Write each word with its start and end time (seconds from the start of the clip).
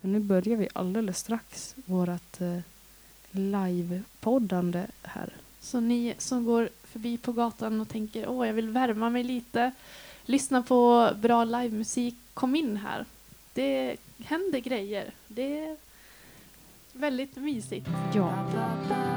Men 0.00 0.12
nu 0.12 0.20
börjar 0.20 0.56
vi 0.56 0.68
alldeles 0.72 1.18
strax 1.18 1.74
vårt 1.84 2.40
eh, 2.40 2.58
livepoddande 3.30 4.86
här. 5.02 5.30
Så 5.60 5.80
ni 5.80 6.14
som 6.18 6.44
går 6.44 6.68
förbi 6.84 7.18
på 7.18 7.32
gatan 7.32 7.80
och 7.80 7.88
tänker 7.88 8.28
åh, 8.28 8.46
jag 8.46 8.54
vill 8.54 8.68
värma 8.68 9.10
mig 9.10 9.24
lite, 9.24 9.72
lyssna 10.24 10.62
på 10.62 11.10
bra 11.20 11.44
livemusik, 11.44 12.14
kom 12.34 12.56
in 12.56 12.76
här. 12.76 13.04
Det 13.54 13.96
händer 14.18 14.58
grejer. 14.58 15.10
Det 15.28 15.58
är 15.58 15.76
väldigt 16.92 17.36
mysigt. 17.36 17.88
Ja. 18.14 19.09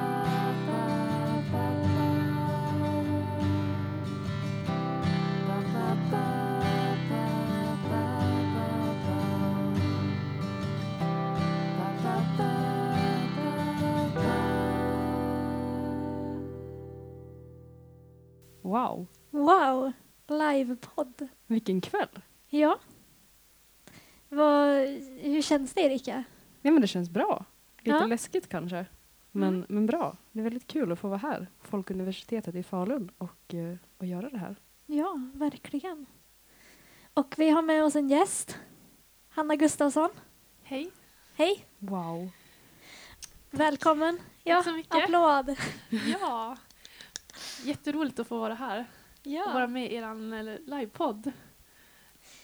Wow, 18.73 19.07
Wow! 19.31 19.91
Livepodd. 20.27 21.27
vilken 21.47 21.81
kväll. 21.81 22.19
Ja. 22.49 22.79
Vad, 24.29 24.77
hur 25.21 25.41
känns 25.41 25.73
det 25.73 25.81
Erika? 25.81 26.23
Ja, 26.61 26.71
men 26.71 26.81
det 26.81 26.87
känns 26.87 27.09
bra. 27.09 27.45
Lite 27.77 27.97
Ja. 27.97 28.05
läskigt 28.05 28.49
kanske. 28.49 28.85
Men, 29.31 29.53
Mm. 29.55 29.65
men 29.69 29.85
bra. 29.85 30.17
Det 30.31 30.39
är 30.39 30.43
väldigt 30.43 30.67
kul 30.67 30.91
att 30.91 30.99
få 30.99 31.07
vara 31.07 31.17
här 31.17 31.47
på 31.61 31.67
Folkuniversitetet 31.67 32.55
i 32.55 32.63
Falun 32.63 33.11
och, 33.17 33.53
eh, 33.53 33.75
och 33.97 34.05
göra 34.05 34.29
det 34.29 34.37
här. 34.37 34.55
Ja, 34.85 35.19
verkligen. 35.33 36.05
Och 37.13 37.35
vi 37.37 37.49
har 37.49 37.61
med 37.61 37.83
oss 37.83 37.95
en 37.95 38.09
gäst. 38.09 38.57
Hanna 39.29 39.55
Gustafsson. 39.55 40.09
Hej. 40.63 40.91
Hej! 41.35 41.65
Wow. 41.79 42.29
Välkommen. 43.51 44.19
Ja, 44.43 44.63
så 44.63 44.71
mycket. 44.71 44.95
applåd. 45.03 45.55
Ja. 46.21 46.57
Jätteroligt 47.63 48.19
att 48.19 48.27
få 48.27 48.37
vara 48.39 48.53
här 48.53 48.85
och 49.25 49.31
vara 49.53 49.59
Ja. 49.61 49.67
med 49.67 49.91
i 49.91 49.95
er 49.95 50.69
livepodd. 50.69 51.31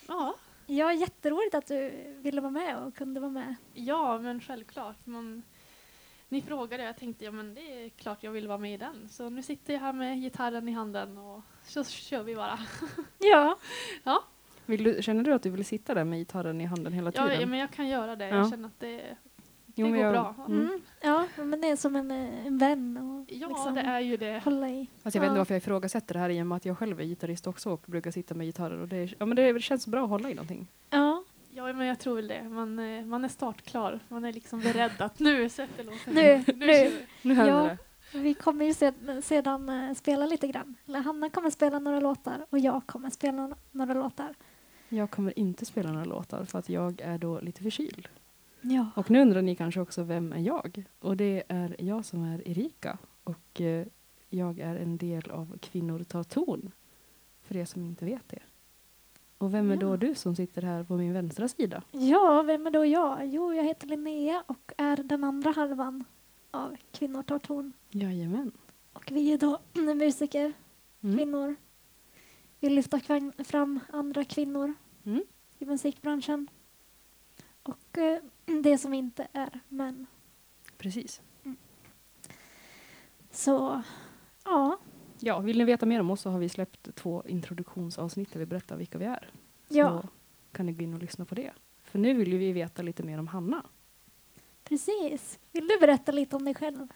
Ja. 0.07 0.35
ja, 0.65 0.93
jätteroligt 0.93 1.55
att 1.55 1.67
du 1.67 1.91
ville 2.21 2.41
vara 2.41 2.51
med 2.51 2.77
och 2.77 2.95
kunde 2.95 3.19
vara 3.19 3.31
med. 3.31 3.55
ja, 3.73 4.19
men 4.19 4.41
självklart. 4.41 5.05
Man, 5.05 5.43
ni 6.29 6.41
frågade 6.41 6.83
och 6.83 6.89
jag 6.89 6.97
tänkte 6.97 7.25
ja, 7.25 7.31
men 7.31 7.53
det 7.53 7.85
är 7.85 7.89
klart 7.89 8.23
jag 8.23 8.31
vill 8.31 8.47
vara 8.47 8.57
med 8.57 8.73
i 8.73 8.77
den. 8.77 9.09
Så 9.09 9.29
nu 9.29 9.41
sitter 9.43 9.73
jag 9.73 9.79
här 9.79 9.93
med 9.93 10.21
gitarren 10.21 10.67
i 10.67 10.71
handen 10.71 11.17
och 11.17 11.41
så 11.63 11.83
kör 11.83 12.23
vi 12.23 12.35
bara. 12.35 12.59
Ja, 13.17 13.57
Vill 14.65 14.83
du, 14.83 15.01
känner 15.03 15.23
du 15.23 15.33
att 15.33 15.43
du 15.43 15.49
vill 15.49 15.65
sitta 15.65 15.93
där 15.93 16.03
med 16.03 16.19
gitarren 16.19 16.61
i 16.61 16.65
handen 16.65 16.93
hela 16.93 17.11
Ja, 17.15 17.23
tiden? 17.23 17.41
ja, 17.41 17.47
men 17.47 17.59
jag 17.59 17.71
kan 17.71 17.87
göra 17.87 18.15
det. 18.15 18.27
Ja. 18.27 18.35
Jag 18.35 18.49
känner 18.49 18.67
att 18.67 18.79
det, 18.79 19.15
det 19.23 19.28
Jo, 19.79 19.85
men 19.87 19.95
går 19.95 20.03
jag- 20.05 20.13
bra. 20.13 20.35
Mm. 20.47 20.59
mm. 20.61 20.81
ja 21.01 21.27
men 21.37 21.61
det 21.61 21.67
är 21.69 21.75
som 21.75 21.95
en, 21.95 22.11
eh, 22.11 22.47
en 22.47 22.57
vän 22.57 22.97
och 22.97 23.25
Ja, 23.33 23.47
liksom 23.47 23.75
det 23.75 23.81
är 23.81 23.99
ju 23.99 24.17
det. 24.17 24.41
hålla 24.45 24.69
i. 24.69 24.87
Fast 25.03 25.15
jag 25.15 25.21
vet 25.21 25.27
inte 25.27 25.35
Ja. 25.35 25.39
varför 25.39 25.53
jag 25.53 25.57
ifrågasätter 25.61 26.13
det 26.13 26.19
här 26.19 26.29
i 26.29 26.41
och 26.41 26.47
med 26.47 26.55
att 26.55 26.65
jag 26.65 26.77
själv 26.77 26.99
är 26.99 27.03
gitarrist 27.03 27.47
också 27.47 27.69
och 27.69 27.81
brukar 27.85 28.11
sitta 28.11 28.35
med 28.35 28.45
gitarrer. 28.47 28.79
Och 28.81 28.87
det, 28.87 28.97
är, 28.97 29.15
ja, 29.19 29.25
men 29.25 29.35
det 29.35 29.61
känns 29.63 29.87
bra 29.87 30.03
att 30.03 30.09
hålla 30.09 30.29
i 30.29 30.33
någonting. 30.33 30.67
Ja, 30.89 31.23
Ja, 31.51 31.73
men 31.73 31.87
jag 31.87 31.99
tror 31.99 32.15
väl 32.15 32.27
det. 32.27 32.43
Man, 32.43 32.79
eh, 32.79 33.05
man 33.05 33.23
är 33.23 33.27
startklar. 33.29 33.99
Man 34.07 34.25
är 34.25 34.33
liksom 34.33 34.59
beredd 34.59 34.91
att 35.01 35.19
nu 35.19 35.49
sätter 35.49 35.83
låten. 35.83 36.13
Nu, 36.13 36.43
nu. 36.47 36.53
vi. 36.67 36.91
Nu 37.21 37.33
händer 37.33 37.53
Ja. 37.69 37.77
det. 38.11 38.19
vi 38.19 38.33
kommer 38.33 38.65
ju 38.65 38.71
sed- 38.73 39.21
sedan 39.23 39.69
eh, 39.69 39.93
spela 39.93 40.25
lite 40.25 40.47
grann. 40.47 40.75
Eller 40.87 40.99
Hanna 40.99 41.29
kommer 41.29 41.49
spela 41.49 41.79
några 41.79 41.99
låtar 41.99 42.45
och 42.49 42.59
jag 42.59 42.85
kommer 42.85 43.09
spela 43.09 43.55
några 43.71 43.93
låtar. 43.93 44.33
Jag 44.89 45.11
kommer 45.11 45.39
inte 45.39 45.65
spela 45.65 45.91
några 45.91 46.05
låtar 46.05 46.45
för 46.45 46.59
att 46.59 46.69
jag 46.69 47.01
är 47.01 47.17
då 47.17 47.39
lite 47.39 47.63
förkyld. 47.63 48.07
Ja. 48.61 48.85
Och 48.95 49.11
nu 49.11 49.21
undrar 49.21 49.41
ni 49.41 49.55
kanske 49.55 49.81
också 49.81 50.03
vem 50.03 50.33
är 50.33 50.39
jag? 50.39 50.83
Och 50.99 51.17
det 51.17 51.43
är 51.47 51.75
jag 51.79 52.05
som 52.05 52.23
är 52.23 52.47
Erika. 52.47 52.97
Och 53.23 53.61
eh, 53.61 53.87
jag 54.29 54.59
är 54.59 54.75
en 54.75 54.97
del 54.97 55.31
av 55.31 55.57
Kvinnor 55.61 56.03
tar 56.03 56.23
ton. 56.23 56.71
För 57.41 57.57
er 57.57 57.65
som 57.65 57.83
inte 57.83 58.05
vet 58.05 58.29
det. 58.29 58.39
Och 59.37 59.53
vem 59.53 59.71
är 59.71 59.75
Ja. 59.75 59.79
då 59.81 59.95
du 59.97 60.15
som 60.15 60.35
sitter 60.35 60.61
här 60.61 60.83
på 60.83 60.93
min 60.97 61.13
vänstra 61.13 61.47
sida? 61.47 61.83
Ja, 61.91 62.41
vem 62.41 62.67
är 62.67 62.71
då 62.71 62.85
jag? 62.85 63.25
Jo, 63.27 63.53
jag 63.53 63.63
heter 63.63 63.87
Linnea 63.87 64.43
och 64.47 64.71
är 64.77 64.95
den 64.97 65.23
andra 65.23 65.51
halvan 65.51 66.03
av 66.51 66.75
Kvinnor 66.91 67.23
tar 67.23 67.39
ton. 67.39 67.73
Jajamän. 67.89 68.51
Och 68.93 69.11
vi 69.11 69.33
är 69.33 69.37
då 69.37 69.59
musiker, 69.95 70.53
Mm. 71.03 71.17
kvinnor. 71.17 71.55
Vi 72.59 72.69
lyfter 72.69 72.97
kvan- 72.99 73.43
fram 73.43 73.79
andra 73.91 74.23
kvinnor 74.23 74.73
Mm. 75.05 75.23
i 75.59 75.65
musikbranschen. 75.65 76.47
Och 77.63 77.97
eh, 77.97 78.19
det 78.63 78.77
som 78.77 78.93
inte 78.93 79.27
är 79.33 79.59
män. 79.69 80.05
Precis. 80.77 81.21
Så, 83.31 83.81
ja. 84.45 84.77
Ja, 85.19 85.39
vill 85.39 85.57
ni 85.57 85.63
veta 85.63 85.85
mer 85.85 85.99
om 85.99 86.09
oss 86.11 86.21
så 86.21 86.29
har 86.29 86.39
vi 86.39 86.49
släppt 86.49 86.95
två 86.95 87.23
introduktionsavsnitt 87.27 88.31
där 88.33 88.39
vi 88.39 88.45
berättar 88.45 88.77
vilka 88.77 88.97
vi 88.97 89.05
är. 89.05 89.29
Ja, 89.67 90.01
Så 90.01 90.07
kan 90.51 90.65
ni 90.65 90.71
gå 90.71 90.83
in 90.83 90.93
och 90.93 90.99
lyssna 90.99 91.25
på 91.25 91.35
det. 91.35 91.51
För 91.83 91.99
nu 91.99 92.13
vill 92.13 92.37
vi 92.37 92.51
veta 92.51 92.81
lite 92.81 93.03
mer 93.03 93.17
om 93.19 93.27
Hanna. 93.27 93.65
precis. 94.63 95.39
Vill 95.51 95.67
du 95.67 95.79
berätta 95.79 96.11
lite 96.11 96.35
om 96.35 96.45
dig 96.45 96.53
själv? 96.55 96.87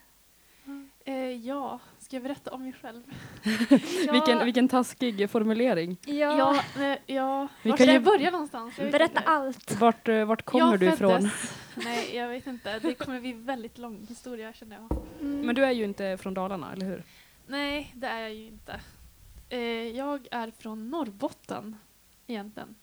Eh, 1.06 1.16
ja, 1.16 1.80
ska 2.00 2.16
jag 2.16 2.24
berätta 2.24 2.52
om 2.52 2.62
mig 2.62 2.74
själv? 2.81 3.03
Vilken, 4.12 4.46
vilken 4.46 4.68
taskig 4.68 5.30
formulering. 5.30 5.97
Ja, 6.06 6.56
eh, 6.80 6.97
ja. 7.16 7.47
Vi 7.64 7.69
Var 7.69 7.78
kan 7.78 7.86
ska 7.88 7.94
jag 7.94 8.03
börja 8.03 8.31
någonstans? 8.31 8.74
Jag 8.78 8.91
Berätta 8.91 9.19
inte. 9.19 9.30
allt. 9.31 9.80
Vart, 9.80 10.08
eh, 10.08 10.25
vart 10.25 10.42
kommer 10.46 10.66
jag 10.72 10.80
du 10.80 10.88
ifrån? 10.88 11.12
föddes- 11.12 11.59
Nej, 11.75 12.16
jag 12.16 12.28
vet 12.30 12.47
inte. 12.47 12.80
Det 12.80 12.94
kommer 12.94 13.19
bli 13.19 13.34
väldigt 13.34 13.78
lång 13.78 14.06
historia 14.09 14.53
känner 14.53 14.75
jag. 14.75 14.97
Mm. 15.22 15.42
Men 15.46 15.56
du 15.56 15.66
är 15.66 15.72
ju 15.72 15.84
inte 15.84 16.18
från 16.18 16.34
Dalarna, 16.34 16.74
eller 16.74 16.86
hur? 16.86 17.03
Nej, 17.47 17.92
det 17.96 18.08
är 18.08 18.19
jag 18.22 18.34
ju 18.34 18.46
inte. 18.47 18.80
Eh, 19.50 19.59
jag 19.97 20.28
är 20.31 20.52
från 20.59 20.90
Norrbotten 20.90 21.75
egentligen. 22.28 22.75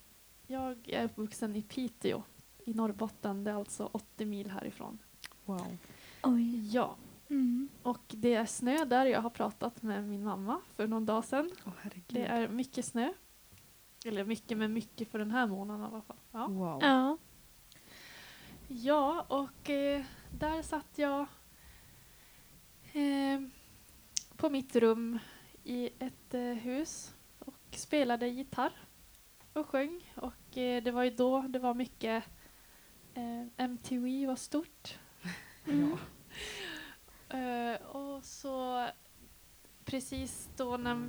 Jag 0.46 0.78
är 0.88 1.04
uppvuxen 1.04 1.56
i 1.56 1.62
Piteå 1.62 2.22
i 2.64 2.74
Norrbotten. 2.74 3.44
Det 3.44 3.50
är 3.50 3.54
alltså 3.54 3.88
80 3.92 4.24
mil 4.26 4.50
härifrån. 4.50 4.98
Wow. 5.44 5.76
Oj. 6.22 6.68
Ja, 6.74 6.96
Mm. 7.30 7.68
och 7.82 8.04
det 8.08 8.34
är 8.34 8.46
snö 8.46 8.84
där. 8.84 9.06
Jag 9.06 9.20
har 9.20 9.30
pratat 9.30 9.82
med 9.82 10.08
min 10.08 10.24
mamma 10.24 10.60
för 10.76 10.86
någon 10.86 11.06
dag 11.06 11.24
sedan. 11.24 11.50
Herregud. 11.80 12.04
Det 12.08 12.26
är 12.26 12.48
mycket 12.48 12.84
snö. 12.84 13.12
Eller 14.04 14.24
mycket 14.24 14.58
med 14.58 14.70
mycket 14.70 15.10
för 15.10 15.18
den 15.18 15.30
här 15.30 15.46
månaden 15.46 15.82
i 15.82 15.86
alla 15.86 16.02
fall. 16.02 16.16
Ja, 16.30 16.46
Wow. 16.48 16.78
Ja. 16.82 17.18
ja 18.68 19.26
och 19.28 19.70
eh, 19.70 20.04
där 20.38 20.62
satt 20.62 20.98
jag 20.98 21.20
eh, 22.92 23.40
på 24.36 24.50
mitt 24.50 24.76
rum 24.76 25.18
i 25.64 25.90
ett 25.98 26.34
eh, 26.34 26.40
hus 26.42 27.14
och 27.38 27.58
spelade 27.70 28.28
gitarr 28.28 28.72
och 29.52 29.66
sjöng. 29.66 30.12
Och 30.16 30.58
eh, 30.58 30.82
det 30.82 30.90
var 30.90 31.02
ju 31.04 31.10
då 31.10 31.42
det 31.42 31.58
var 31.58 31.74
mycket 31.74 32.24
eh, 33.14 33.46
MTV 33.56 34.26
var 34.26 34.36
stort. 34.36 34.98
Mm. 35.66 35.90
Ja. 35.90 35.98
Uh, 37.34 37.86
och 37.86 38.24
så 38.24 38.86
precis 39.84 40.50
då 40.56 40.76
när... 40.76 41.08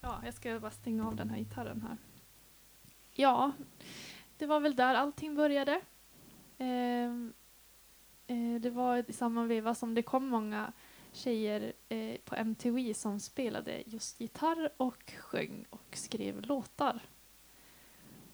Ja, 0.00 0.20
jag 0.24 0.34
ska 0.34 0.60
bara 0.60 0.70
stänga 0.70 1.06
av 1.06 1.16
den 1.16 1.30
här 1.30 1.38
gitarren 1.38 1.82
här. 1.82 1.96
Ja, 3.10 3.52
det 4.36 4.46
var 4.46 4.60
väl 4.60 4.76
där 4.76 4.94
allting 4.94 5.34
började. 5.34 5.80
Uh, 6.60 7.30
uh, 8.30 8.60
det 8.60 8.70
var 8.70 9.10
i 9.10 9.12
samma 9.12 9.44
veva 9.44 9.74
som 9.74 9.94
det 9.94 10.02
kom 10.02 10.26
många 10.28 10.72
tjejer 11.12 11.72
eh, 11.88 12.16
på 12.24 12.34
MTV 12.34 12.94
som 12.94 13.20
spelade 13.20 13.82
just 13.86 14.20
gitarr 14.20 14.72
och 14.76 15.12
sjöng 15.18 15.64
och 15.70 15.96
skrev 15.96 16.40
låtar. 16.40 17.00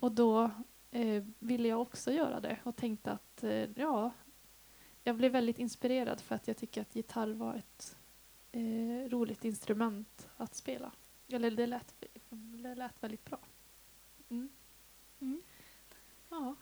Och 0.00 0.12
då 0.12 0.50
ville 1.38 1.68
jag 1.68 1.80
också 1.80 2.12
göra 2.12 2.40
det 2.40 2.58
och 2.62 2.76
tänkte 2.76 3.12
att 3.12 3.44
ja, 3.74 4.10
jag 5.08 5.16
blev 5.16 5.32
väldigt 5.32 5.58
inspirerad 5.58 6.20
för 6.20 6.34
att 6.34 6.48
jag 6.48 6.56
tycker 6.56 6.80
att 6.80 6.96
gitarr 6.96 7.32
var 7.32 7.54
ett 7.54 7.96
eh, 8.52 9.10
roligt 9.10 9.44
instrument 9.44 10.28
att 10.36 10.54
spela. 10.54 10.92
Eller 11.28 11.50
det 11.50 11.66
lät, 11.66 11.94
det 12.30 12.74
lät 12.74 13.02
väldigt 13.02 13.24
bra. 13.24 13.38
Mm. 14.28 14.48
Mm. 15.20 15.42
Ja. 16.28 16.54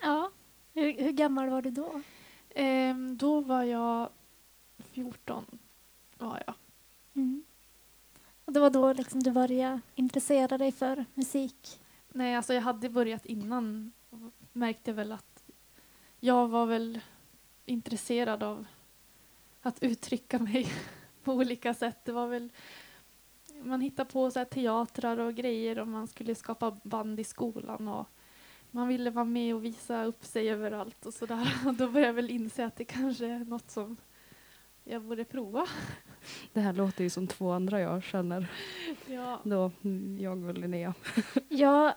Ja. 0.00 0.30
Hur, 0.74 0.92
hur 0.92 1.12
gammal 1.12 1.48
var 1.48 1.62
du 1.62 1.70
då? 1.70 2.02
Ehm, 2.50 3.16
då 3.16 3.40
var 3.40 3.62
jag 3.62 4.10
14. 4.78 5.58
Var 6.18 6.42
jag. 6.46 6.54
Mm. 7.14 7.44
Och 8.44 8.52
det 8.52 8.60
var 8.60 8.70
då 8.70 8.92
liksom 8.92 9.22
du 9.22 9.30
började 9.30 9.80
intressera 9.94 10.58
dig 10.58 10.72
för 10.72 11.04
musik? 11.14 11.80
Nej, 12.08 12.36
alltså 12.36 12.54
jag 12.54 12.62
hade 12.62 12.90
börjat 12.90 13.26
innan 13.26 13.92
och 14.10 14.18
märkte 14.52 14.92
väl 14.92 15.12
att 15.12 15.44
jag 16.20 16.48
var 16.48 16.66
väl 16.66 17.00
intresserad 17.68 18.42
av 18.42 18.66
att 19.62 19.82
uttrycka 19.82 20.38
mig 20.38 20.72
på 21.24 21.32
olika 21.32 21.74
sätt. 21.74 22.04
Det 22.04 22.12
var 22.12 22.26
väl 22.26 22.48
man 23.62 23.80
hittade 23.80 24.10
på 24.10 24.30
så 24.30 24.38
här 24.38 24.44
teatrar 24.46 25.18
och 25.18 25.34
grejer 25.34 25.78
och 25.78 25.88
man 25.88 26.08
skulle 26.08 26.34
skapa 26.34 26.76
band 26.82 27.20
i 27.20 27.24
skolan 27.24 27.88
och 27.88 28.06
man 28.70 28.88
ville 28.88 29.10
vara 29.10 29.24
med 29.24 29.54
och 29.54 29.64
visa 29.64 30.04
upp 30.04 30.24
sig 30.24 30.50
överallt 30.50 31.06
och 31.06 31.14
sådär. 31.14 31.58
Och 31.66 31.74
då 31.74 31.88
började 31.88 32.06
jag 32.08 32.14
väl 32.14 32.30
inse 32.30 32.64
att 32.66 32.76
det 32.76 32.84
kanske 32.84 33.26
är 33.26 33.38
något 33.38 33.70
som 33.70 33.96
jag 34.84 35.02
borde 35.02 35.24
prova. 35.24 35.66
Det 36.52 36.60
här 36.60 36.72
låter 36.72 37.04
ju 37.04 37.10
som 37.10 37.26
två 37.26 37.50
andra 37.50 37.80
jag 37.80 38.02
känner. 38.02 38.46
Ja, 39.06 39.40
Då, 39.44 39.70
mm, 39.84 40.18
jag 40.20 40.44
och 40.44 40.54
Linnea. 40.58 40.94
Ja, 41.48 41.94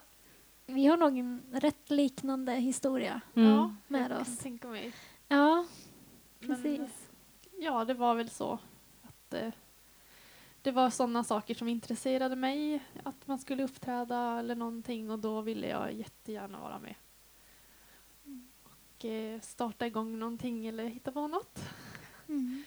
vi 0.66 0.86
har 0.86 0.96
nog 0.96 1.18
en 1.18 1.42
rätt 1.52 1.90
liknande 1.90 2.52
historia. 2.52 3.20
ja 3.34 3.74
med 3.88 4.00
jag 4.02 4.08
kan 4.08 4.20
oss. 4.20 4.38
tänka 4.38 4.68
mig. 4.68 4.92
Ja, 5.32 5.66
Men, 6.38 6.48
precis. 6.48 7.10
ja, 7.58 7.84
det 7.84 7.94
var 7.94 8.14
väl 8.14 8.30
så. 8.30 8.58
Att, 9.02 9.34
eh, 9.34 9.52
det 10.62 10.70
var 10.70 10.90
sådana 10.90 11.24
saker 11.24 11.54
som 11.54 11.68
intresserade 11.68 12.36
mig. 12.36 12.82
Att 13.02 13.26
man 13.26 13.38
skulle 13.38 13.64
uppträda 13.64 14.38
eller 14.38 14.54
någonting 14.54 15.10
och 15.10 15.18
då 15.18 15.40
ville 15.40 15.68
jag 15.68 15.92
jättegärna 15.92 16.60
vara 16.60 16.78
med. 16.78 16.94
Och 18.62 19.04
eh, 19.04 19.40
starta 19.40 19.86
igång 19.86 20.18
någonting 20.18 20.66
eller 20.66 20.84
hitta 20.84 21.12
på 21.12 21.28
något. 21.28 21.58
Mm. 22.28 22.64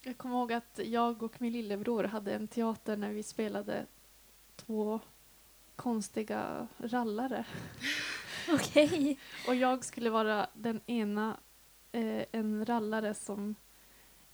Jag 0.00 0.18
kommer 0.18 0.34
ihåg 0.34 0.52
att 0.52 0.80
jag 0.84 1.22
och 1.22 1.40
min 1.40 1.52
lillebror 1.52 2.04
hade 2.04 2.34
en 2.34 2.48
teater 2.48 2.96
när 2.96 3.12
vi 3.12 3.22
spelade 3.22 3.86
två 4.56 5.00
konstiga 5.76 6.68
rallare. 6.78 7.44
Okej. 8.52 9.18
Och 9.48 9.54
jag 9.54 9.84
skulle 9.84 10.10
vara 10.10 10.46
den 10.54 10.80
ena, 10.86 11.36
eh, 11.98 12.24
en 12.32 12.64
rallare 12.64 13.14
som 13.14 13.54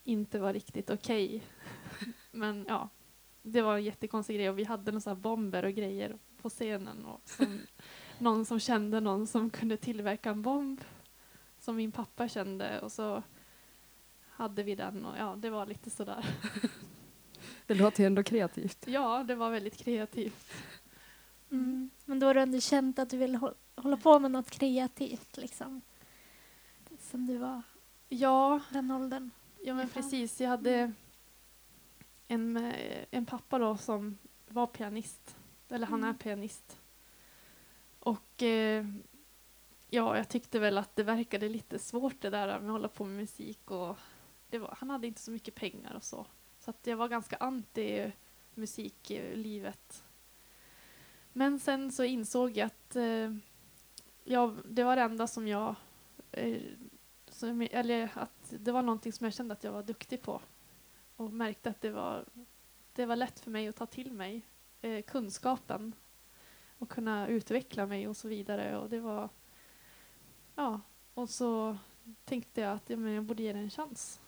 inte 0.03 0.39
var 0.39 0.53
riktigt 0.53 0.89
okej. 0.89 1.43
Men 2.31 2.65
ja, 2.67 2.89
det 3.41 3.61
var 3.61 3.75
en 3.75 3.83
jättekonstig 3.83 4.35
grej 4.35 4.49
och 4.49 4.59
vi 4.59 4.63
hade 4.63 4.91
några 4.91 5.01
så 5.01 5.15
bomber 5.15 5.65
och 5.65 5.73
grejer 5.73 6.17
på 6.41 6.49
scenen. 6.49 7.05
Och 7.05 7.21
som, 7.25 7.59
någon 8.19 8.45
som 8.45 8.59
kände 8.59 8.99
någon 8.99 9.27
som 9.27 9.49
kunde 9.49 9.77
tillverka 9.77 10.29
en 10.29 10.41
bomb 10.41 10.81
som 11.59 11.75
min 11.75 11.91
pappa 11.91 12.27
kände 12.27 12.79
och 12.79 12.91
så 12.91 13.23
hade 14.29 14.63
vi 14.63 14.75
den 14.75 15.05
och 15.05 15.17
ja, 15.17 15.35
det 15.37 15.49
var 15.49 15.65
lite 15.65 15.89
sådär. 15.89 16.25
Det 17.67 17.73
låter 17.73 18.03
ju 18.03 18.07
ändå 18.07 18.23
kreativt. 18.23 18.85
Ja, 18.87 19.23
det 19.23 19.35
var 19.35 19.51
väldigt 19.51 19.77
kreativt. 19.77 20.53
Mm. 21.51 21.89
Men 22.05 22.19
då 22.19 22.27
har 22.27 22.33
du 22.33 22.39
ändå 22.41 22.59
känt 22.59 22.99
att 22.99 23.09
du 23.09 23.17
vill 23.17 23.35
hå- 23.35 23.53
hålla 23.75 23.97
på 23.97 24.19
med 24.19 24.31
något 24.31 24.49
kreativt 24.49 25.37
liksom. 25.37 25.81
Sen 27.15 27.27
du 27.27 27.37
var 27.37 27.61
Ja, 28.09 28.59
den 28.69 28.91
åldern. 28.91 29.31
Ja 29.63 29.73
men 29.73 29.89
precis, 29.89 30.41
jag 30.41 30.49
hade 30.49 30.91
en, 32.27 32.57
eh, 32.57 33.05
en 33.11 33.25
pappa 33.25 33.59
då 33.59 33.77
som 33.77 34.17
var 34.47 34.67
pianist. 34.67 35.35
Eller 35.69 35.87
han 35.87 36.03
är 36.03 36.07
Mm. 36.07 36.17
pianist. 36.17 36.79
Och 37.99 38.43
eh, 38.43 38.85
ja, 39.89 40.17
jag 40.17 40.29
tyckte 40.29 40.59
väl 40.59 40.77
att 40.77 40.95
det 40.95 41.03
verkade 41.03 41.49
lite 41.49 41.79
svårt 41.79 42.21
det 42.21 42.29
där 42.29 42.47
med 42.47 42.55
att 42.65 42.71
hålla 42.71 42.87
på 42.87 43.05
med 43.05 43.15
musik 43.15 43.71
och 43.71 43.97
var, 44.51 44.75
han 44.77 44.89
hade 44.89 45.07
inte 45.07 45.21
så 45.21 45.31
mycket 45.31 45.55
pengar 45.55 45.93
och 45.95 46.03
så. 46.03 46.25
Så 46.59 46.69
att 46.69 46.87
jag 46.87 46.97
var 46.97 47.07
ganska 47.07 47.35
anti 47.35 48.11
musiklivet. 48.53 50.03
Men 51.33 51.59
sen 51.59 51.91
så 51.91 52.03
insåg 52.03 52.57
jag 52.57 52.65
att 52.65 52.95
eh, 52.95 53.35
ja, 54.23 54.55
det 54.65 54.83
var 54.83 54.95
det 54.95 55.01
enda 55.01 55.27
som 55.27 55.47
jag 55.47 55.75
eh, 56.31 56.61
som, 57.35 57.67
eller 57.71 58.11
att 58.13 58.53
det 58.59 58.71
var 58.71 58.81
någonting 58.81 59.13
som 59.13 59.25
jag 59.25 59.33
kände 59.33 59.53
att 59.53 59.63
jag 59.63 59.71
var 59.71 59.83
duktig 59.83 60.21
på. 60.21 60.41
Och 61.15 61.33
märkte 61.33 61.69
att 61.69 61.81
det 61.81 61.91
var, 61.91 62.25
det 62.93 63.05
var 63.05 63.15
lätt 63.15 63.39
för 63.39 63.51
mig 63.51 63.67
att 63.67 63.75
ta 63.75 63.85
till 63.85 64.11
mig 64.11 64.41
eh, 64.81 65.01
kunskapen. 65.01 65.95
Och 66.77 66.89
kunna 66.89 67.27
utveckla 67.27 67.85
mig 67.85 68.07
och 68.07 68.17
så 68.17 68.27
vidare. 68.27 68.77
Och 68.77 68.89
det 68.89 68.99
var, 68.99 69.29
ja, 70.55 70.81
och 71.13 71.29
så 71.29 71.77
tänkte 72.25 72.61
jag 72.61 72.73
att 72.73 72.89
ja, 72.89 72.97
men 72.97 73.11
jag 73.11 73.23
borde 73.23 73.43
ge 73.43 73.53
det 73.53 73.59
en 73.59 73.69
chans. 73.69 74.21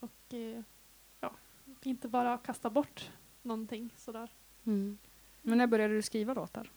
Och 0.00 0.34
eh, 0.34 0.62
ja, 1.20 1.32
inte 1.82 2.08
bara 2.08 2.38
kasta 2.38 2.70
bort 2.70 3.10
någonting 3.42 3.90
sådär. 3.96 4.30
Mm. 4.64 4.98
Men 5.42 5.58
när 5.58 5.66
började 5.66 5.94
du 5.94 6.02
skriva 6.02 6.34
låtar? 6.34 6.70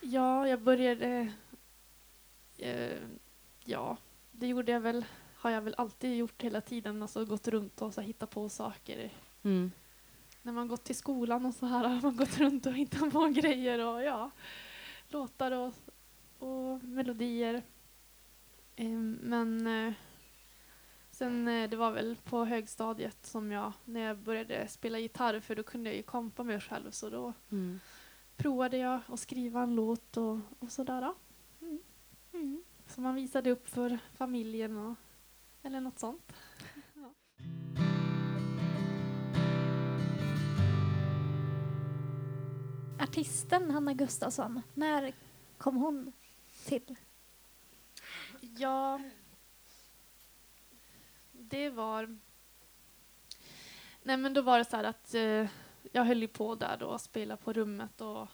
Ja, 0.00 0.48
jag 0.48 0.60
började... 0.60 1.32
Eh, 2.58 2.98
ja, 3.66 3.96
det 4.32 4.46
gjorde 4.46 4.72
jag 4.72 4.80
väl. 4.80 5.04
Har 5.36 5.50
jag 5.50 5.60
väl 5.60 5.74
alltid 5.78 6.16
gjort 6.16 6.42
hela 6.42 6.60
tiden. 6.60 7.02
Alltså 7.02 7.24
gått 7.24 7.48
runt 7.48 7.82
och 7.82 7.94
så 7.94 8.00
här, 8.00 8.06
hittat 8.08 8.30
på 8.30 8.48
saker. 8.48 9.10
Mm. 9.42 9.70
När 10.42 10.52
man 10.52 10.68
gått 10.68 10.84
till 10.84 10.96
skolan 10.96 11.46
och 11.46 11.54
så 11.54 11.66
här 11.66 11.88
har 11.88 12.02
man 12.02 12.16
gått 12.16 12.38
runt 12.38 12.66
och 12.66 12.72
hittat 12.72 13.12
på 13.12 13.26
grejer 13.26 13.78
och 13.86 14.02
ja, 14.02 14.30
låtar 15.08 15.52
och, 15.52 15.74
och 16.38 16.84
melodier. 16.84 17.62
Eh, 18.76 18.88
men 19.20 19.66
eh, 19.66 19.92
sen 21.10 21.48
eh, 21.48 21.70
det 21.70 21.76
var 21.76 21.90
väl 21.90 22.16
på 22.24 22.44
högstadiet 22.44 23.26
som 23.26 23.52
jag, 23.52 23.72
när 23.84 24.00
jag 24.00 24.18
började 24.18 24.68
spela 24.68 24.98
gitarr, 24.98 25.40
för 25.40 25.54
då 25.56 25.62
kunde 25.62 25.90
jag 25.90 25.96
ju 25.96 26.02
kompa 26.02 26.42
mig 26.42 26.60
själv, 26.60 26.90
så 26.90 27.10
då 27.10 27.32
Mm. 27.50 27.80
provade 28.36 28.76
jag 28.76 29.00
att 29.08 29.20
skriva 29.20 29.62
en 29.62 29.74
låt 29.74 30.16
och, 30.16 30.38
och 30.58 30.72
sådär. 30.72 31.12
Som 32.86 33.02
man 33.02 33.14
visade 33.14 33.50
upp 33.50 33.68
för 33.68 33.98
familjen 34.14 34.78
och, 34.78 34.96
eller 35.62 35.80
något 35.80 35.98
sånt. 35.98 36.32
Artisten 43.00 43.70
Hanna 43.70 43.92
Gustafsson, 43.92 44.62
när 44.74 45.12
kom 45.58 45.76
hon 45.76 46.12
till? 46.64 46.96
Ja, 48.40 49.00
det 51.32 51.70
var... 51.70 52.18
Nej 54.02 54.16
men 54.16 54.34
då 54.34 54.42
var 54.42 54.58
det 54.58 54.64
så 54.64 54.76
här 54.76 54.84
att 54.84 55.14
eh, 55.14 55.48
jag 55.92 56.04
höll 56.04 56.22
ju 56.22 56.28
på 56.28 56.54
där 56.54 56.76
då 56.76 56.86
och 56.86 57.00
spelade 57.00 57.42
på 57.42 57.52
rummet 57.52 58.00
och 58.00 58.28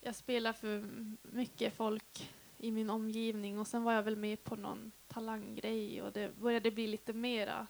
jag 0.00 0.14
spelade 0.14 0.58
för 0.58 0.88
mycket 1.22 1.76
folk 1.76 2.30
i 2.58 2.70
min 2.70 2.90
omgivning 2.90 3.58
och 3.58 3.66
sen 3.66 3.82
var 3.82 3.92
jag 3.92 4.02
väl 4.02 4.16
med 4.16 4.44
på 4.44 4.56
någon 4.56 4.92
talanggrej 5.08 6.02
och 6.02 6.12
det 6.12 6.38
började 6.38 6.70
bli 6.70 6.86
lite 6.86 7.12
mera. 7.12 7.66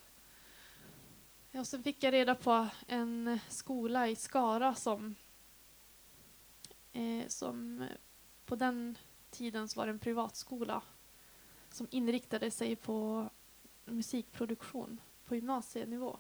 Och 1.53 1.67
sen 1.67 1.83
fick 1.83 2.03
jag 2.03 2.13
reda 2.13 2.35
på 2.35 2.69
en 2.87 3.39
skola 3.49 4.09
i 4.09 4.17
Skara 4.17 4.75
som, 4.75 5.15
eh, 6.93 7.27
som 7.29 7.87
på 8.45 8.57
den 8.57 8.99
tiden 9.31 9.69
var 9.77 9.89
en 9.89 9.99
privatskola 9.99 10.83
som 11.71 11.87
inriktade 11.91 12.51
sig 12.51 12.77
på 12.77 13.31
musikproduktion 13.85 15.01
på 15.25 15.35
gymnasienivå. 15.35 16.19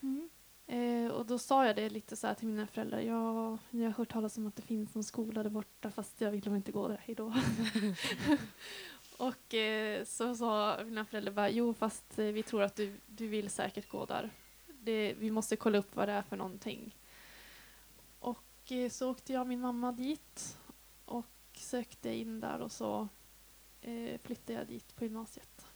Mm. 0.00 0.28
Eh, 0.68 1.10
och 1.10 1.26
då 1.26 1.38
sa 1.38 1.66
jag 1.66 1.76
det 1.76 1.90
lite 1.90 2.16
så 2.16 2.26
här 2.26 2.34
till 2.34 2.48
mina 2.48 2.66
föräldrar. 2.66 3.00
Ja, 3.00 3.58
jag 3.70 3.84
har 3.84 3.90
hört 3.90 4.12
talas 4.12 4.38
om 4.38 4.46
att 4.46 4.56
det 4.56 4.62
finns 4.62 4.94
någon 4.94 5.04
skola 5.04 5.42
där 5.42 5.50
borta 5.50 5.90
fast 5.90 6.20
jag 6.20 6.30
vill 6.30 6.46
nog 6.46 6.56
inte 6.56 6.72
gå 6.72 6.88
där. 6.88 6.96
Hejdå. 6.96 7.34
och 9.18 9.54
eh, 9.54 10.04
så 10.04 10.34
sa 10.34 10.78
mina 10.84 11.04
föräldrar 11.04 11.32
bara, 11.32 11.50
jo 11.50 11.74
fast 11.74 12.18
eh, 12.18 12.24
vi 12.24 12.42
tror 12.42 12.62
att 12.62 12.76
du, 12.76 13.00
du 13.06 13.28
vill 13.28 13.50
säkert 13.50 13.88
gå 13.88 14.04
där. 14.04 14.30
Det, 14.66 15.14
vi 15.18 15.30
måste 15.30 15.56
kolla 15.56 15.78
upp 15.78 15.96
vad 15.96 16.08
det 16.08 16.12
är 16.12 16.22
för 16.22 16.36
någonting. 16.36 16.96
Och 18.18 18.72
eh, 18.72 18.90
så 18.90 19.10
åkte 19.10 19.32
jag 19.32 19.40
och 19.40 19.48
min 19.48 19.60
mamma 19.60 19.92
dit 19.92 20.58
och 21.04 21.26
sökte 21.52 22.10
in 22.10 22.40
där 22.40 22.60
och 22.60 22.72
så 22.72 23.08
eh, 23.80 24.18
flyttade 24.18 24.58
jag 24.58 24.66
dit 24.66 24.96
på 24.96 25.04
gymnasiet. 25.04 25.66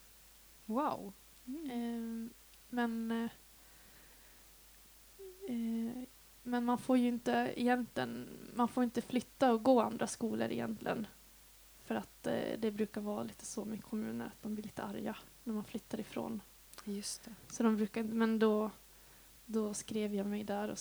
Wow. 0.64 1.12
Eh, 1.46 2.30
men 2.68 3.28
eh, 5.52 6.04
men 6.42 6.64
man 6.64 6.78
får 6.78 6.98
ju 6.98 7.08
inte 7.08 7.52
egentligen, 7.56 8.28
man 8.54 8.68
får 8.68 8.84
inte 8.84 9.02
flytta 9.02 9.52
och 9.52 9.62
gå 9.62 9.80
andra 9.80 10.06
skolor 10.06 10.50
egentligen. 10.50 11.06
För 11.78 11.94
att 11.94 12.26
eh, 12.26 12.58
det 12.58 12.70
brukar 12.70 13.00
vara 13.00 13.22
lite 13.22 13.46
så 13.46 13.64
med 13.64 13.84
kommuner 13.84 14.26
att 14.26 14.42
de 14.42 14.54
blir 14.54 14.64
lite 14.64 14.82
arga 14.82 15.16
när 15.44 15.54
man 15.54 15.64
flyttar 15.64 16.00
ifrån. 16.00 16.40
Just 16.84 17.24
det. 17.24 17.34
Så 17.48 17.62
de 17.62 17.76
brukar 17.76 18.02
men 18.02 18.38
då, 18.38 18.70
då 19.46 19.74
skrev 19.74 20.14
jag 20.14 20.26
mig 20.26 20.44
där 20.44 20.68
och, 20.70 20.78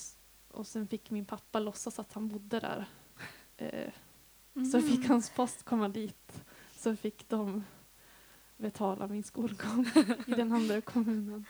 och 0.59 0.67
sen 0.67 0.87
fick 0.87 1.11
min 1.11 1.25
pappa 1.25 1.59
låtsas 1.59 1.99
att 1.99 2.13
han 2.13 2.27
bodde 2.27 2.59
där. 2.59 2.85
Eh, 3.57 3.91
Så 4.71 4.81
fick 4.81 5.07
hans 5.07 5.29
post 5.29 5.63
komma 5.63 5.89
dit. 5.89 6.43
Så 6.75 6.95
fick 6.95 7.29
de 7.29 7.63
betala 8.57 9.07
min 9.07 9.23
skolgång 9.23 9.85
i 10.27 10.31
den 10.31 10.51
andra 10.51 10.81
kommunen. 10.81 11.45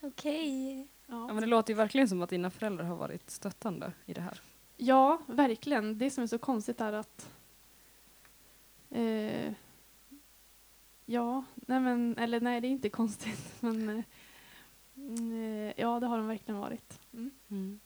Okej. 0.00 0.88
Ja, 1.10 1.14
Ja. 1.14 1.26
men 1.26 1.40
det 1.40 1.46
låter 1.46 1.72
ju 1.72 1.76
verkligen 1.76 2.08
som 2.08 2.22
att 2.22 2.30
dina 2.30 2.50
föräldrar 2.50 2.84
har 2.84 2.96
varit 2.96 3.30
stöttande 3.30 3.92
i 4.06 4.12
det 4.12 4.20
här. 4.20 4.40
ja, 4.76 5.18
verkligen. 5.26 5.98
Det 5.98 6.10
som 6.10 6.22
är 6.22 6.26
så 6.26 6.38
konstigt 6.38 6.80
är 6.80 6.92
att 6.92 7.30
eh, 8.90 9.52
Ja, 11.06 11.44
nej 11.54 11.80
men, 11.80 12.16
eller 12.18 12.40
nej 12.40 12.60
det 12.60 12.66
är 12.68 12.70
inte 12.70 12.88
konstigt 13.00 13.62
men 13.62 13.88
eh, 13.88 14.04
Mm, 14.96 15.32
eh, 15.32 15.72
ja, 15.76 16.00
det 16.00 16.06
har 16.06 16.16
de 16.18 16.26
verkligen 16.28 16.60
varit. 16.60 17.00
Mm. 17.12 17.30
Mm. 17.48 17.80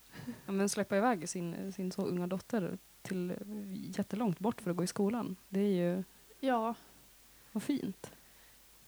Ja, 0.45 0.51
men 0.51 0.69
släppa 0.69 0.97
iväg 0.97 1.29
sin, 1.29 1.73
sin 1.73 1.91
så 1.91 2.05
unga 2.05 2.27
dotter 2.27 2.77
till 3.01 3.33
jättelångt 3.97 4.39
bort 4.39 4.61
för 4.61 4.71
att 4.71 4.77
gå 4.77 4.83
i 4.83 4.87
skolan. 4.87 5.35
Det 5.49 5.59
är 5.59 5.95
ju, 5.95 6.03
Ja, 6.39 6.75
vad 7.51 7.63
fint. 7.63 8.11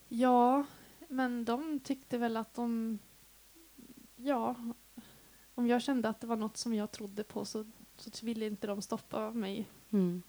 ja, 0.09 0.65
men 1.07 1.45
de 1.45 1.79
tyckte 1.79 2.17
väl 2.17 2.37
att 2.37 2.53
de... 2.53 2.99
Ja, 4.25 4.55
om 5.55 5.67
jag 5.67 5.81
kände 5.81 6.09
att 6.09 6.19
det 6.21 6.27
var 6.27 6.35
något 6.35 6.57
som 6.57 6.73
jag 6.73 6.91
trodde 6.91 7.23
på 7.23 7.45
så, 7.45 7.65
så 7.97 8.25
ville 8.25 8.45
inte 8.45 8.67
de 8.67 8.81
stoppa 8.81 9.31
mig. 9.31 9.67
Mm. 9.91 10.21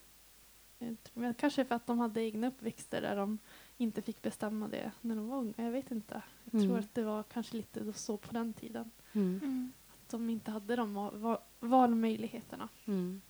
Men 1.15 1.35
kanske 1.35 1.65
för 1.65 1.75
att 1.75 1.87
de 1.87 1.99
hade 1.99 2.23
egna 2.23 2.47
uppväxter 2.49 3.03
där 3.03 3.17
de 3.17 3.39
inte 3.77 4.03
fick 4.03 4.23
bestämma 4.23 4.69
det 4.69 4.91
när 5.01 5.17
de 5.17 5.29
var 5.29 5.39
unga. 5.39 5.55
Jag 5.57 5.71
vet 5.71 5.91
inte. 5.91 6.23
Jag 6.45 6.55
Mm. 6.55 6.67
tror 6.69 6.79
att 6.79 6.95
det 6.95 7.05
var 7.05 7.23
kanske 7.23 7.57
lite 7.57 7.93
så 7.93 8.17
på 8.17 8.33
den 8.33 8.53
tiden. 8.53 8.91
Mm. 9.13 9.41
Mm. 9.43 9.73
Att 9.89 10.09
de 10.11 10.31
inte 10.31 10.51
hade 10.51 10.77
de 10.77 10.95
va- 10.95 11.11
va- 11.15 11.43
valmöjligheterna 11.61 12.69
Mm. 12.85 13.23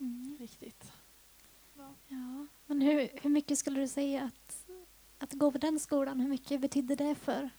Mm. 0.00 0.36
riktigt. 0.40 0.92
Ja, 2.08 2.46
men 2.66 2.80
hur, 2.80 3.08
hur 3.22 3.30
mycket 3.30 3.58
skulle 3.58 3.80
du 3.80 3.88
säga 3.88 4.22
att, 4.24 4.66
att 5.18 5.32
gå 5.32 5.50
på 5.52 5.58
den 5.58 5.80
skolan, 5.80 6.20
hur 6.20 6.28
mycket 6.28 6.60
betydde 6.60 6.94
det 6.94 7.14
för 7.14 7.50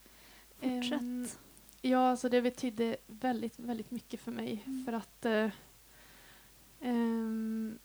fortsätt? 0.59 1.01
Ehm, 1.01 1.27
ja, 1.89 2.09
alltså 2.09 2.29
det 2.29 2.41
betydde 2.41 2.97
väldigt, 3.07 3.59
väldigt 3.59 3.91
mycket 3.91 4.19
för 4.19 4.31
mig. 4.31 4.63
Mm. 4.65 4.85
För 4.85 4.93
att... 4.93 5.25
Eh, 5.25 5.49
ehm, 6.79 7.79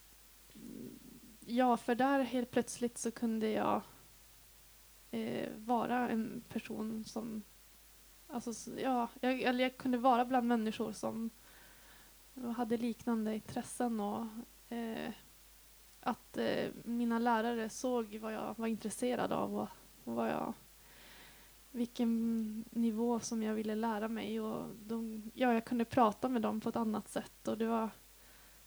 ja, 1.40 1.76
för 1.76 1.95
där 1.95 2.21
helt 2.21 2.50
plötsligt 2.50 2.99
så 2.99 3.11
kunde 3.11 3.49
jag 3.50 3.83
eh, 5.11 5.49
vara 5.57 6.09
en 6.09 6.42
person 6.49 7.04
som... 7.04 7.42
Alltså, 8.26 8.80
ja, 8.80 9.09
jag, 9.21 9.42
eller 9.42 9.64
jag 9.64 9.76
kunde 9.76 9.99
vara 9.99 10.25
bland 10.25 10.49
människor 10.49 10.92
som 10.92 11.30
hade 12.57 12.76
liknande 12.76 13.35
intressen 13.35 14.00
och 14.00 14.26
eh, 14.69 15.12
att 16.00 16.37
eh, 16.37 16.69
mina 16.85 17.19
lärare 17.19 17.69
såg 17.69 18.19
vad 18.19 18.33
jag 18.35 18.54
var 18.59 18.66
intresserad 18.66 19.33
av 19.33 19.59
och, 19.59 19.69
och 20.04 20.14
vad 20.14 20.28
jag 20.28 20.54
vilken 21.70 22.64
nivå 22.70 23.20
som 23.20 23.42
jag 23.42 23.54
ville 23.54 23.74
lära 23.74 24.08
mig. 24.08 24.40
Och 24.40 24.74
de, 24.86 25.30
ja, 25.34 25.54
jag 25.54 25.64
kunde 25.64 25.84
prata 25.84 26.28
med 26.28 26.42
dem 26.42 26.60
på 26.60 26.68
ett 26.68 26.76
annat 26.76 27.08
sätt. 27.08 27.48
Och 27.48 27.58
det 27.58 27.66
var, 27.66 27.90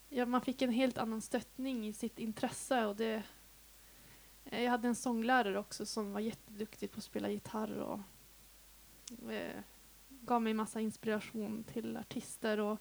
ja, 0.09 0.25
man 0.25 0.41
fick 0.41 0.61
en 0.61 0.71
helt 0.71 0.97
annan 0.97 1.21
stöttning 1.21 1.87
i 1.87 1.93
sitt 1.93 2.19
intresse. 2.19 2.85
Och 2.85 2.95
det, 2.95 3.23
jag 4.43 4.69
hade 4.69 4.87
en 4.87 4.95
sånglärare 4.95 5.59
också 5.59 5.85
som 5.85 6.11
var 6.11 6.19
jätteduktig 6.19 6.91
på 6.91 6.97
att 6.97 7.03
spela 7.03 7.29
gitarr 7.29 7.77
och 7.77 7.99
eh, 9.31 9.61
gav 10.09 10.41
mig 10.41 10.53
massa 10.53 10.79
inspiration 10.79 11.63
till 11.63 11.97
artister 11.97 12.59
och 12.59 12.79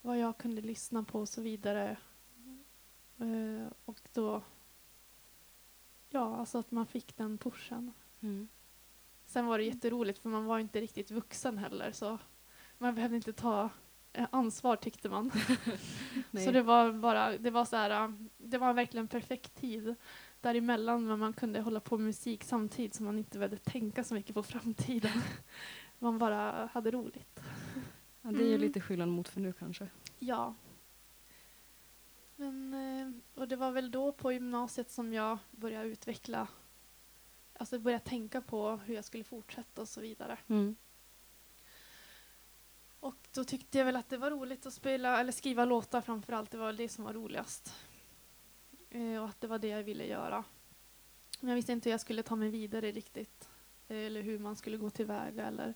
vad 0.00 0.18
jag 0.18 0.38
kunde 0.38 0.62
lyssna 0.62 1.02
på 1.02 1.20
och 1.20 1.28
så 1.28 1.42
vidare. 1.42 1.96
Eh, 3.18 3.66
och 3.84 4.00
då, 4.12 4.42
ja, 6.08 6.36
alltså 6.36 6.58
att 6.58 6.70
man 6.70 6.86
fick 6.86 7.16
den 7.16 7.38
pushen. 7.38 7.92
Mm. 8.20 8.48
Sen 9.32 9.46
var 9.46 9.58
det 9.58 9.64
jätteroligt 9.64 10.18
för 10.18 10.28
man 10.28 10.44
var 10.44 10.58
inte 10.58 10.80
riktigt 10.80 11.10
vuxen 11.10 11.58
heller 11.58 11.92
så 11.92 12.18
man 12.78 12.94
behövde 12.94 13.16
inte 13.16 13.32
ta 13.32 13.70
eh, 14.12 14.26
ansvar 14.32 14.76
tyckte 14.76 15.08
man. 15.08 15.30
Så 16.44 16.50
det 16.50 16.62
var 16.62 16.92
bara, 16.92 17.38
det 17.38 17.50
var 17.50 17.64
så 17.64 17.76
här, 17.76 18.04
äh, 18.04 18.10
det 18.38 18.58
var 18.58 18.74
verkligen 18.74 19.08
perfekt 19.08 19.54
tid 19.54 19.94
däremellan 20.40 21.06
men 21.06 21.18
man 21.18 21.32
kunde 21.32 21.60
hålla 21.60 21.80
på 21.80 21.98
med 21.98 22.06
musik 22.06 22.44
samtidigt 22.44 22.94
så 22.94 23.02
man 23.02 23.18
inte 23.18 23.38
behövde 23.38 23.56
tänka 23.56 24.04
så 24.04 24.14
mycket 24.14 24.34
på 24.34 24.42
framtiden. 24.42 25.22
man 25.98 26.18
bara 26.18 26.68
hade 26.72 26.90
roligt. 26.90 27.40
ja, 28.22 28.30
det 28.30 28.38
är 28.42 28.48
ju 28.48 28.48
Mm. 28.54 28.60
lite 28.60 28.80
skillnad 28.80 29.08
mot 29.08 29.28
för 29.28 29.40
nu 29.40 29.52
kanske. 29.52 29.88
Ja. 30.18 30.54
Men, 32.36 32.74
eh, 32.74 33.40
och 33.40 33.48
det 33.48 33.56
var 33.56 33.72
väl 33.72 33.90
då 33.90 34.12
på 34.12 34.32
gymnasiet 34.32 34.90
som 34.90 35.12
jag 35.12 35.38
började 35.50 35.88
utveckla, 35.88 36.48
alltså 37.54 37.78
började 37.78 38.04
tänka 38.04 38.40
på 38.40 38.70
hur 38.70 38.94
jag 38.94 39.04
skulle 39.04 39.24
fortsätta 39.24 39.80
och 39.80 39.88
så 39.88 40.00
vidare. 40.00 40.38
Mm. 40.48 40.76
Och 43.00 43.16
då 43.34 43.44
tyckte 43.44 43.78
jag 43.78 43.84
väl 43.84 43.96
att 43.96 44.08
det 44.08 44.16
var 44.16 44.30
roligt 44.30 44.66
att 44.66 44.72
spela, 44.72 45.20
eller 45.20 45.32
skriva 45.32 45.64
låtar 45.64 46.00
framför 46.00 46.32
allt. 46.32 46.50
Det 46.50 46.58
var 46.58 46.72
det 46.72 46.88
som 46.88 47.04
var 47.04 47.12
roligast. 47.12 47.74
Eh, 48.90 49.22
och 49.22 49.28
att 49.28 49.40
det 49.40 49.46
var 49.46 49.58
det 49.58 49.68
jag 49.68 49.82
ville 49.82 50.06
göra. 50.06 50.44
Men 51.40 51.48
jag 51.48 51.56
visste 51.56 51.72
inte 51.72 51.88
hur 51.88 51.92
jag 51.92 52.00
skulle 52.00 52.22
ta 52.22 52.36
mig 52.36 52.48
vidare 52.48 52.92
riktigt. 52.92 53.48
Eh, 53.88 53.96
eller 53.96 54.22
hur 54.22 54.38
man 54.38 54.56
skulle 54.56 54.76
gå 54.76 54.90
tillväga. 54.90 55.46
Eller. 55.46 55.74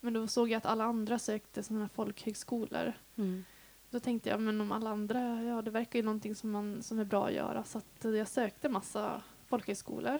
Men 0.00 0.12
då 0.12 0.26
såg 0.26 0.48
jag 0.48 0.56
att 0.56 0.66
alla 0.66 0.84
andra 0.84 1.18
sökte 1.18 1.62
sådana 1.62 1.84
här 1.84 1.88
folkhögskolor. 1.88 2.92
Mm. 3.16 3.44
Då 3.90 4.00
tänkte 4.00 4.28
jag, 4.28 4.40
men 4.40 4.60
om 4.60 4.72
alla 4.72 4.90
andra, 4.90 5.42
ja 5.42 5.62
det 5.62 5.70
verkar 5.70 5.98
ju 5.98 6.04
någonting 6.04 6.34
som, 6.34 6.50
man, 6.50 6.82
som 6.82 6.98
är 6.98 7.04
bra 7.04 7.26
att 7.26 7.34
göra. 7.34 7.64
Så 7.64 7.78
att 7.78 8.04
jag 8.04 8.28
sökte 8.28 8.68
massa 8.68 9.22
folkhögskolor. 9.46 10.18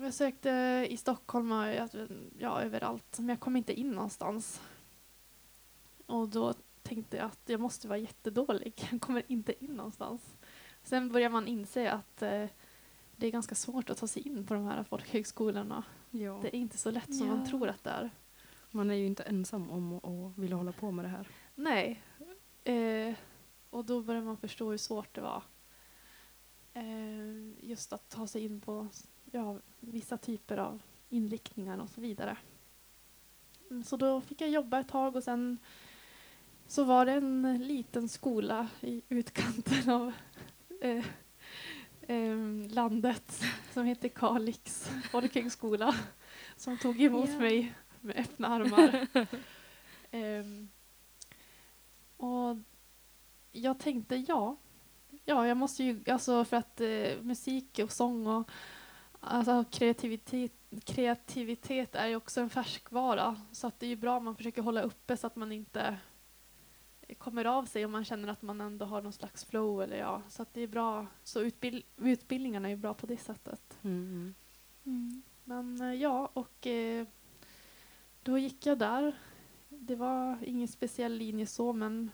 Jag 0.00 0.14
sökte 0.14 0.86
i 0.90 0.96
Stockholm 0.96 1.52
och 1.52 1.64
ja, 2.38 2.62
överallt, 2.62 3.18
men 3.18 3.28
jag 3.28 3.40
kom 3.40 3.56
inte 3.56 3.72
in 3.80 3.90
någonstans. 3.90 4.60
Och 6.06 6.28
då 6.28 6.54
tänkte 6.82 7.16
jag 7.16 7.26
att 7.26 7.40
jag 7.46 7.60
måste 7.60 7.88
vara 7.88 7.98
jättedålig. 7.98 8.88
Jag 8.90 9.00
kommer 9.00 9.22
inte 9.28 9.64
in 9.64 9.70
någonstans. 9.76 10.36
Sen 10.82 11.12
börjar 11.12 11.30
man 11.30 11.46
inse 11.48 11.90
att 11.92 12.22
eh, 12.22 12.46
det 13.16 13.26
är 13.26 13.30
ganska 13.30 13.54
svårt 13.54 13.90
att 13.90 13.96
ta 13.98 14.06
sig 14.06 14.28
in 14.28 14.46
på 14.46 14.54
de 14.54 14.64
här 14.64 14.82
folkhögskolorna. 14.84 15.84
Ja. 16.10 16.38
Det 16.42 16.56
är 16.56 16.60
inte 16.60 16.78
så 16.78 16.90
lätt 16.90 17.16
som 17.16 17.26
man 17.26 17.38
Ja. 17.38 17.46
tror 17.46 17.68
att 17.68 17.84
det 17.84 17.90
är. 17.90 18.10
Man 18.70 18.90
är 18.90 18.94
ju 18.94 19.06
inte 19.06 19.22
ensam 19.22 19.70
om 19.70 19.92
att 19.92 20.38
vilja 20.38 20.56
hålla 20.56 20.72
på 20.72 20.90
med 20.90 21.04
det 21.04 21.08
här. 21.08 21.28
Nej. 21.54 22.02
Eh, 22.64 23.14
och 23.70 23.84
då 23.84 24.02
börjar 24.02 24.22
man 24.22 24.36
förstå 24.36 24.70
hur 24.70 24.78
svårt 24.78 25.14
det 25.14 25.20
var. 25.20 25.42
Eh, 26.74 27.64
just 27.68 27.92
att 27.92 28.08
ta 28.08 28.26
sig 28.26 28.44
in 28.44 28.60
på 28.60 28.88
ja, 29.32 29.58
vissa 29.80 30.16
typer 30.16 30.56
av 30.56 30.82
inriktningar 31.08 31.78
och 31.78 31.90
så 31.90 32.00
vidare. 32.00 32.36
Mm, 33.70 33.84
Så 33.84 33.96
då 33.96 34.20
fick 34.20 34.40
jag 34.40 34.50
jobba 34.50 34.78
ett 34.80 34.88
tag 34.88 35.16
och 35.16 35.22
sen 35.24 35.58
så 36.66 36.84
var 36.84 37.06
det 37.06 37.12
en 37.12 37.58
liten 37.66 38.08
skola 38.08 38.68
i 38.80 39.02
utkanten 39.08 39.90
av 39.90 40.12
eh, 40.80 41.04
eh, 42.00 42.36
landet 42.70 43.42
som 43.72 43.84
heter 43.84 44.08
Kalix 44.08 44.90
folkhögskola 45.10 45.94
som 46.56 46.78
tog 46.78 47.00
emot 47.02 47.28
Ja. 47.30 47.38
mig 47.38 47.74
med 48.00 48.16
öppna 48.16 48.48
armar. 48.48 49.06
Ehm, 50.10 50.68
och 52.16 52.56
jag 53.52 53.78
tänkte 53.78 54.16
ja, 54.16 54.56
ja 55.24 55.46
jag 55.46 55.56
måste 55.56 55.84
ju, 55.84 56.04
alltså 56.06 56.44
för 56.44 56.56
att 56.56 56.80
eh, 56.80 57.22
musik 57.22 57.80
och 57.82 57.92
sång 57.92 58.26
och 58.26 58.50
alltså, 59.20 59.64
kreativitet, 59.70 60.52
kreativitet 60.84 61.94
är 61.94 62.06
ju 62.06 62.16
också 62.16 62.40
en 62.40 62.50
färskvara. 62.50 63.36
Så 63.52 63.66
att 63.66 63.80
det 63.80 63.86
är 63.86 63.90
ju 63.90 63.96
bra 63.96 64.16
om 64.16 64.24
man 64.24 64.36
försöker 64.36 64.62
hålla 64.62 64.82
uppe 64.82 65.16
så 65.16 65.26
att 65.26 65.36
man 65.36 65.52
inte 65.52 65.98
kommer 67.18 67.44
av 67.44 67.64
sig 67.64 67.84
om 67.84 67.92
man 67.92 68.04
känner 68.04 68.28
att 68.28 68.42
man 68.42 68.60
ändå 68.60 68.86
har 68.86 69.02
någon 69.02 69.12
slags 69.12 69.44
flow 69.44 69.82
eller 69.82 69.96
ja. 69.96 70.22
Så 70.28 70.42
att 70.42 70.54
det 70.54 70.60
är 70.60 70.66
bra, 70.66 71.06
så 71.24 71.40
utbild, 71.40 71.84
utbildningarna 71.96 72.68
är 72.68 72.70
ju 72.70 72.76
bra 72.76 72.94
på 72.94 73.06
det 73.06 73.16
sättet. 73.16 73.78
Mm. 73.82 74.34
Mm. 74.84 75.22
Men 75.44 75.80
eh, 75.80 75.94
ja, 75.94 76.30
och 76.32 76.66
eh, 76.66 77.06
då 78.22 78.38
gick 78.38 78.66
jag 78.66 78.78
där. 78.78 79.18
Det 79.68 79.96
var 79.96 80.38
ingen 80.42 80.68
speciell 80.68 81.12
linje 81.12 81.46
så, 81.46 81.72
men 81.72 82.10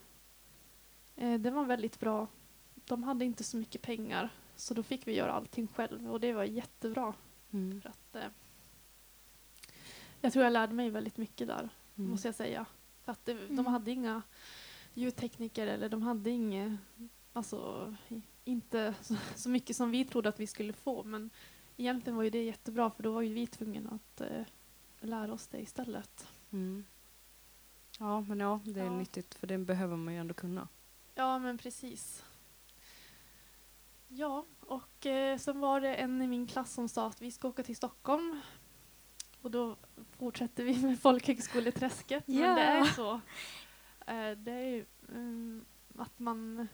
eh, 1.16 1.40
det 1.40 1.50
var 1.50 1.64
väldigt 1.64 2.00
bra. 2.00 2.26
De 2.74 3.02
hade 3.02 3.24
inte 3.24 3.44
så 3.44 3.56
mycket 3.56 3.82
pengar, 3.82 4.30
så 4.56 4.74
då 4.74 4.82
fick 4.82 5.06
vi 5.06 5.12
göra 5.14 5.32
allting 5.32 5.66
själv 5.68 6.12
och 6.12 6.20
det 6.20 6.32
var 6.32 6.44
jättebra. 6.44 7.14
Mm. 7.52 7.80
För 7.80 7.88
att, 7.88 8.16
eh, 8.16 8.28
jag 10.20 10.32
tror 10.32 10.44
jag 10.44 10.52
lärde 10.52 10.74
mig 10.74 10.90
väldigt 10.90 11.16
mycket 11.16 11.48
där, 11.48 11.68
Mm. 11.96 12.10
måste 12.10 12.28
jag 12.28 12.34
säga. 12.34 12.66
För 13.04 13.12
att 13.12 13.24
det, 13.24 13.34
de 13.34 13.44
Mm. 13.52 13.66
hade 13.66 13.90
inga 13.90 14.22
ljudtekniker 14.94 15.66
eller 15.66 15.88
de 15.88 16.02
hade 16.02 16.30
inget, 16.30 16.72
alltså 17.32 17.94
inte 18.44 18.94
så, 19.02 19.16
så 19.34 19.48
mycket 19.48 19.76
som 19.76 19.90
vi 19.90 20.04
trodde 20.04 20.28
att 20.28 20.40
vi 20.40 20.46
skulle 20.46 20.72
få. 20.72 21.02
Men 21.02 21.30
egentligen 21.76 22.16
var 22.16 22.22
ju 22.22 22.30
det 22.30 22.42
jättebra 22.44 22.90
för 22.90 23.02
då 23.02 23.12
var 23.12 23.22
ju 23.22 23.34
vi 23.34 23.46
tvungna 23.46 23.90
att 23.90 24.20
eh, 24.20 24.42
lära 25.00 25.32
oss 25.32 25.46
det 25.46 25.60
istället. 25.60 26.28
Mm. 26.50 26.84
Ja, 27.98 28.20
men 28.20 28.40
ja, 28.40 28.60
det 28.64 28.80
är 28.80 28.84
Ja. 28.84 28.96
nyttigt 28.98 29.34
för 29.34 29.46
det 29.46 29.58
behöver 29.58 29.96
man 29.96 30.14
ju 30.14 30.20
ändå 30.20 30.34
kunna. 30.34 30.68
Ja, 31.14 31.38
men 31.38 31.58
precis. 31.58 32.24
Ja, 34.16 34.44
och 34.60 35.06
eh, 35.06 35.38
sen 35.38 35.60
var 35.60 35.80
det 35.80 35.94
en 35.94 36.22
i 36.22 36.26
min 36.26 36.46
klass 36.46 36.72
som 36.72 36.88
sa 36.88 37.06
att 37.06 37.22
vi 37.22 37.30
ska 37.30 37.48
åka 37.48 37.62
till 37.62 37.76
Stockholm. 37.76 38.40
Och 39.42 39.50
då 39.50 39.76
fortsätter 40.18 40.64
vi 40.64 40.76
med 40.82 41.00
folkhögskoleträsket. 41.00 42.26
Men 42.28 42.36
Ja. 42.38 42.54
det 42.54 42.62
är 42.62 42.84
så. 42.84 43.12
Eh, 44.06 44.30
det 44.38 44.52
är 44.52 44.66
ju 44.68 44.84
mm, 45.08 45.64
att 45.98 46.18
man 46.18 46.68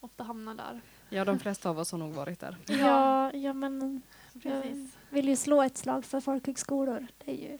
ofta 0.00 0.24
hamnar 0.24 0.54
där. 0.54 0.80
Ja, 1.08 1.24
de 1.24 1.38
flesta 1.38 1.70
av 1.70 1.78
oss 1.78 1.92
har 1.92 1.98
nog 1.98 2.12
varit 2.12 2.40
där. 2.40 2.56
Ja, 2.68 3.32
ja, 3.32 3.52
men 3.52 4.02
Precis. 4.42 4.98
vill 5.10 5.28
ju 5.28 5.36
slå 5.36 5.62
ett 5.62 5.76
slag 5.78 6.04
för 6.04 6.20
folkhögskolor. 6.20 7.06
Det 7.18 7.30
är 7.30 7.50
ju 7.52 7.58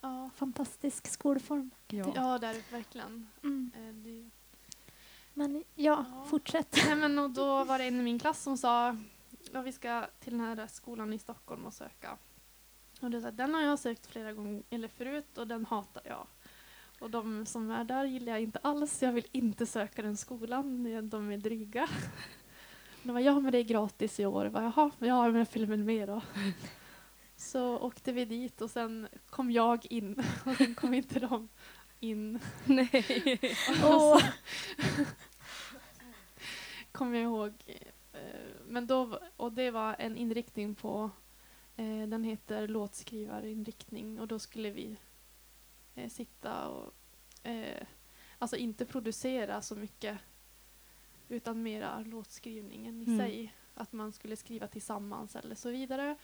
Ja. 0.00 0.30
fantastisk 0.36 1.06
skolform. 1.08 1.70
Ja. 1.88 2.12
Ja, 2.14 2.38
det 2.38 2.46
är 2.46 2.54
det 2.54 2.72
verkligen. 2.72 3.28
Men 5.34 5.56
ja, 5.56 5.64
Ja. 5.74 6.24
fortsätt. 6.26 6.76
Nej, 6.86 6.96
men 6.96 7.18
och 7.18 7.30
då 7.30 7.64
var 7.64 7.78
det 7.78 7.84
en 7.84 8.00
i 8.00 8.02
min 8.02 8.18
klass 8.18 8.42
som 8.42 8.56
sa 8.56 8.96
ja, 9.52 9.62
vi 9.62 9.72
ska 9.72 10.06
till 10.20 10.32
den 10.38 10.40
här 10.40 10.66
skolan 10.66 11.12
i 11.12 11.18
Stockholm 11.18 11.64
och 11.64 11.74
söka. 11.74 12.18
Och 13.00 13.10
det, 13.10 13.30
den 13.30 13.54
har 13.54 13.60
jag 13.60 13.78
sökt 13.78 14.06
flera 14.06 14.32
gånger 14.32 14.62
eller 14.70 14.88
förut 14.88 15.38
och 15.38 15.46
den 15.46 15.66
hatar 15.66 16.02
jag. 16.06 16.26
Och 17.00 17.10
de 17.10 17.46
som 17.46 17.70
är 17.70 17.84
där 17.84 18.04
gillar 18.04 18.32
jag 18.32 18.42
inte 18.42 18.58
alls. 18.62 19.02
Jag 19.02 19.12
vill 19.12 19.26
inte 19.32 19.66
söka 19.66 20.02
den 20.02 20.16
skolan. 20.16 20.84
De 21.10 21.30
är 21.30 21.36
dryga. 21.36 21.88
De 23.02 23.12
var 23.12 23.20
ja 23.20 23.40
men 23.40 23.52
det 23.52 23.58
är 23.58 23.62
gratis 23.62 24.20
i 24.20 24.26
år. 24.26 24.44
Jag 24.44 24.52
bara, 24.52 24.64
Jaha, 24.64 24.90
ja 24.98 25.28
men 25.30 25.46
jag 25.52 25.78
med 25.78 26.08
då. 26.08 26.22
Så 27.36 27.78
åkte 27.78 28.12
vi 28.12 28.24
dit 28.24 28.60
och 28.60 28.70
sen 28.70 29.08
kom 29.30 29.50
jag 29.50 29.86
in 29.86 30.22
och 30.46 30.56
sen 30.56 30.74
kom 30.74 30.94
inte 30.94 31.20
de 31.20 31.48
in. 32.02 32.38
Nej. 32.64 33.40
Åh, 33.84 34.22
kommer 36.92 37.14
jag 37.18 37.24
ihåg. 37.24 37.52
Eh, 38.12 38.20
Men 38.66 38.86
då, 38.86 39.18
och 39.36 39.52
det 39.52 39.70
var 39.70 39.96
en 39.98 40.16
inriktning 40.16 40.74
på, 40.74 41.10
eh, 41.76 42.08
den 42.08 42.24
heter 42.24 42.68
låtskrivarinriktning 42.68 44.20
och 44.20 44.28
då 44.28 44.38
skulle 44.38 44.70
vi 44.70 44.96
eh, 45.94 46.08
sitta 46.08 46.68
och, 46.68 46.92
alltså 48.38 48.56
inte 48.56 48.86
producera 48.86 49.62
så 49.62 49.76
mycket 49.76 50.18
utan 51.28 51.62
mera 51.62 52.00
låtskrivningen 52.00 53.02
i 53.02 53.04
Mm. 53.04 53.18
sig. 53.18 53.54
Att 53.74 53.92
man 53.92 54.12
skulle 54.12 54.36
skriva 54.36 54.66
tillsammans 54.66 55.36
eller 55.36 55.54
så 55.54 55.70
vidare. 55.70 56.16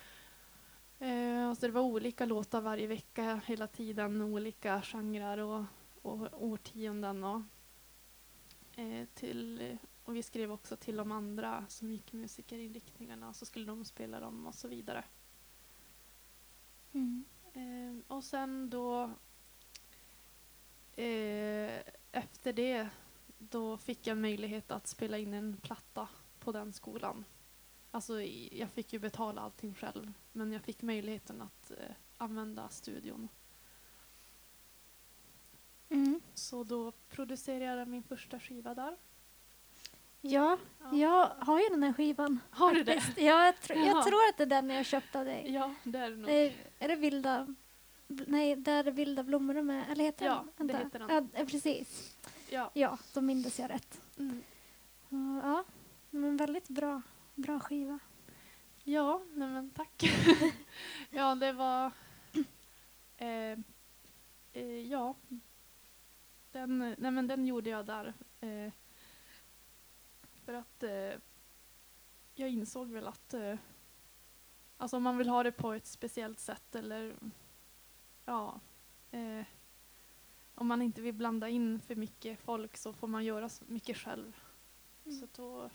Eh, 0.99 1.55
så 1.55 1.67
det 1.67 1.73
var 1.73 1.81
olika 1.81 2.25
låtar 2.25 2.61
varje 2.61 2.87
vecka 2.87 3.41
hela 3.47 3.67
tiden, 3.67 4.23
olika 4.23 4.83
genrer 4.83 5.39
och, 5.39 5.65
och 6.03 6.43
årtionden. 6.43 7.25
Och, 7.25 7.41
eh, 8.77 9.07
till, 9.15 9.79
och 10.05 10.17
vi 10.17 10.23
skrev 10.23 10.53
också 10.53 10.77
till 10.77 10.97
de 10.97 11.13
andra 11.13 11.65
som 11.69 11.91
gick 11.91 12.13
musikerinriktningarna 12.13 13.33
så 13.33 13.47
skulle 13.47 13.67
de 13.67 13.85
spela 13.85 14.21
dem 14.21 14.47
och 14.47 14.55
så 14.55 14.69
vidare. 14.69 15.05
Mm. 16.93 17.25
Eh, 17.53 18.17
och 18.17 18.25
sen 18.25 18.71
då 18.71 19.05
eh, 20.97 21.81
efter 22.13 22.53
det 22.53 22.89
då 23.39 23.79
fick 23.79 24.07
jag 24.07 24.19
möjlighet 24.19 24.71
att 24.71 24.87
spela 24.87 25.19
in 25.19 25.35
en 25.35 25.57
platta 25.57 26.09
på 26.41 26.53
den 26.53 26.73
skolan. 26.73 27.25
Alltså 27.91 28.23
jag 28.53 28.71
fick 28.71 28.93
ju 28.93 28.99
betala 28.99 29.41
allting 29.41 29.75
själv 29.75 30.13
men 30.33 30.53
jag 30.53 30.63
fick 30.63 30.83
möjligheten 30.83 31.43
att 31.43 31.71
eh, 31.71 31.77
använda 32.19 32.69
studion. 32.69 33.29
Mm. 35.89 36.21
Så 36.35 36.65
då 36.65 36.93
producerade 37.11 37.79
jag 37.79 37.89
min 37.89 38.03
första 38.03 38.41
skiva 38.41 38.75
där. 38.75 38.97
Ja, 40.21 40.59
jag 40.93 41.27
har 41.39 41.61
ju 41.61 41.69
den 41.69 41.83
här 41.83 41.93
skivan. 41.93 42.41
Har 42.51 42.75
du 42.75 42.83
det? 42.85 43.03
Ja, 43.17 43.45
jag, 43.47 43.55
tr- 43.55 43.87
jag 43.87 44.07
tror 44.07 44.29
att 44.29 44.37
det 44.37 44.43
är 44.43 44.47
den 44.47 44.71
jag 44.71 44.87
köpte 44.87 45.19
av 45.19 45.25
dig. 45.25 45.53
Ja, 45.53 45.75
det 45.85 45.99
är 45.99 46.11
det 46.11 46.17
nog. 46.17 46.31
Eh, 46.31 46.53
är 46.79 46.89
det 46.89 46.97
vilda... 46.97 47.55
Nej, 48.09 48.57
där 48.57 48.85
är 48.85 48.91
vilda 48.91 49.23
blommor 49.23 49.57
är. 49.57 49.85
Eller 49.91 50.05
heter 50.05 50.27
Ja, 50.27 50.45
den? 50.57 50.67
det 50.67 50.73
Vänta. 50.73 50.87
heter 50.99 50.99
den. 50.99 51.31
Ja, 51.33 51.41
eh, 51.41 51.47
precis. 51.47 52.17
Ja. 52.51 52.71
Ja, 52.75 52.99
då 53.15 53.21
mindes 53.21 53.59
jag 53.59 53.71
rätt. 53.71 54.01
Mm. 54.19 54.43
Uh, 55.13 55.41
ja, 55.45 55.65
men 56.11 56.37
väldigt 56.37 56.69
bra, 56.69 57.03
bra 57.39 57.61
skiva. 57.61 57.99
Ja, 58.85 59.23
nej 59.35 59.49
men 59.49 59.71
tack. 59.71 60.05
ja, 61.11 61.35
det 61.35 61.53
var... 61.53 61.93
Eh, 63.17 63.59
eh, 64.53 64.81
ja. 64.91 65.15
Den, 66.53 66.95
nej 66.99 67.11
men 67.11 67.27
den 67.27 67.47
gjorde 67.47 67.71
jag 67.71 67.87
där. 67.87 68.15
Eh, 68.41 68.73
för 70.45 70.55
att 70.55 70.83
eh, 70.83 71.21
jag 72.35 72.51
insåg 72.51 72.89
väl 72.91 73.07
att 73.07 73.35
eh, 73.35 73.59
alltså 74.77 74.97
om 74.97 75.03
man 75.03 75.19
vill 75.19 75.29
ha 75.29 75.43
det 75.43 75.53
på 75.53 75.73
ett 75.73 75.87
speciellt 75.87 76.41
sätt 76.41 76.75
eller 76.75 77.17
ja. 78.25 78.61
Eh, 79.11 79.45
om 80.55 80.67
man 80.67 80.83
inte 80.83 81.01
vill 81.01 81.15
blanda 81.15 81.49
in 81.49 81.81
för 81.81 81.95
mycket 81.95 82.39
folk 82.41 82.77
så 82.77 82.93
får 82.93 83.09
man 83.09 83.25
göra 83.25 83.49
så 83.49 83.65
mycket 83.69 83.97
själv. 83.97 84.41
Mm. 85.05 85.21
Så 85.21 85.27
då 85.37 85.71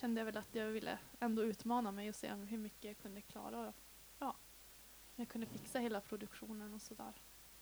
kände 0.00 0.20
jag 0.20 0.26
väl 0.26 0.36
att 0.36 0.54
jag 0.54 0.66
ville 0.66 0.98
ändå 1.20 1.44
utmana 1.44 1.92
mig 1.92 2.08
och 2.08 2.14
se 2.14 2.34
hur 2.34 2.58
mycket 2.58 2.84
jag 2.84 2.98
kunde 2.98 3.20
klara. 3.20 3.68
Och, 3.68 3.74
ja, 4.18 4.36
jag 5.16 5.28
kunde 5.28 5.46
fixa 5.46 5.78
hela 5.78 6.00
produktionen 6.00 6.74
och 6.74 6.82
sådär. 6.82 7.12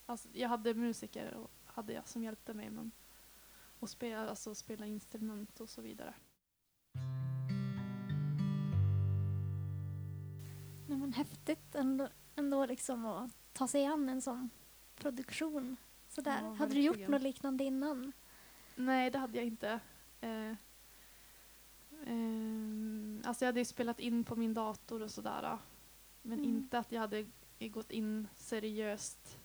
Alltså, 0.07 0.29
jag 0.33 0.49
hade 0.49 0.75
musiker 0.75 1.35
och 1.35 1.51
hade 1.65 1.93
jag 1.93 2.09
som 2.09 2.23
hjälpte 2.23 2.55
mig 2.55 2.71
men 2.71 2.91
och 3.81 3.91
spela, 3.91 4.29
alltså, 4.29 4.55
spela 4.55 4.87
instrument 4.87 5.61
och 5.61 5.69
så 5.69 5.83
vidare. 5.83 6.15
Nej, 10.89 10.99
men 10.99 11.13
häftigt 11.13 11.75
ändå, 11.75 12.09
ändå 12.37 12.67
liksom 12.67 13.07
att 13.07 13.31
ta 13.53 13.69
sig 13.69 13.87
an 13.87 14.09
en 14.09 14.23
sån 14.23 14.51
produktion. 14.95 15.77
Sådär. 16.09 16.39
Ja, 16.43 16.53
Hade 16.53 16.75
du 16.75 16.81
gjort 16.81 17.09
något 17.09 17.23
liknande 17.23 17.65
innan? 17.65 18.13
Nej, 18.77 19.11
det 19.11 19.19
hade 19.19 19.39
jag 19.39 19.47
inte. 19.47 19.81
Eh, 20.21 20.53
ehm, 22.07 23.23
alltså 23.25 23.45
jag 23.45 23.49
hade 23.49 23.61
ju 23.61 23.65
spelat 23.65 24.01
in 24.01 24.25
på 24.25 24.37
min 24.37 24.55
dator 24.55 25.03
och 25.03 25.11
sådär. 25.11 25.59
Men 26.23 26.39
Mm. 26.39 26.51
inte 26.51 26.79
att 26.79 26.93
jag 26.93 27.01
hade 27.01 27.27
gått 27.59 27.91
in 27.91 28.29
seriöst 28.37 29.39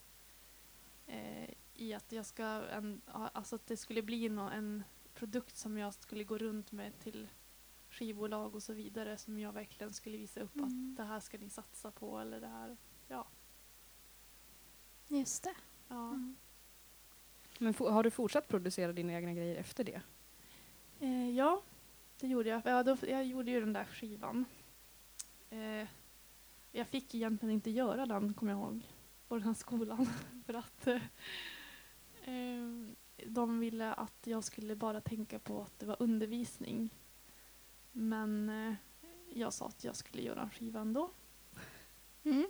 eh, 1.07 1.49
i 1.73 1.93
att 1.93 2.11
jag 2.11 2.25
ska, 2.25 2.43
en, 2.45 3.01
alltså 3.05 3.55
att 3.55 3.67
det 3.67 3.77
skulle 3.77 4.01
bli 4.01 4.29
nå 4.29 4.49
en 4.49 4.83
produkt 5.13 5.55
som 5.55 5.77
jag 5.77 5.93
skulle 5.93 6.23
gå 6.23 6.37
runt 6.37 6.71
med 6.71 6.99
till 6.99 7.27
skivbolag 7.89 8.55
och 8.55 8.63
så 8.63 8.73
vidare 8.73 9.17
som 9.17 9.39
jag 9.39 9.51
verkligen 9.53 9.93
skulle 9.93 10.17
visa 10.17 10.39
upp 10.41 10.55
Mm. 10.55 10.65
att 10.91 10.97
det 10.97 11.03
här 11.03 11.19
ska 11.19 11.37
ni 11.37 11.49
satsa 11.49 11.91
på 11.91 12.19
eller 12.19 12.39
det 12.41 12.47
här. 12.47 12.77
Ja. 13.07 13.27
Just 15.07 15.43
det. 15.43 15.55
ja. 15.87 16.07
Mm. 16.09 16.35
Men 17.59 17.73
har 17.79 18.03
du 18.03 18.11
fortsatt 18.11 18.47
producera 18.47 18.93
dina 18.93 19.13
egna 19.13 19.33
grejer 19.33 19.55
efter 19.55 19.83
det? 19.83 20.01
Eh, 20.99 21.29
ja, 21.29 21.61
det 22.23 22.29
gjorde 22.29 22.49
jag. 22.49 22.61
Ja, 22.65 22.83
då, 22.83 22.97
jag 23.07 23.25
gjorde 23.25 23.51
ju 23.51 23.59
den 23.59 23.73
där 23.73 23.85
skivan. 23.85 24.45
Eh, 25.49 25.87
jag 26.71 26.87
fick 26.87 27.15
egentligen 27.15 27.53
inte 27.53 27.71
göra 27.71 28.05
den, 28.05 28.33
kommer 28.33 28.51
jag 28.51 28.59
ihåg, 28.61 28.81
på 29.27 29.35
den 29.35 29.43
här 29.43 29.53
skolan. 29.53 30.05
För 30.45 30.53
att 30.53 30.87
eh, 30.87 31.01
eh, 32.23 32.87
de 33.27 33.59
ville 33.59 33.93
att 33.93 34.27
jag 34.27 34.43
skulle 34.43 34.75
bara 34.75 35.01
tänka 35.01 35.39
på 35.39 35.61
att 35.61 35.79
det 35.79 35.85
var 35.85 35.97
undervisning. 35.99 36.89
Men 37.91 38.49
eh, 38.49 38.75
jag 39.33 39.53
sa 39.53 39.67
att 39.67 39.83
jag 39.83 39.95
skulle 39.95 40.23
göra 40.23 40.41
en 40.41 40.49
skiva 40.49 40.79
ändå. 40.79 41.11
Mm. 42.23 42.47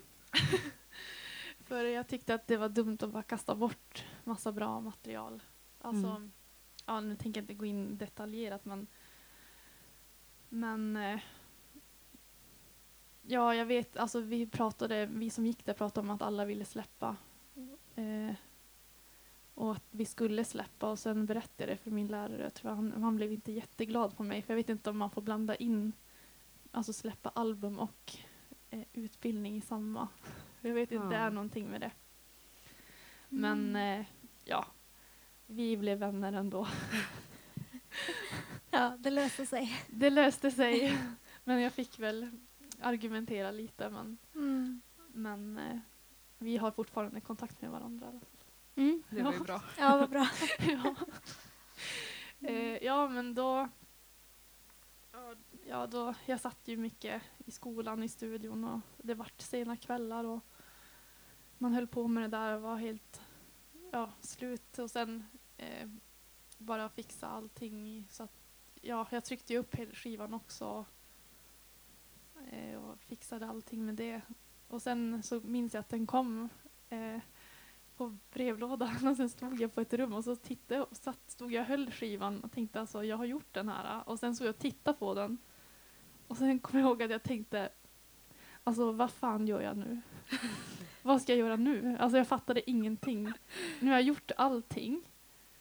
För 1.59 1.83
jag 1.83 2.07
tyckte 2.07 2.33
att 2.33 2.47
det 2.47 2.57
var 2.57 2.69
dumt 2.69 2.97
att 3.01 3.11
bara 3.11 3.23
kasta 3.23 3.55
bort 3.55 4.05
massa 4.23 4.51
bra 4.51 4.81
material. 4.81 5.43
Alltså, 5.79 6.07
Mm. 6.07 6.31
ja, 6.85 6.99
nu 6.99 7.15
tänker 7.15 7.41
jag 7.41 7.43
inte 7.43 7.53
gå 7.53 7.65
in 7.65 7.97
detaljerat 7.97 8.65
men 8.65 8.87
men 10.53 10.95
eh, 10.97 11.19
ja, 13.21 13.55
jag 13.55 13.65
vet, 13.65 13.97
alltså 13.97 14.19
vi 14.21 14.45
pratade, 14.47 15.05
vi 15.05 15.29
som 15.29 15.45
gick 15.45 15.65
där 15.65 15.73
pratade 15.73 16.07
om 16.07 16.15
att 16.15 16.21
alla 16.21 16.45
ville 16.45 16.65
släppa 16.65 17.15
eh, 17.95 18.33
och 19.53 19.71
att 19.71 19.83
vi 19.91 20.05
skulle 20.05 20.43
släppa 20.45 20.89
och 20.91 20.99
sen 20.99 21.25
berättade 21.25 21.63
jag 21.63 21.69
det 21.69 21.77
för 21.83 21.91
min 21.91 22.07
lärare. 22.07 22.43
Jag 22.43 22.53
tror 22.53 22.71
han, 22.71 23.03
han 23.03 23.15
blev 23.15 23.31
inte 23.31 23.51
jätteglad 23.51 24.17
på 24.17 24.23
mig 24.23 24.41
för 24.41 24.53
jag 24.53 24.55
vet 24.55 24.69
inte 24.69 24.89
om 24.89 24.97
man 24.97 25.09
får 25.09 25.21
blanda 25.21 25.55
in, 25.55 25.93
alltså 26.71 26.93
släppa 26.93 27.29
album 27.29 27.79
och 27.79 28.17
eh, 28.69 28.83
utbildning 28.93 29.57
i 29.57 29.61
samma. 29.61 30.07
Jag 30.61 30.73
vet 30.73 30.91
inte, 30.91 31.07
det 31.07 31.15
Ja. 31.15 31.21
är 31.21 31.29
någonting 31.31 31.67
med 31.69 31.81
det. 31.81 31.91
Men 33.29 33.69
Mm. 33.75 33.99
eh, 34.01 34.05
ja, 34.45 34.65
vi 35.45 35.77
blev 35.77 35.97
vänner 35.97 36.33
ändå. 36.33 36.67
Ja, 38.73 38.97
det 38.99 39.09
löser 39.09 39.45
sig. 39.45 39.71
Det 39.89 40.09
löste 40.09 40.51
sig. 40.51 40.97
men 41.43 41.61
jag 41.61 41.73
fick 41.73 41.99
väl 41.99 42.31
argumentera 42.81 43.51
lite. 43.51 43.89
Men, 43.89 44.17
Mm. 44.35 44.81
men 45.07 45.57
eh, 45.57 45.79
vi 46.37 46.57
har 46.57 46.71
fortfarande 46.71 47.21
kontakt 47.21 47.61
med 47.61 47.71
varandra. 47.71 48.21
Mm. 48.75 49.03
Det 49.09 49.21
var 49.23 49.33
ju 49.33 49.39
bra. 49.39 49.61
Ja, 49.77 49.97
vad 49.97 50.09
bra. 50.09 50.27
ja. 50.59 50.95
Eh, 52.47 52.77
ja, 52.83 53.07
men 53.09 53.35
då... 53.35 53.69
ja, 55.67 55.87
då... 55.87 56.13
Jag 56.25 56.39
satt 56.39 56.67
ju 56.67 56.77
mycket 56.77 57.21
i 57.45 57.51
skolan, 57.51 58.03
i 58.03 58.09
studion 58.09 58.63
och 58.63 58.79
det 58.97 59.13
vart 59.13 59.41
sena 59.41 59.77
kvällar 59.77 60.23
och 60.23 60.39
man 61.57 61.73
höll 61.73 61.87
på 61.87 62.07
med 62.07 62.23
det 62.23 62.37
där 62.37 62.55
och 62.55 62.61
var 62.61 62.75
helt 62.77 63.21
ja, 63.91 64.11
slut 64.21 64.79
och 64.79 64.91
sen 64.91 65.23
eh, 65.57 65.89
bara 66.57 66.89
fixa 66.89 67.27
allting. 67.27 67.87
i- 67.87 68.05
Så 68.09 68.23
att, 68.23 68.42
ja, 68.83 69.07
jag 69.09 69.23
tryckte 69.25 69.53
ju 69.53 69.59
upp 69.59 69.75
hela 69.75 69.91
skivan 69.91 70.33
också 70.33 70.85
eh, 72.51 72.75
och 72.75 72.99
fixade 72.99 73.47
allting 73.47 73.85
med 73.85 73.95
det. 73.95 74.21
Och 74.67 74.81
sen 74.81 75.23
så 75.23 75.39
minns 75.39 75.73
jag 75.73 75.81
att 75.81 75.89
den 75.89 76.07
kom 76.07 76.49
eh, 76.89 77.19
på 77.97 78.17
brevlådan 78.33 79.07
och 79.07 79.17
sen 79.17 79.29
stod 79.29 79.61
jag 79.61 79.75
på 79.75 79.81
ett 79.81 79.93
rum 79.93 80.13
och 80.13 80.23
så 80.23 80.35
tittade 80.35 80.81
och 80.81 80.97
satt, 80.97 81.19
stod 81.31 81.51
jag 81.51 81.61
och 81.61 81.67
höll 81.67 81.91
skivan 81.91 82.43
och 82.43 82.51
tänkte 82.51 82.79
alltså 82.79 83.03
jag 83.03 83.17
har 83.17 83.25
gjort 83.25 83.53
den 83.53 83.69
här 83.69 84.09
och 84.09 84.19
sen 84.19 84.35
såg 84.35 84.47
jag 84.47 84.53
och 84.53 84.59
tittade 84.59 84.97
på 84.97 85.13
den 85.13 85.37
och 86.27 86.37
sen 86.37 86.59
kom 86.59 86.79
jag 86.79 86.87
ihåg 86.87 87.03
att 87.03 87.11
jag 87.11 87.23
tänkte 87.23 87.69
alltså 88.63 88.91
vad 88.91 89.11
fan 89.11 89.47
gör 89.47 89.61
jag 89.61 89.77
nu? 89.77 90.01
vad 91.01 91.21
ska 91.21 91.31
jag 91.31 91.39
göra 91.39 91.55
nu? 91.55 91.97
Alltså 91.99 92.17
jag 92.17 92.27
fattade 92.27 92.69
ingenting. 92.69 93.33
Nu 93.79 93.87
har 93.87 93.93
jag 93.93 94.01
gjort 94.03 94.31
allting 94.37 95.03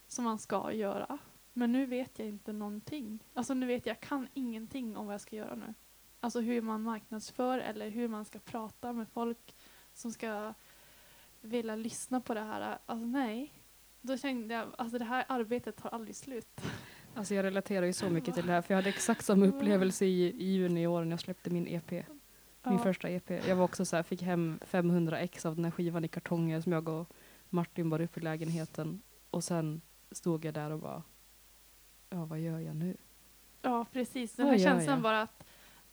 som 0.07 0.23
man 0.23 0.39
ska 0.39 0.71
göra 0.71 1.19
men 1.53 1.71
nu 1.71 1.85
vet 1.85 2.19
jag 2.19 2.27
inte 2.27 2.53
någonting. 2.53 3.19
Alltså 3.33 3.53
nu 3.53 3.65
vet 3.65 3.85
jag, 3.85 3.93
jag 3.95 4.01
kan 4.01 4.27
ingenting 4.33 4.97
om 4.97 5.05
vad 5.05 5.13
jag 5.13 5.21
ska 5.21 5.35
göra 5.35 5.55
nu. 5.55 5.73
Alltså 6.19 6.39
hur 6.39 6.61
man 6.61 6.81
marknadsför 6.81 7.59
eller 7.59 7.89
hur 7.89 8.07
man 8.07 8.25
ska 8.25 8.39
prata 8.39 8.93
med 8.93 9.07
folk 9.09 9.55
som 9.93 10.11
ska 10.11 10.53
vilja 11.41 11.75
lyssna 11.75 12.21
på 12.21 12.33
det 12.33 12.41
här. 12.41 12.77
Alltså 12.85 13.05
nej. 13.05 13.53
Då 14.01 14.17
kände 14.17 14.53
jag, 14.53 14.67
alltså 14.77 14.97
det 14.97 15.05
här 15.05 15.25
arbetet 15.27 15.75
tar 15.77 15.89
aldrig 15.89 16.15
slut. 16.15 16.61
Alltså 17.15 17.35
jag 17.35 17.43
relaterar 17.43 17.85
ju 17.85 17.93
så 17.93 18.09
mycket 18.09 18.35
till 18.35 18.45
det 18.45 18.51
här, 18.53 18.61
för 18.61 18.73
jag 18.73 18.77
hade 18.77 18.89
exakt 18.89 19.25
samma 19.25 19.45
upplevelse 19.45 20.05
i, 20.05 20.25
i 20.25 20.45
juni 20.45 20.81
i 20.81 20.87
år 20.87 21.03
när 21.03 21.11
jag 21.11 21.19
släppte 21.19 21.49
min 21.49 21.67
EP. 21.67 21.91
Min 21.91 22.03
Ja. 22.63 22.77
första 22.77 23.09
EP. 23.09 23.29
Jag 23.47 23.55
var 23.55 23.63
också 23.63 23.85
så 23.85 23.95
här, 23.95 24.03
fick 24.03 24.21
hem 24.21 24.59
500 24.65 25.19
ex 25.19 25.45
av 25.45 25.55
den 25.55 25.63
här 25.65 25.71
skivan 25.71 26.05
i 26.05 26.07
kartonger 26.07 26.61
som 26.61 26.71
jag 26.71 26.89
och 26.89 27.09
Martin 27.49 27.89
bar 27.89 28.01
upp 28.01 28.17
i 28.17 28.21
lägenheten. 28.21 29.01
Och 29.29 29.43
sen 29.43 29.81
stod 30.11 30.45
jag 30.45 30.53
där 30.53 30.71
och 30.71 30.79
bara, 30.79 31.03
ja 32.13 32.25
vad 32.25 32.39
gör 32.39 32.59
jag 32.59 32.75
nu? 32.75 32.97
Ja, 33.61 33.85
precis. 33.91 34.35
Den 34.35 34.47
här 34.47 34.57
känslan 34.57 34.95
jag? 34.95 35.01
bara 35.01 35.21
att 35.21 35.43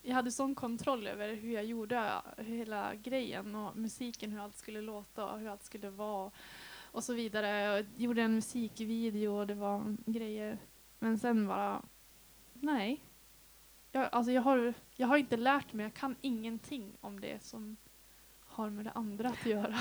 jag 0.02 0.14
hade 0.14 0.30
sån 0.30 0.54
kontroll 0.54 1.06
över 1.06 1.34
hur 1.34 1.52
jag 1.52 1.64
gjorde 1.64 2.12
hela 2.36 2.94
grejen 2.94 3.54
och 3.54 3.76
musiken, 3.76 4.32
hur 4.32 4.40
allt 4.40 4.56
skulle 4.56 4.80
låta 4.80 5.26
och 5.26 5.38
hur 5.38 5.48
allt 5.48 5.64
skulle 5.64 5.90
vara 5.90 6.30
och 6.92 7.04
så 7.04 7.14
vidare. 7.14 7.48
Jag 7.48 7.86
gjorde 7.96 8.22
en 8.22 8.34
musikvideo 8.34 9.38
och 9.38 9.46
det 9.46 9.54
var 9.54 9.96
grejer. 10.06 10.58
Men 10.98 11.18
sen 11.18 11.48
bara, 11.48 11.82
nej. 12.52 13.04
Jag, 13.92 14.08
alltså 14.12 14.32
jag, 14.32 14.42
har, 14.42 14.74
jag 14.96 15.06
har 15.06 15.16
inte 15.16 15.36
lärt 15.36 15.72
mig, 15.72 15.84
jag 15.84 15.94
kan 15.94 16.16
ingenting 16.20 16.92
om 17.00 17.20
det 17.20 17.42
som 17.42 17.76
har 18.40 18.70
med 18.70 18.84
det 18.84 18.92
andra 18.92 19.28
att 19.28 19.46
göra. 19.46 19.78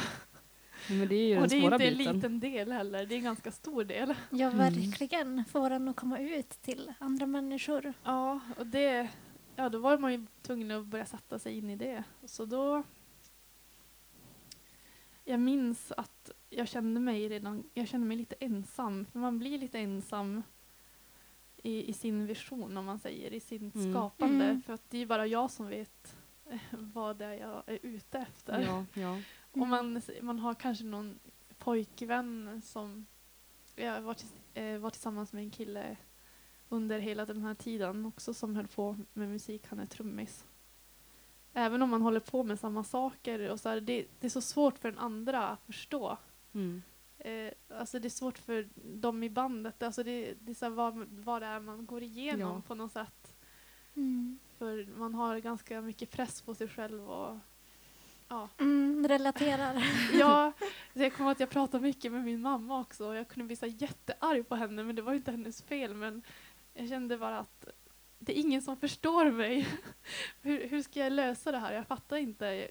Men 0.89 1.07
det 1.07 1.15
är 1.15 1.27
ju 1.27 1.35
och 1.35 1.41
den 1.41 1.49
det 1.49 1.55
är 1.57 1.61
svåra 1.61 1.75
inte 1.75 1.87
en 1.87 1.97
biten. 1.97 2.15
liten 2.15 2.39
del 2.39 2.71
heller, 2.71 3.05
det 3.05 3.15
är 3.15 3.17
en 3.17 3.23
ganska 3.23 3.51
stor 3.51 3.83
del. 3.83 4.15
Ja, 4.29 4.45
Mm. 4.51 4.57
verkligen. 4.57 5.45
Få 5.45 5.69
den 5.69 5.87
att 5.87 5.95
komma 5.95 6.19
ut 6.19 6.49
till 6.49 6.93
andra 6.99 7.25
människor. 7.25 7.93
Ja, 8.03 8.39
och 8.57 8.67
det, 8.67 9.09
ja, 9.55 9.69
då 9.69 9.79
var 9.79 9.97
man 9.97 10.11
ju 10.13 10.25
tvungen 10.41 10.71
att 10.71 10.85
börja 10.85 11.05
sätta 11.05 11.39
sig 11.39 11.57
in 11.57 11.69
i 11.69 11.75
det. 11.75 12.03
Så 12.25 12.45
då... 12.45 12.83
Jag 15.25 15.39
minns 15.39 15.91
att 15.97 16.31
jag 16.49 16.67
kände 16.67 16.99
mig 16.99 17.29
redan, 17.29 17.63
jag 17.73 17.87
kände 17.87 18.07
mig 18.07 18.17
lite 18.17 18.35
ensam. 18.39 19.05
För 19.05 19.19
man 19.19 19.39
blir 19.39 19.57
lite 19.59 19.79
ensam 19.79 20.43
i, 21.63 21.89
i 21.89 21.93
sin 21.93 22.25
vision, 22.25 22.77
om 22.77 22.85
man 22.85 22.99
säger, 22.99 23.33
i 23.33 23.39
sin 23.39 23.71
Mm. 23.75 23.93
skapande. 23.93 24.45
Mm. 24.45 24.61
För 24.61 24.73
att 24.73 24.89
det 24.89 24.97
är 24.97 25.05
bara 25.05 25.27
jag 25.27 25.51
som 25.51 25.67
vet 25.67 26.15
eh, 26.49 26.59
vad 26.71 27.17
det 27.17 27.25
är 27.25 27.33
jag 27.33 27.63
är 27.65 27.79
ute 27.81 28.17
efter. 28.19 28.59
Ja, 28.61 28.85
ja. 29.01 29.21
Och 29.51 29.67
man, 29.67 30.01
man 30.21 30.39
har 30.39 30.53
kanske 30.53 30.83
någon 30.83 31.19
pojkvän 31.57 32.61
som 32.65 33.05
jag 33.75 34.01
var, 34.01 34.13
tills, 34.13 34.33
eh, 34.53 34.77
var 34.77 34.89
tillsammans 34.89 35.33
med 35.33 35.43
en 35.43 35.51
kille 35.51 35.97
under 36.69 36.99
hela 36.99 37.25
den 37.25 37.41
här 37.41 37.53
tiden 37.53 38.05
också 38.05 38.33
som 38.33 38.55
höll 38.55 38.67
på 38.67 38.97
med 39.13 39.29
musik. 39.29 39.67
Han 39.67 39.79
är 39.79 39.85
trummis. 39.85 40.45
Även 41.53 41.81
om 41.81 41.89
man 41.89 42.01
håller 42.01 42.19
på 42.19 42.43
med 42.43 42.59
samma 42.59 42.83
saker 42.83 43.49
och 43.51 43.59
så 43.59 43.69
här, 43.69 43.81
det, 43.81 44.05
det 44.19 44.27
är 44.27 44.31
så 44.31 44.41
svårt 44.41 44.77
för 44.77 44.91
den 44.91 44.99
andra 44.99 45.47
att 45.47 45.65
förstå. 45.65 46.17
Mm. 46.53 46.81
Eh, 47.17 47.51
alltså 47.69 47.99
det 47.99 48.07
är 48.07 48.09
svårt 48.09 48.37
för 48.37 48.69
dem 48.75 49.23
i 49.23 49.29
bandet. 49.29 49.83
Alltså 49.83 50.03
det, 50.03 50.33
det 50.39 50.51
är 50.51 50.55
så 50.55 50.65
här 50.65 50.71
vad, 50.71 50.97
vad 51.09 51.41
det 51.41 51.45
är 51.45 51.59
man 51.59 51.85
går 51.85 52.03
igenom 52.03 52.55
Ja. 52.55 52.61
på 52.67 52.75
något 52.75 52.91
sätt. 52.91 53.35
Mm. 53.95 54.39
För 54.57 54.97
man 54.97 55.13
har 55.13 55.39
ganska 55.39 55.81
mycket 55.81 56.11
press 56.11 56.41
på 56.41 56.55
sig 56.55 56.67
själv 56.67 57.09
och 57.09 57.37
ja. 58.29 58.49
Mm, 58.57 59.07
relaterar. 59.07 59.83
Ja, 60.19 60.53
jag 60.93 61.13
kommer 61.13 61.31
att 61.31 61.39
jag 61.39 61.49
pratade 61.49 61.83
mycket 61.83 62.11
med 62.11 62.23
min 62.23 62.41
mamma 62.41 62.79
också 62.79 63.07
och 63.07 63.15
jag 63.15 63.27
kunde 63.27 63.45
bli 63.45 63.55
så 63.55 63.65
jättearg 63.65 64.49
på 64.49 64.55
henne 64.55 64.83
men 64.83 64.95
det 64.95 65.01
var 65.01 65.11
ju 65.11 65.17
inte 65.17 65.31
hennes 65.31 65.61
fel 65.61 65.93
men 65.93 66.21
jag 66.73 66.89
kände 66.89 67.17
bara 67.17 67.39
att 67.39 67.65
det 68.19 68.37
är 68.37 68.41
ingen 68.41 68.61
som 68.61 68.77
förstår 68.77 69.31
mig. 69.31 69.67
hur, 70.41 70.67
hur 70.67 70.81
ska 70.81 70.99
jag 70.99 71.13
lösa 71.13 71.51
det 71.51 71.57
här? 71.57 71.73
Jag 71.73 71.87
fattar 71.87 72.17
inte. 72.17 72.69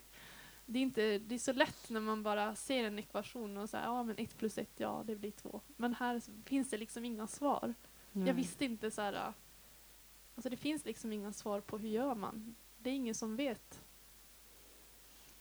Det 0.65 0.79
är, 0.79 0.83
inte, 0.83 1.19
det 1.19 1.35
är 1.35 1.39
så 1.39 1.53
lätt 1.53 1.89
när 1.89 1.99
man 1.99 2.23
bara 2.23 2.55
ser 2.55 2.83
en 2.83 2.99
ekvation 2.99 3.57
och 3.57 3.69
säger 3.69 3.85
ja 3.85 4.03
men 4.03 4.17
ett 4.17 4.37
plus 4.37 4.57
ett, 4.57 4.73
ja 4.77 5.03
det 5.05 5.15
blir 5.15 5.31
två. 5.31 5.61
Men 5.77 5.93
här 5.93 6.21
finns 6.45 6.69
det 6.69 6.77
liksom 6.77 7.05
inga 7.05 7.27
svar. 7.27 7.73
Nej. 8.11 8.27
Jag 8.27 8.33
visste 8.33 8.65
inte 8.65 8.91
så 8.91 9.01
här. 9.01 9.33
Alltså 10.35 10.49
det 10.49 10.57
finns 10.57 10.85
liksom 10.85 11.13
inga 11.13 11.33
svar 11.33 11.61
på 11.61 11.77
hur 11.77 11.89
gör 11.89 12.15
man. 12.15 12.55
Det 12.77 12.89
är 12.89 12.93
ingen 12.93 13.15
som 13.15 13.35
vet. 13.35 13.81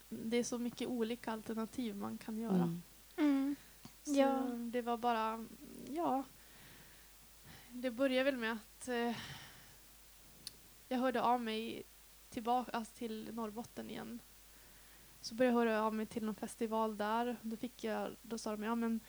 Det 0.08 0.36
är 0.36 0.44
så 0.44 0.58
mycket 0.58 0.88
olika 0.88 1.32
alternativ 1.32 1.96
man 1.96 2.18
kan 2.18 2.38
göra. 2.38 2.54
Mm. 2.62 2.82
Mm. 3.16 3.56
Så 4.02 4.14
Ja. 4.14 4.38
det 4.72 4.82
var 4.82 4.96
bara, 4.96 5.46
ja. 5.88 6.24
Det 7.70 7.90
började 7.90 8.24
väl 8.30 8.36
med 8.40 8.52
att 8.52 8.88
eh, 8.88 9.16
jag 10.88 10.98
hörde 10.98 11.22
av 11.22 11.40
mig 11.40 11.82
tillbaka 12.30 12.70
alltså 12.72 12.94
till 12.94 13.34
Norrbotten 13.34 13.90
igen. 13.90 14.18
Så 15.20 15.34
började 15.34 15.58
jag 15.58 15.66
höra 15.66 15.82
av 15.82 15.94
mig 15.94 16.06
till 16.06 16.24
någon 16.24 16.34
festival 16.34 16.96
där. 16.96 17.36
Då, 17.42 17.56
fick 17.56 17.84
jag, 17.84 18.16
då 18.22 18.38
sa 18.38 18.50
de, 18.56 18.62
ja 18.62 18.74
men 18.74 19.00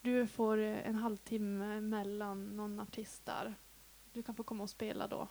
du 0.00 0.26
får 0.26 0.58
en 0.58 0.94
halvtimme 0.94 1.80
mellan 1.80 2.56
någon 2.56 2.80
artist 2.80 3.26
där. 3.26 3.54
Du 4.12 4.22
kan 4.22 4.34
få 4.34 4.42
komma 4.42 4.62
och 4.62 4.70
spela 4.70 5.06
då. 5.08 5.28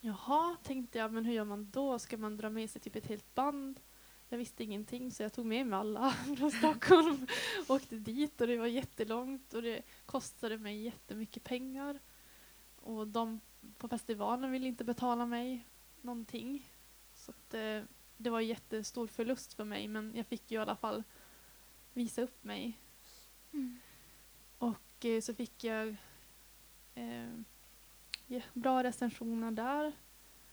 Jaha, 0.00 0.56
tänkte 0.62 0.98
jag, 0.98 1.12
men 1.12 1.24
hur 1.24 1.32
gör 1.32 1.44
man 1.44 1.70
då? 1.70 1.98
Ska 1.98 2.16
man 2.16 2.36
dra 2.36 2.50
med 2.50 2.70
sig 2.70 2.80
typ 2.80 2.96
ett 2.96 3.06
helt 3.06 3.34
band? 3.34 3.80
Jag 4.28 4.38
visste 4.38 4.64
ingenting 4.64 5.12
så 5.12 5.22
jag 5.22 5.32
tog 5.32 5.46
med 5.46 5.66
mig 5.66 5.78
alla 5.78 6.10
från 6.38 6.50
Stockholm 6.50 7.26
och 7.68 7.70
åkte 7.76 7.96
dit 7.96 8.40
och 8.40 8.46
det 8.46 8.56
var 8.56 8.66
jättelångt 8.66 9.54
och 9.54 9.62
det 9.62 9.82
kostade 10.06 10.58
mig 10.58 10.82
jättemycket 10.82 11.44
pengar. 11.44 11.98
Och 12.76 13.08
de 13.08 13.40
på 13.78 13.88
festivalen 13.88 14.50
ville 14.50 14.66
inte 14.68 14.84
betala 14.84 15.26
mig 15.26 15.66
någonting. 16.00 16.70
Så 17.14 17.30
att, 17.30 17.54
eh, 17.54 17.82
det 18.16 18.30
var 18.30 18.40
en 18.40 18.46
jättestor 18.46 19.06
förlust 19.06 19.54
för 19.54 19.64
mig 19.64 19.88
men 19.88 20.14
jag 20.14 20.26
fick 20.26 20.50
ju 20.50 20.58
i 20.58 20.60
alla 20.60 20.76
fall 20.76 21.02
visa 21.92 22.22
upp 22.22 22.44
mig. 22.44 22.78
Mm. 23.52 23.78
Och 24.58 25.04
eh, 25.04 25.20
så 25.20 25.34
fick 25.34 25.64
jag 25.64 25.96
eh, 26.94 27.30
bra 28.54 28.82
recensioner 28.82 29.50
där. 29.50 29.92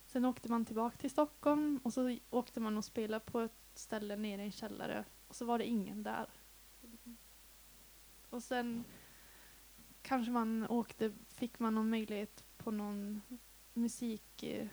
Sen 0.05 0.25
åkte 0.25 0.51
man 0.51 0.65
tillbaka 0.65 0.97
till 0.97 1.09
Stockholm 1.09 1.79
och 1.83 1.93
så 1.93 2.17
åkte 2.29 2.59
man 2.59 2.77
och 2.77 2.85
spelade 2.85 3.25
på 3.25 3.39
ett 3.39 3.51
ställe 3.73 4.15
nere 4.15 4.41
i 4.41 4.45
en 4.45 4.51
källare 4.51 5.05
och 5.27 5.35
så 5.35 5.45
var 5.45 5.57
det 5.57 5.65
ingen 5.65 6.03
där. 6.03 6.29
Och 8.29 8.43
sen 8.43 8.83
kanske 10.01 10.31
man 10.31 10.67
åkte, 10.69 11.13
fick 11.27 11.59
man 11.59 11.75
någon 11.75 11.89
möjlighet 11.89 12.43
på 12.57 12.71
någon 12.71 13.21
musikevenemang 13.73 14.71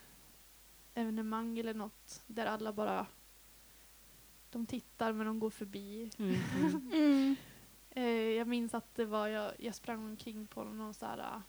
evenemang 0.95 1.59
eller 1.59 1.75
något 1.75 2.23
där 2.27 2.47
alla 2.47 2.73
bara 2.73 3.07
de 4.51 4.67
tittar 4.67 5.13
men 5.13 5.27
de 5.27 5.39
går 5.39 5.51
förbi. 5.51 6.11
Mm. 6.19 6.35
Mm. 6.57 6.93
Mm. 6.93 7.37
Eh, 7.95 8.05
jag 8.11 8.49
minns 8.49 8.75
att 8.75 8.95
det 8.95 9.05
var, 9.05 9.29
jag, 9.29 9.53
jag 9.59 9.75
sprang 9.75 10.05
omkring 10.05 10.47
på 10.47 10.65
någon 10.65 10.95
så 10.95 11.07
här 11.07 11.43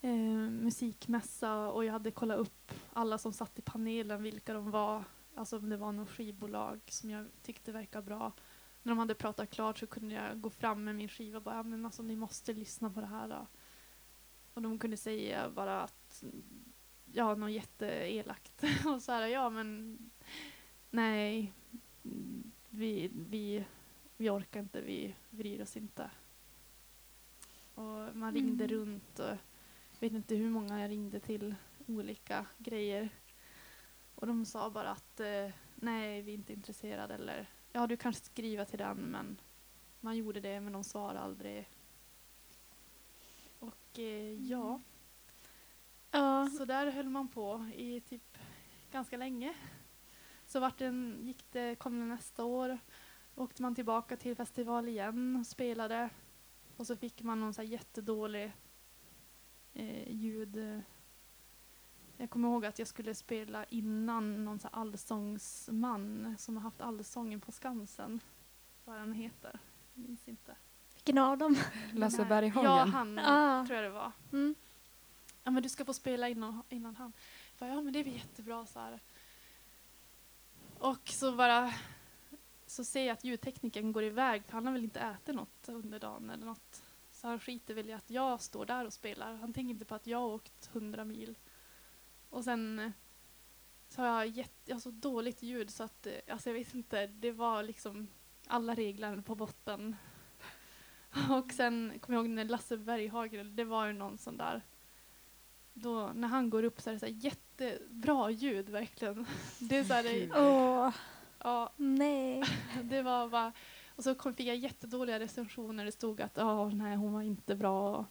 eh, 0.00 0.50
musikmässa 0.50 1.68
och 1.68 1.84
jag 1.84 1.92
hade 1.92 2.10
kollat 2.10 2.38
upp 2.38 2.72
alla 2.92 3.18
som 3.18 3.32
satt 3.32 3.58
i 3.58 3.62
panelen, 3.62 4.22
vilka 4.22 4.54
de 4.54 4.70
var. 4.70 5.04
Alltså 5.34 5.58
om 5.58 5.68
det 5.68 5.76
var 5.76 5.92
något 5.92 6.10
skivbolag 6.10 6.80
som 6.86 7.10
jag 7.10 7.26
tyckte 7.42 7.72
verkade 7.72 8.04
bra. 8.06 8.32
När 8.82 8.90
de 8.90 8.98
hade 8.98 9.14
pratat 9.14 9.50
klart 9.50 9.78
så 9.78 9.86
kunde 9.86 10.14
jag 10.14 10.40
gå 10.40 10.50
fram 10.50 10.84
med 10.84 10.94
min 10.96 11.08
skiva 11.08 11.36
och 11.36 11.42
bara, 11.42 11.56
ja, 11.56 11.62
men 11.62 11.84
alltså 11.84 12.02
ni 12.02 12.16
måste 12.16 12.52
lyssna 12.52 12.90
på 12.90 13.00
det 13.00 13.06
här. 13.06 13.28
Då. 13.28 13.46
Och 14.54 14.62
de 14.62 14.78
kunde 14.78 14.96
säga 14.96 15.50
bara 15.50 15.82
att, 15.82 16.24
ja, 17.12 17.34
något 17.34 17.50
jätteelakt. 17.52 18.64
och 18.86 19.02
så 19.02 19.12
här, 19.12 19.26
ja 19.26 19.50
men, 19.50 19.98
nej, 20.90 21.52
vi, 22.70 23.10
vi, 23.14 23.64
vi 24.16 24.30
orkar 24.30 24.60
inte, 24.60 24.80
vi 24.80 25.14
bryr 25.30 25.62
oss 25.62 25.76
inte. 25.76 26.10
Och 27.74 28.16
man 28.16 28.34
ringde 28.34 28.64
Mm. 28.64 28.76
runt 28.76 29.18
och 29.18 29.36
vet 30.00 30.12
inte 30.12 30.34
hur 30.34 30.50
många 30.50 30.80
jag 30.80 30.90
ringde 30.90 31.20
till 31.20 31.54
olika 31.86 32.46
grejer. 32.58 33.08
Och 34.14 34.26
de 34.26 34.44
sa 34.46 34.70
bara 34.70 34.90
att 34.90 35.20
eh, 35.20 35.50
nej, 35.74 36.22
vi 36.22 36.30
är 36.30 36.34
inte 36.34 36.52
intresserade 36.52 37.14
eller 37.14 37.46
ja, 37.72 37.86
du 37.86 37.96
kanske 37.96 38.24
skriva 38.24 38.64
till 38.64 38.78
den 38.78 38.96
men 38.96 39.40
man 40.00 40.16
gjorde 40.16 40.40
det 40.40 40.60
men 40.60 40.72
de 40.72 40.84
svarade 40.84 41.20
aldrig. 41.20 41.68
Och 43.58 43.98
eh, 43.98 44.32
ja, 44.32 44.80
Ja. 46.10 46.50
så 46.58 46.64
där 46.64 46.90
höll 46.90 47.08
man 47.08 47.28
på 47.28 47.70
i 47.76 48.00
typ 48.00 48.38
ganska 48.92 49.16
länge. 49.16 49.54
Så 50.46 50.60
vart 50.60 50.78
den, 50.78 51.18
gick 51.22 51.52
det, 51.52 51.74
kom 51.78 51.98
det 52.00 52.06
nästa 52.06 52.44
år 52.44 52.78
åkte 53.34 53.62
man 53.62 53.74
tillbaka 53.74 54.16
till 54.16 54.36
festival 54.36 54.88
igen 54.88 55.36
och 55.36 55.46
spelade. 55.46 56.10
Och 56.76 56.86
så 56.86 56.96
fick 56.96 57.22
man 57.22 57.40
någon 57.40 57.54
så 57.54 57.62
här 57.62 57.68
jättedålig 57.68 58.52
eh, 59.74 60.12
ljud. 60.12 60.56
eh. 60.56 60.80
Jag 62.16 62.30
kommer 62.30 62.48
ihåg 62.48 62.66
att 62.66 62.78
jag 62.78 62.88
skulle 62.88 63.14
spela 63.14 63.64
innan 63.64 64.44
någon 64.44 64.58
så 64.58 64.68
här 64.72 64.80
allsångsman 64.80 66.34
som 66.38 66.56
har 66.56 66.62
haft 66.62 66.80
allsången 66.80 67.40
på 67.40 67.52
Skansen. 67.52 68.20
Vad 68.84 68.96
han 68.98 69.12
heter. 69.12 69.58
Jag 69.94 70.02
minns 70.08 70.28
inte. 70.28 70.56
Vilken 70.94 71.18
av 71.18 71.38
dem? 71.38 71.56
Lasse 71.92 72.24
Berghagen. 72.24 72.70
Ja, 72.70 72.84
han 72.84 73.18
Ah. 73.18 73.66
tror 73.66 73.76
jag 73.76 73.84
det 73.84 73.90
var. 73.94 74.12
Mm. 74.32 74.54
Ja, 75.44 75.50
men 75.50 75.62
du 75.62 75.68
ska 75.68 75.84
få 75.84 75.94
spela 75.94 76.28
innan, 76.28 76.62
innan 76.68 76.96
han. 76.96 77.12
Jag 77.58 77.68
bara, 77.68 77.74
ja, 77.76 77.82
men 77.82 77.92
det 77.92 78.02
blir 78.04 78.14
jättebra. 78.14 78.66
Så 78.66 78.80
här. 78.80 79.00
Och 80.78 81.08
så 81.08 81.32
bara 81.32 81.74
så 82.66 82.84
ser 82.84 83.06
jag 83.06 83.12
att 83.14 83.24
ljudteknikern 83.24 83.92
går 83.92 84.04
iväg. 84.04 84.42
för 84.44 84.52
Han 84.52 84.66
har 84.66 84.72
väl 84.72 84.84
inte 84.84 85.00
ätit 85.00 85.34
något 85.34 85.68
under 85.68 85.98
dagen 85.98 86.30
eller 86.30 86.46
något. 86.46 86.82
Så 87.20 87.28
han 87.28 87.40
skiter 87.40 87.74
väl 87.74 87.88
i 87.88 87.92
att 87.92 88.10
jag 88.10 88.40
står 88.40 88.66
där 88.66 88.86
och 88.86 88.92
spelar. 88.92 89.34
Han 89.34 89.52
tänker 89.52 89.70
inte 89.70 89.84
på 89.84 89.94
att 89.94 90.06
jag 90.06 90.18
har 90.18 90.28
åkt 90.28 90.66
hundra 90.66 91.04
mil. 91.04 91.38
Och 92.30 92.44
sen 92.44 92.78
eh, 92.78 92.90
så 93.88 94.02
har 94.02 94.08
jag, 94.08 94.26
jätte, 94.26 94.54
jag 94.64 94.76
har 94.76 94.80
så 94.80 94.90
dåligt 94.90 95.42
ljud 95.42 95.70
så 95.70 95.82
att, 95.82 96.06
eh, 96.06 96.14
alltså 96.28 96.48
jag 96.48 96.54
vet 96.54 96.74
inte, 96.74 97.06
det 97.06 97.32
var 97.32 97.62
liksom 97.62 98.08
alla 98.46 98.74
regler 98.74 99.20
på 99.20 99.34
botten. 99.34 99.96
Och 101.30 101.52
sen 101.52 101.98
kommer 102.00 102.18
jag 102.18 102.24
ihåg 102.24 102.30
när 102.30 102.44
Lasse 102.44 102.76
Berghagen, 102.76 103.56
det 103.56 103.64
var 103.64 103.86
ju 103.86 103.92
någon 103.92 104.18
sån 104.18 104.36
där 104.36 104.62
då, 105.72 106.10
när 106.14 106.28
han 106.28 106.50
går 106.50 106.62
upp 106.62 106.80
så 106.80 106.90
är 106.90 106.94
det 106.94 107.00
så 107.00 107.06
här 107.06 107.12
jättebra 107.12 108.30
ljud 108.30 108.68
verkligen. 108.68 109.26
Det 109.58 109.76
är 109.76 109.84
så 109.84 109.94
här. 109.94 110.30
Åh, 110.34 110.94
ja, 111.38 111.72
nej. 111.76 112.44
det 112.82 113.02
var 113.02 113.28
bara, 113.28 113.52
och 114.00 114.04
så 114.04 114.14
kom, 114.14 114.34
fick 114.34 114.46
jag 114.46 114.56
jättedåliga 114.56 115.20
recensioner. 115.20 115.84
Det 115.84 115.92
stod 115.92 116.20
att 116.20 116.38
oh, 116.38 116.74
nej, 116.74 116.96
hon 116.96 117.12
var 117.12 117.22
inte 117.22 117.54
bra. 117.54 118.06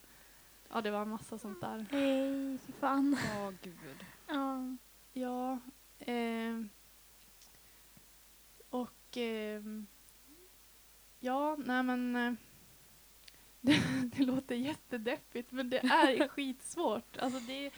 Ja, 0.69 0.81
det 0.81 0.91
var 0.91 1.01
en 1.01 1.09
massa 1.09 1.37
sånt 1.37 1.61
där. 1.61 1.85
Nej, 1.91 2.57
fy 2.57 2.73
fan. 2.73 3.17
Ja, 3.35 3.53
gud. 3.61 4.05
Ja. 4.27 4.77
Ja. 5.13 5.59
Eh, 5.99 6.61
och 8.69 9.17
ehm, 9.17 9.87
ja, 11.19 11.55
nej 11.65 11.83
men 11.83 12.15
eh, 12.15 12.33
det, 13.61 13.81
det 14.15 14.23
låter 14.23 14.55
jättedeppigt 14.55 15.51
men 15.51 15.69
det 15.69 15.77
är 15.77 16.27
skitsvårt. 16.27 17.17
Alltså 17.17 17.39
det 17.39 17.65
är 17.65 17.71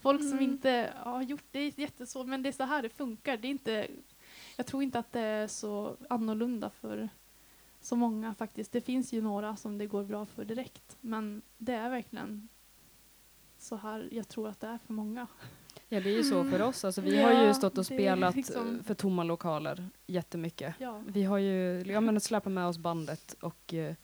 folk 0.00 0.20
som 0.20 0.32
Mm. 0.32 0.42
inte 0.44 0.92
har 0.96 1.22
gjort 1.22 1.44
det 1.50 1.58
är 1.58 1.80
jättesvårt 1.80 2.26
men 2.26 2.42
det 2.42 2.48
är 2.48 2.52
så 2.52 2.64
här 2.64 2.82
det 2.82 2.88
funkar. 2.88 3.36
Det 3.36 3.48
är 3.48 3.50
inte, 3.50 3.88
jag 4.56 4.66
tror 4.66 4.82
inte 4.82 4.98
att 4.98 5.12
det 5.12 5.20
är 5.20 5.46
så 5.46 5.96
annorlunda 6.08 6.70
för 6.70 7.08
så 7.86 7.96
många 7.96 8.34
faktiskt. 8.34 8.72
Det 8.72 8.80
finns 8.80 9.12
ju 9.12 9.22
några 9.22 9.56
som 9.56 9.78
det 9.78 9.86
går 9.86 10.04
bra 10.04 10.26
för 10.26 10.44
direkt 10.44 10.96
men 11.00 11.42
det 11.58 11.72
är 11.72 11.90
verkligen 11.90 12.48
så 13.58 13.76
här 13.76 14.08
jag 14.12 14.28
tror 14.28 14.48
att 14.48 14.60
det 14.60 14.66
är 14.66 14.78
för 14.86 14.92
många. 14.92 15.26
Ja, 15.88 16.00
det 16.00 16.10
är 16.10 16.16
ju 16.16 16.22
så 16.24 16.44
för 16.44 16.62
oss. 16.62 16.84
Alltså, 16.84 17.00
vi 17.00 17.16
Ja, 17.20 17.26
har 17.36 17.46
ju 17.46 17.54
stått 17.54 17.78
och 17.78 17.86
spelat 17.86 18.36
liksom- 18.36 18.76
eh, 18.76 18.82
för 18.82 18.94
tomma 18.94 19.24
lokaler 19.24 19.88
jättemycket. 20.06 20.74
Ja. 20.78 21.02
Vi 21.06 21.24
har 21.24 21.38
ju 21.38 21.82
ja, 21.86 22.00
men 22.00 22.20
släpat 22.20 22.52
med 22.52 22.66
oss 22.66 22.78
bandet 22.78 23.36
och 23.40 23.74
eh, 23.74 23.94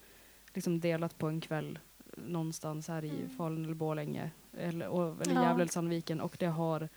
liksom 0.53 0.79
delat 0.79 1.17
på 1.17 1.27
en 1.27 1.41
kväll 1.41 1.79
någonstans 2.17 2.87
här 2.87 3.03
i 3.05 3.09
Mm. 3.09 3.29
Falun 3.29 3.63
eller 3.65 3.73
Borlänge 3.73 4.31
eller, 4.57 4.87
och, 4.87 5.21
eller 5.21 5.35
Ja. 5.35 5.43
Gävle 5.43 5.63
eller 5.63 5.71
Sandviken 5.71 6.21
och 6.21 6.35
det 6.39 6.45
har 6.45 6.89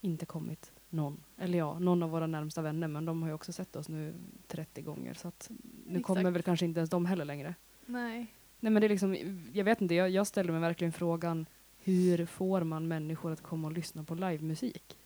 inte 0.00 0.26
kommit 0.26 0.72
någon. 0.92 1.24
Eller 1.38 1.58
ja, 1.58 1.78
någon 1.78 2.02
av 2.02 2.10
våra 2.10 2.26
närmsta 2.26 2.62
vänner 2.62 2.88
men 2.88 3.04
de 3.04 3.22
har 3.22 3.28
ju 3.28 3.34
också 3.34 3.52
sett 3.52 3.76
oss 3.76 3.88
nu 3.88 4.14
30 4.46 4.82
gånger 4.82 5.14
så 5.14 5.28
att 5.28 5.50
nu 5.86 5.98
Exakt. 5.98 6.06
kommer 6.06 6.30
väl 6.30 6.42
kanske 6.42 6.66
inte 6.66 6.80
ens 6.80 6.90
de 6.90 7.06
heller 7.06 7.24
längre. 7.24 7.54
Nej. 7.86 8.34
Nej 8.60 8.72
men 8.72 8.80
det 8.80 8.86
är 8.86 8.88
liksom, 8.88 9.16
jag 9.52 9.64
vet 9.64 9.80
inte, 9.80 9.94
jag, 9.94 10.10
jag 10.10 10.26
ställer 10.26 10.52
mig 10.52 10.60
verkligen 10.60 10.92
frågan 10.92 11.46
hur 11.78 12.26
får 12.26 12.64
man 12.64 12.88
människor 12.88 13.32
att 13.32 13.42
komma 13.42 13.68
och 13.68 13.74
lyssna 13.74 14.04
på 14.04 14.14
livemusik? 14.14 14.98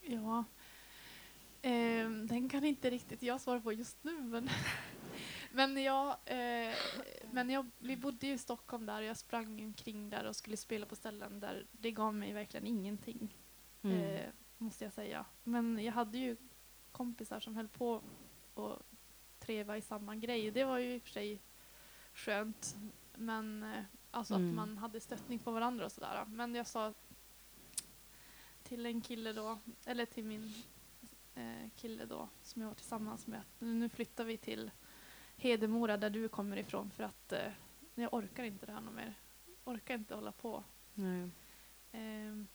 Ja. 0.00 0.44
Ehm, 1.62 2.26
den 2.26 2.48
kan 2.48 2.64
inte 2.64 2.90
riktigt 2.90 3.22
jag 3.22 3.40
svara 3.40 3.60
på 3.60 3.72
just 3.72 4.04
nu. 4.04 4.20
Men, 4.20 4.48
men, 5.52 5.82
jag, 5.82 6.08
eh, 6.08 6.74
men 7.30 7.50
jag, 7.50 7.70
vi 7.78 7.96
bodde 7.96 8.26
ju 8.26 8.32
i 8.32 8.38
Stockholm 8.38 8.86
där 8.86 8.98
och 8.98 9.04
jag 9.04 9.16
sprang 9.16 9.64
omkring 9.64 10.10
där 10.10 10.24
och 10.24 10.36
skulle 10.36 10.56
spela 10.56 10.86
på 10.86 10.96
ställen 10.96 11.40
där 11.40 11.66
det 11.72 11.90
gav 11.90 12.14
mig 12.14 12.32
verkligen 12.32 12.66
ingenting. 12.66 13.36
Mm. 13.82 14.00
Eh, 14.00 14.20
måste 14.62 14.84
jag 14.84 14.92
säga. 14.92 15.24
Men 15.44 15.84
jag 15.84 15.92
hade 15.92 16.18
ju 16.18 16.36
kompisar 16.92 17.40
som 17.40 17.56
höll 17.56 17.68
på 17.68 18.02
och 18.54 18.78
treva 19.38 19.76
i 19.76 19.82
samma 19.82 20.16
grej. 20.16 20.50
Det 20.50 20.64
var 20.64 20.78
ju 20.78 20.94
i 20.94 20.98
och 20.98 21.02
för 21.02 21.10
sig 21.10 21.40
skönt. 22.14 22.76
Men 23.14 23.62
eh, 23.62 23.82
alltså 24.10 24.34
Mm. 24.34 24.48
att 24.48 24.54
man 24.54 24.78
hade 24.78 25.00
stöttning 25.00 25.38
på 25.38 25.50
varandra 25.50 25.84
och 25.84 25.92
sådär. 25.92 26.24
Men 26.28 26.54
jag 26.54 26.66
sa 26.66 26.94
till 28.62 28.86
en 28.86 29.00
kille 29.00 29.32
då, 29.32 29.58
eller 29.84 30.06
till 30.06 30.24
min 30.24 30.52
eh, 31.34 31.68
kille 31.76 32.04
då 32.06 32.28
som 32.42 32.62
jag 32.62 32.68
var 32.68 32.74
tillsammans 32.74 33.26
med 33.26 33.40
att 33.40 33.60
nu 33.60 33.88
flyttar 33.88 34.24
vi 34.24 34.36
till 34.36 34.70
Hedemora 35.36 35.96
där 35.96 36.10
du 36.10 36.28
kommer 36.28 36.56
ifrån 36.56 36.90
för 36.90 37.04
att 37.04 37.32
eh, 37.32 37.52
jag 37.94 38.14
orkar 38.14 38.44
inte 38.44 38.66
det 38.66 38.72
här 38.72 38.80
något 38.80 38.94
mer. 38.94 39.14
Orkar 39.64 39.94
inte 39.94 40.14
hålla 40.14 40.32
på. 40.32 40.64
Nej. 40.94 41.30
Ehm, 41.92 42.46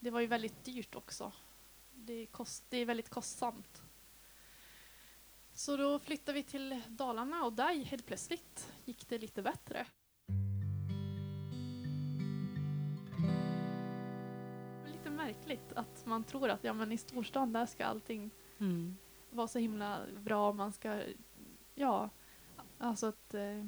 det 0.00 0.10
var 0.10 0.20
ju 0.20 0.26
väldigt 0.26 0.64
dyrt 0.64 0.94
också. 0.94 1.32
Det, 1.94 2.26
kost, 2.26 2.64
det 2.68 2.76
är 2.78 2.86
väldigt 2.86 3.08
kostsamt. 3.08 3.82
Så 5.52 5.76
då 5.76 5.98
flyttade 5.98 6.32
vi 6.38 6.42
till 6.42 6.82
Dalarna 6.88 7.44
och 7.44 7.52
där 7.52 7.84
helt 7.84 8.06
plötsligt 8.06 8.72
gick 8.84 9.08
det 9.08 9.18
lite 9.18 9.42
bättre. 9.42 9.86
Är 14.86 14.92
lite 14.92 15.10
märkligt 15.10 15.72
att 15.72 16.06
man 16.06 16.24
tror 16.24 16.48
att 16.48 16.64
ja, 16.64 16.72
men 16.72 16.92
i 16.92 16.98
storstan 16.98 17.52
där 17.52 17.66
ska 17.66 17.84
allting 17.86 18.30
Mm. 18.60 18.96
vara 19.30 19.48
så 19.48 19.58
himla 19.58 20.00
bra. 20.16 20.52
Man 20.52 20.72
ska, 20.72 21.02
ja, 21.74 22.10
alltså 22.78 23.06
att 23.06 23.34
eh, 23.34 23.64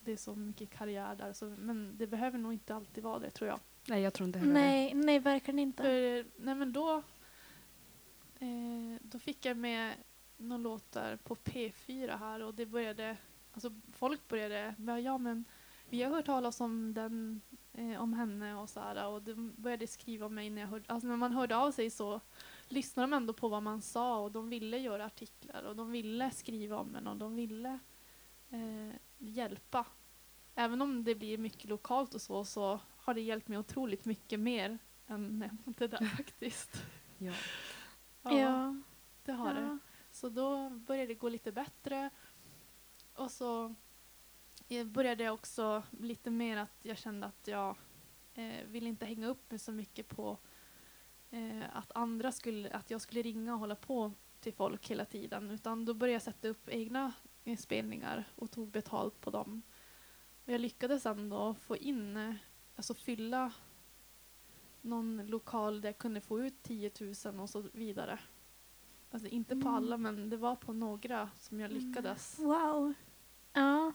det 0.00 0.12
är 0.12 0.16
så 0.16 0.34
mycket 0.34 0.70
karriär 0.70 1.16
där. 1.16 1.32
Så, 1.32 1.44
men 1.44 1.96
det 1.96 2.06
behöver 2.06 2.38
nog 2.38 2.52
inte 2.52 2.74
alltid 2.74 3.04
vara 3.04 3.18
det 3.18 3.30
tror 3.30 3.48
jag. 3.50 3.60
Nej, 3.88 4.02
jag 4.02 4.14
tror 4.14 4.26
inte 4.26 4.38
heller. 4.38 4.52
Nej, 4.52 4.94
nej, 4.94 5.18
verkligen 5.18 5.58
inte. 5.58 5.82
För, 5.82 6.26
nej 6.44 6.54
men 6.54 6.72
då, 6.72 7.02
eh, 8.38 9.00
då 9.00 9.18
fick 9.18 9.44
jag 9.44 9.56
med 9.56 9.94
några 10.36 10.62
låtar 10.62 11.16
på 11.16 11.34
P4 11.34 12.18
här 12.18 12.42
och 12.42 12.54
det 12.54 12.66
började, 12.66 13.16
alltså 13.52 13.72
folk 13.92 14.28
började, 14.28 14.74
ja 15.04 15.18
men 15.18 15.44
vi 15.88 16.02
har 16.02 16.10
hört 16.10 16.26
talas 16.26 16.60
om 16.60 16.94
den, 16.94 17.40
eh, 17.72 18.02
om 18.02 18.12
henne 18.12 18.54
och 18.54 18.70
så 18.70 18.80
här 18.80 19.08
och 19.08 19.22
de 19.22 19.54
började 19.56 19.86
skriva 19.86 20.26
om 20.26 20.34
mig 20.34 20.50
när 20.50 20.62
jag 20.62 20.68
hörde, 20.68 20.84
alltså 20.88 21.08
när 21.08 21.16
man 21.16 21.32
hörde 21.32 21.56
av 21.56 21.70
sig 21.70 21.90
så 21.90 22.20
lyssnade 22.68 23.06
de 23.06 23.16
ändå 23.16 23.32
på 23.32 23.48
vad 23.48 23.62
man 23.62 23.82
sa 23.82 24.18
och 24.18 24.32
de 24.32 24.48
ville 24.48 24.78
göra 24.78 25.04
artiklar 25.06 25.62
och 25.62 25.76
de 25.76 25.90
ville 25.90 26.30
skriva 26.30 26.78
om 26.78 26.94
en 26.94 27.06
och 27.06 27.16
de 27.16 27.36
ville 27.36 27.78
eh, 28.50 28.94
hjälpa. 29.18 29.86
Även 30.54 30.82
om 30.82 31.04
det 31.04 31.14
blir 31.14 31.38
mycket 31.38 31.70
lokalt 31.70 32.14
och 32.14 32.20
så, 32.20 32.44
så 32.44 32.80
har 33.02 33.14
det 33.14 33.20
hjälpt 33.20 33.48
mig 33.48 33.58
otroligt 33.58 34.04
mycket 34.04 34.40
mer 34.40 34.78
än 35.06 35.50
det 35.64 35.86
där 35.86 36.04
faktiskt. 36.16 36.82
Ja. 37.18 37.32
Ja, 38.22 38.38
Ja. 38.38 38.82
det 39.24 39.32
har 39.32 39.54
det. 39.54 39.60
ja. 39.60 39.78
Så 40.10 40.28
då 40.28 40.70
började 40.70 41.06
det 41.06 41.14
gå 41.14 41.28
lite 41.28 41.52
bättre. 41.52 42.10
Och 43.14 43.30
så 43.30 43.74
eh, 44.68 44.86
började 44.86 45.24
jag 45.24 45.34
också 45.34 45.82
lite 46.00 46.30
mer 46.30 46.56
att 46.56 46.78
jag 46.82 46.98
kände 46.98 47.26
att 47.26 47.46
jag 47.48 47.76
eh, 48.34 48.64
ville 48.66 48.88
inte 48.88 49.06
hänga 49.06 49.26
upp 49.26 49.50
mig 49.50 49.58
så 49.58 49.72
mycket 49.72 50.08
på 50.08 50.38
eh, 51.30 51.76
att 51.76 51.92
andra 51.94 52.32
skulle, 52.32 52.70
att 52.70 52.90
jag 52.90 53.00
skulle 53.00 53.22
ringa 53.22 53.52
och 53.54 53.58
hålla 53.60 53.76
på 53.76 54.12
till 54.40 54.52
folk 54.54 54.90
hela 54.90 55.04
tiden. 55.04 55.50
Utan 55.50 55.84
då 55.84 55.94
började 55.94 56.12
jag 56.12 56.22
sätta 56.22 56.48
upp 56.48 56.68
egna 56.68 57.12
eh, 57.44 57.56
spelningar 57.56 58.24
och 58.36 58.50
tog 58.50 58.70
betalt 58.70 59.20
på 59.20 59.30
dem. 59.30 59.62
Och 60.44 60.52
jag 60.52 60.60
lyckades 60.60 61.06
ändå 61.06 61.54
få 61.54 61.76
in, 61.76 62.16
eh, 62.16 62.34
alltså 62.76 62.94
fylla 62.94 63.52
någon 64.80 65.26
lokal 65.26 65.80
där 65.80 65.88
jag 65.88 65.98
kunde 65.98 66.20
få 66.20 66.40
ut 66.40 66.62
10 66.62 66.90
000 67.24 67.40
och 67.40 67.50
så 67.50 67.60
vidare. 67.72 68.18
Alltså 69.10 69.28
inte 69.28 69.54
på 69.56 69.68
Mm. 69.68 69.74
alla 69.74 69.96
men 69.96 70.30
det 70.30 70.36
var 70.36 70.56
på 70.56 70.72
några 70.72 71.30
som 71.38 71.60
jag 71.60 71.70
lyckades 71.72 72.38
Wow. 72.38 72.94
Ja, 73.52 73.92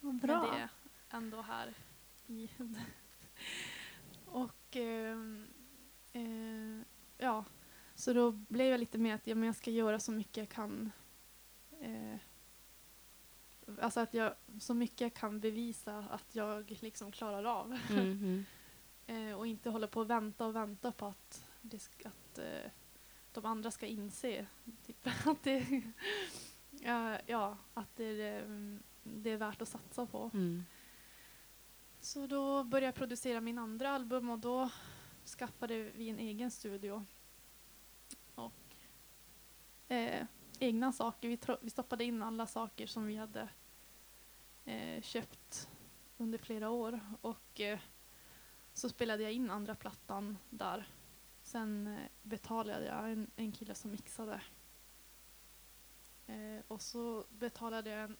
vad 0.00 0.14
bra. 0.14 0.42
med 0.42 0.60
det 0.60 0.68
ändå 1.16 1.40
här 1.42 1.74
i 2.26 2.50
Och 4.26 4.76
ehm, 4.76 5.46
eh, 6.12 6.86
ja, 7.18 7.44
så 7.94 8.12
då 8.12 8.32
blev 8.32 8.66
jag 8.66 8.80
lite 8.80 8.98
mer 8.98 9.14
att 9.14 9.26
ja, 9.26 9.34
men 9.34 9.46
jag 9.46 9.56
ska 9.56 9.70
göra 9.70 9.98
så 10.00 10.12
mycket 10.12 10.36
jag 10.36 10.48
kan. 10.48 10.90
Eh, 11.80 12.16
alltså 13.80 14.00
att 14.00 14.14
jag 14.14 14.34
så 14.60 14.74
mycket 14.74 15.00
jag 15.00 15.14
kan 15.14 15.40
bevisa 15.40 15.98
att 15.98 16.34
jag 16.34 16.78
liksom 16.80 17.12
klarar 17.12 17.44
av. 17.44 17.78
Mm, 17.90 18.00
mm. 18.00 18.44
Eh, 19.06 19.32
och 19.32 19.46
inte 19.46 19.70
hålla 19.70 19.86
på 19.86 20.00
och 20.00 20.10
vänta 20.10 20.46
och 20.46 20.56
vänta 20.56 20.92
på 20.92 21.06
att, 21.06 21.46
att 22.04 22.38
eh, 22.38 22.70
de 23.32 23.44
andra 23.44 23.70
ska 23.70 23.86
inse 23.86 24.46
typ, 24.86 25.06
att 25.26 25.42
det, 25.42 25.66
ja, 26.70 27.18
ja, 27.26 27.56
att 27.74 27.96
det, 27.96 28.04
är, 28.04 28.42
mm, 28.42 28.82
det 29.02 29.30
är 29.30 29.36
värt 29.36 29.62
att 29.62 29.68
satsa 29.68 30.06
på. 30.06 30.30
Mm. 30.34 30.64
Så 32.00 32.26
då 32.26 32.64
började 32.64 32.86
jag 32.86 32.94
producera 32.94 33.40
min 33.40 33.58
andra 33.58 33.90
album 33.90 34.30
och 34.30 34.38
då 34.38 34.70
skaffade 35.38 35.82
vi 35.82 36.08
en 36.08 36.18
egen 36.18 36.50
studio. 36.50 37.06
Och 38.34 38.76
eh, 39.88 40.26
egna 40.64 40.92
saker. 40.92 41.28
Vi, 41.28 41.38
vi 41.60 41.70
stoppade 41.70 42.04
in 42.04 42.22
alla 42.22 42.46
saker 42.46 42.86
som 42.86 43.06
vi 43.06 43.16
hade 43.16 43.48
eh, 44.64 45.02
köpt 45.02 45.68
under 46.16 46.38
flera 46.38 46.70
år. 46.70 47.00
Och 47.20 47.60
eh, 47.60 47.78
så 48.72 48.88
spelade 48.88 49.22
jag 49.22 49.32
in 49.32 49.50
andra 49.50 49.74
plattan 49.74 50.38
där. 50.50 50.88
Sen 51.42 51.86
eh, 51.86 52.08
betalade 52.22 52.86
jag 52.86 53.10
en, 53.10 53.30
en 53.36 53.52
kille 53.52 53.74
som 53.74 53.90
mixade. 53.90 54.40
Eh, 56.26 56.62
och 56.68 56.82
så 56.82 57.24
betalade 57.30 57.90
jag 57.90 58.04
en 58.10 58.16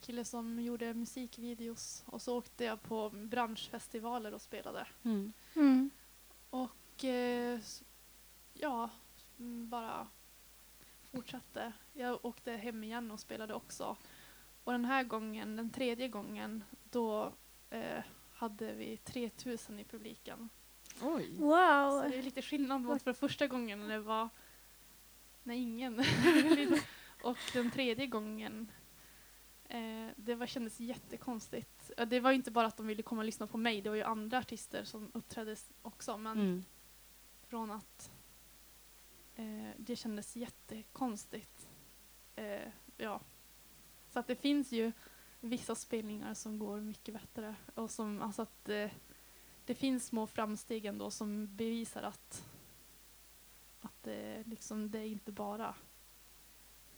kille 0.00 0.24
som 0.24 0.60
gjorde 0.60 0.94
musikvideos. 0.94 2.04
Och 2.06 2.22
så 2.22 2.38
åkte 2.38 2.64
jag 2.64 2.82
på 2.82 3.10
branschfestivaler 3.10 4.34
och 4.34 4.42
spelade. 4.42 4.86
Mm. 5.02 5.32
Mm. 5.54 5.90
Och 6.50 7.04
eh, 7.04 7.60
ja, 8.54 8.90
mm, 9.38 9.68
bara 9.68 10.06
fortsatte. 11.16 11.72
Jag 11.92 12.24
åkte 12.24 12.52
hem 12.52 12.84
igen 12.84 13.10
och 13.10 13.20
spelade 13.20 13.54
också. 13.54 13.96
Och 14.64 14.72
den 14.72 14.84
här 14.84 15.04
gången, 15.04 15.56
den 15.56 15.70
tredje 15.70 16.08
gången, 16.08 16.64
då 16.90 17.32
eh, 17.70 18.02
hade 18.32 18.72
vi 18.74 18.96
3000 18.96 19.78
i 19.80 19.84
publiken. 19.84 20.48
Oj. 21.02 21.36
Så 21.36 21.42
Wow! 21.42 22.10
det 22.10 22.16
är 22.18 22.22
lite 22.22 22.42
skillnad 22.42 22.80
mot 22.80 23.02
för 23.02 23.12
första 23.12 23.46
gången 23.46 23.80
när 23.80 23.88
det 23.88 23.98
var 24.00 24.28
när 25.42 25.54
ingen 25.54 26.04
Och 27.22 27.38
den 27.52 27.70
tredje 27.70 28.06
gången 28.06 28.70
eh, 29.68 30.08
det 30.16 30.34
var, 30.34 30.46
kändes 30.46 30.80
jättekonstigt. 30.80 31.90
Det 32.06 32.20
var 32.20 32.32
inte 32.32 32.50
bara 32.50 32.66
att 32.66 32.76
de 32.76 32.86
ville 32.86 33.02
komma 33.02 33.20
och 33.20 33.24
lyssna 33.24 33.46
på 33.46 33.58
mig, 33.58 33.80
det 33.80 33.88
var 33.88 33.96
ju 33.96 34.02
andra 34.02 34.38
artister 34.38 34.84
som 34.84 35.10
uppträdde 35.14 35.56
också. 35.82 36.16
Men 36.18 36.38
Mm. 36.38 36.64
från 37.46 37.70
att 37.70 38.10
eh, 39.36 39.70
det 39.76 39.96
kändes 39.96 40.36
jättekonstigt. 40.36 41.68
Eh, 42.36 42.68
ja. 42.96 43.20
Så 44.10 44.18
att 44.18 44.26
det 44.26 44.36
finns 44.36 44.72
ju 44.72 44.92
vissa 45.40 45.74
spelningar 45.74 46.34
som 46.34 46.58
går 46.58 46.80
mycket 46.80 47.14
bättre. 47.14 47.54
Och 47.74 47.90
som, 47.90 48.22
alltså 48.22 48.42
att 48.42 48.68
eh, 48.68 48.90
det 49.64 49.74
finns 49.74 50.06
små 50.06 50.26
framsteg 50.26 50.84
ändå 50.84 51.10
som 51.10 51.56
bevisar 51.56 52.02
att, 52.02 52.44
att 53.80 54.02
det, 54.02 54.42
liksom, 54.46 54.90
det 54.90 54.98
är 54.98 55.06
inte 55.06 55.32
bara 55.32 55.74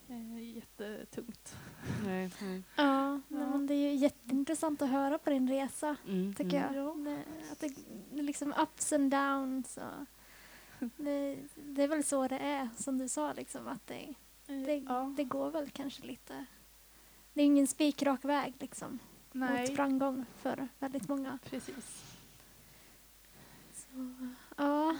eh, 0.09 0.39
jättetungt. 0.57 1.57
Nej, 2.05 2.33
nej. 2.43 2.63
Ja, 2.77 3.21
Ja. 3.29 3.51
men 3.51 3.67
det 3.67 3.75
är 3.75 3.91
ju 3.91 3.95
jätteintressant 3.95 4.83
att 4.83 4.91
höra 4.91 5.19
på 5.19 5.31
din 5.31 5.49
resa, 5.49 5.97
Mm, 6.07 6.35
tycker 6.35 6.63
mm. 6.63 6.75
jag. 6.75 7.05
Det, 7.05 7.25
att 7.53 7.61
det, 7.61 8.23
liksom 8.23 8.55
ups 8.63 8.93
and 8.93 9.11
downs. 9.11 9.77
Och 9.77 10.07
det, 10.97 11.39
det 11.55 11.83
är 11.83 11.89
väl 11.89 12.05
så 12.05 12.29
det 12.29 12.39
är, 12.39 12.69
som 12.77 12.99
du 12.99 13.09
sa, 13.09 13.33
liksom, 13.33 13.69
att 13.69 13.87
det, 13.87 14.15
det, 14.47 14.77
ja. 14.77 15.15
det 15.17 15.25
går 15.25 15.51
väl 15.51 15.71
kanske 15.71 16.07
lite... 16.07 16.47
Det 17.33 17.43
är 17.43 17.47
ingen 17.47 17.67
spikrak 17.67 18.25
väg 18.25 18.55
liksom, 18.61 18.99
Nej, 19.33 19.61
mot 19.61 19.77
framgång 19.77 20.25
för 20.37 20.69
väldigt 20.79 21.09
många. 21.09 21.39
precis. 21.45 22.17
Så, 23.73 24.15
ja, 24.57 24.97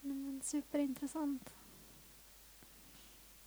men 0.00 0.40
superintressant. 0.44 1.54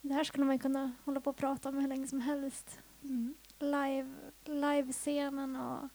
Det 0.02 0.14
här 0.14 0.24
skulle 0.24 0.46
man 0.46 0.60
kunna 0.60 0.92
hålla 1.04 1.22
på 1.22 1.30
och 1.30 1.36
prata 1.36 1.70
om 1.70 1.78
hur 1.78 1.88
länge 1.88 2.08
som 2.08 2.22
helst. 2.22 2.80
Mm. 3.04 3.36
Live, 3.60 4.14
livescenen 4.46 5.56
och 5.56 5.90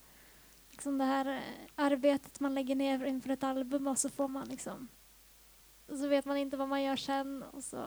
liksom 0.71 0.99
det 0.99 1.05
här 1.05 1.27
eh, 1.27 1.43
arbetet 1.75 2.41
man 2.41 2.55
lägger 2.55 2.75
ner 2.75 3.05
inför 3.05 3.31
ett 3.31 3.43
album 3.43 3.87
och 3.87 3.99
så 3.99 4.09
får 4.09 4.29
man 4.29 4.49
liksom 4.49 4.89
och 5.93 5.99
så 5.99 6.09
vet 6.09 6.25
man 6.25 6.37
inte 6.37 6.57
vad 6.57 6.69
man 6.69 6.83
gör 6.83 6.97
sen 6.97 7.43
och 7.43 7.65
så 7.65 7.85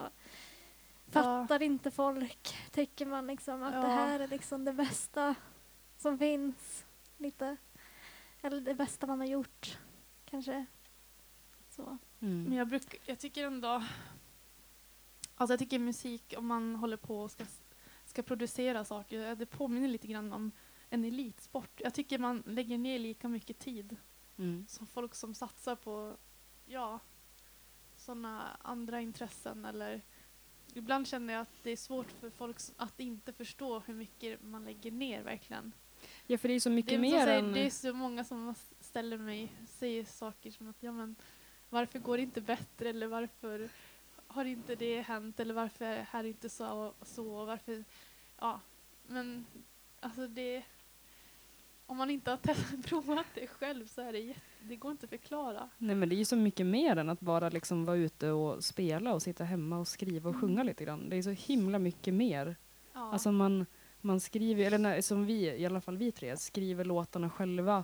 fattar 1.09 1.61
inte 1.61 1.91
folk, 1.91 2.55
tycker 2.71 3.05
man 3.05 3.27
liksom 3.27 3.63
att 3.63 3.73
det 3.73 3.79
Ja. 3.79 3.85
här 3.87 4.19
är 4.19 4.27
liksom 4.27 4.65
det 4.65 4.73
bästa 4.73 5.35
som 5.97 6.17
finns. 6.17 6.85
Lite. 7.17 7.57
Eller 8.41 8.61
det 8.61 8.73
bästa 8.75 9.07
man 9.07 9.19
har 9.19 9.27
gjort, 9.27 9.77
kanske. 10.25 10.65
Så. 11.69 11.97
Mm. 12.19 12.43
Men 12.43 12.53
jag, 12.57 12.67
bruk, 12.67 12.95
jag 13.05 13.19
tycker 13.19 13.45
ändå... 13.47 13.83
Alltså 15.37 15.53
jag 15.53 15.59
tycker 15.59 15.79
musik, 15.79 16.33
om 16.37 16.47
man 16.47 16.75
håller 16.75 16.97
på 16.97 17.21
och 17.21 17.31
ska, 17.31 17.45
ska 18.05 18.23
producera 18.23 18.85
saker, 18.85 19.35
det 19.35 19.45
påminner 19.45 19.87
lite 19.87 20.07
grann 20.07 20.33
om 20.33 20.51
en 20.89 21.05
elitsport. 21.05 21.81
Jag 21.83 21.93
tycker 21.93 22.19
man 22.19 22.43
lägger 22.45 22.77
ner 22.77 22.99
lika 22.99 23.27
mycket 23.27 23.59
tid 23.59 23.95
Mm. 24.37 24.65
som 24.67 24.87
folk 24.87 25.15
som 25.15 25.33
satsar 25.33 25.75
på, 25.75 26.17
ja, 26.65 26.99
sådana 28.05 28.57
andra 28.61 29.01
intressen 29.01 29.65
eller 29.65 30.01
Ibland 30.77 31.07
känner 31.07 31.33
jag 31.33 31.41
att 31.41 31.63
det 31.63 31.71
är 31.71 31.77
svårt 31.77 32.11
för 32.11 32.29
folk 32.29 32.57
att 32.77 32.99
inte 32.99 33.33
förstå 33.33 33.79
hur 33.79 33.93
mycket 33.93 34.43
man 34.43 34.65
lägger 34.65 34.91
ner 34.91 35.23
verkligen. 35.23 35.71
Ja, 36.27 36.37
för 36.37 36.47
det 36.47 36.53
är 36.53 36.59
så 36.59 36.69
mycket 36.69 36.89
det, 36.89 36.95
är 36.95 37.09
som 37.09 37.17
mer 37.17 37.25
säger, 37.25 37.39
än... 37.39 37.53
det 37.53 37.59
är 37.59 37.69
så 37.69 37.93
många 37.93 38.23
som 38.23 38.55
ställer 38.79 39.17
mig, 39.17 39.51
säger 39.67 40.05
saker 40.05 40.51
som 40.51 40.67
att 40.69 40.83
ja 40.83 40.91
men 40.91 41.15
varför 41.69 41.99
går 41.99 42.17
det 42.17 42.23
inte 42.23 42.41
bättre? 42.41 42.89
eller 42.89 43.07
varför 43.07 43.69
har 44.27 44.45
inte 44.45 44.75
det 44.75 45.01
hänt? 45.01 45.39
eller 45.39 45.53
varför 45.53 45.85
är 45.85 46.03
här 46.03 46.23
inte 46.23 46.49
så 46.49 46.95
och 46.99 47.07
så? 47.07 47.35
och 47.35 47.47
varför 47.47 47.83
ja 48.39 48.59
men 49.07 49.45
alltså 49.99 50.27
det 50.27 50.63
om 51.85 51.97
man 51.97 52.09
inte 52.09 52.31
har 52.31 52.37
provat 52.83 53.25
det 53.35 53.47
själv 53.47 53.87
så 53.87 54.01
är 54.01 54.11
det 54.13 54.19
jätte, 54.19 54.41
det 54.61 54.75
går 54.75 54.91
inte 54.91 55.03
att 55.05 55.09
förklara. 55.09 55.69
Nej 55.77 55.95
men 55.95 56.09
det 56.09 56.15
är 56.15 56.17
ju 56.17 56.25
så 56.25 56.35
mycket 56.35 56.65
mer 56.65 56.95
än 56.95 57.09
att 57.09 57.19
bara 57.19 57.49
liksom 57.49 57.85
vara 57.85 57.97
ute 57.97 58.31
och 58.31 58.63
spela 58.63 59.13
och 59.13 59.21
sitta 59.21 59.43
hemma 59.43 59.79
och 59.79 59.87
skriva 59.87 60.29
och 60.29 60.35
sjunga 60.35 60.63
lite 60.63 60.83
grann. 60.85 61.09
Det 61.09 61.15
är 61.15 61.21
så 61.21 61.29
himla 61.29 61.79
mycket 61.79 62.13
mer. 62.13 62.55
Ja. 62.93 63.11
Alltså 63.13 63.31
man, 63.31 63.65
man 64.01 64.19
skriver, 64.19 64.65
eller 64.65 64.77
när, 64.77 65.01
som 65.01 65.25
vi, 65.25 65.55
i 65.55 65.65
alla 65.65 65.81
fall 65.81 65.97
vi 65.97 66.11
tre, 66.11 66.37
skriver 66.37 66.85
låtarna 66.85 67.29
själva. 67.29 67.83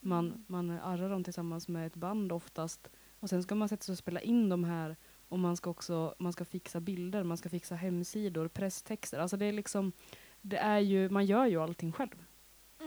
Man, 0.00 0.26
Mm. 0.28 0.44
man 0.46 0.70
arrar 0.70 1.10
dem 1.10 1.24
tillsammans 1.24 1.68
med 1.68 1.86
ett 1.86 1.96
band 1.96 2.32
oftast. 2.32 2.90
Och 3.20 3.28
sen 3.28 3.42
ska 3.42 3.54
man 3.54 3.68
sätta 3.68 3.82
sig 3.82 3.92
och 3.92 3.98
spela 3.98 4.20
in 4.20 4.48
de 4.48 4.64
här. 4.64 4.96
Och 5.28 5.38
man 5.38 5.56
ska 5.56 5.70
också 5.70 6.14
man 6.18 6.32
ska 6.32 6.44
fixa 6.44 6.80
bilder, 6.80 7.22
man 7.22 7.36
ska 7.36 7.48
fixa 7.48 7.74
hemsidor, 7.74 8.48
presstexter. 8.48 9.18
Alltså 9.18 9.36
det 9.36 9.46
är 9.46 9.52
liksom, 9.52 9.92
det 10.40 10.56
är 10.56 10.78
ju, 10.78 11.08
man 11.10 11.26
gör 11.26 11.46
ju 11.46 11.62
allting 11.62 11.92
själv. 11.92 12.24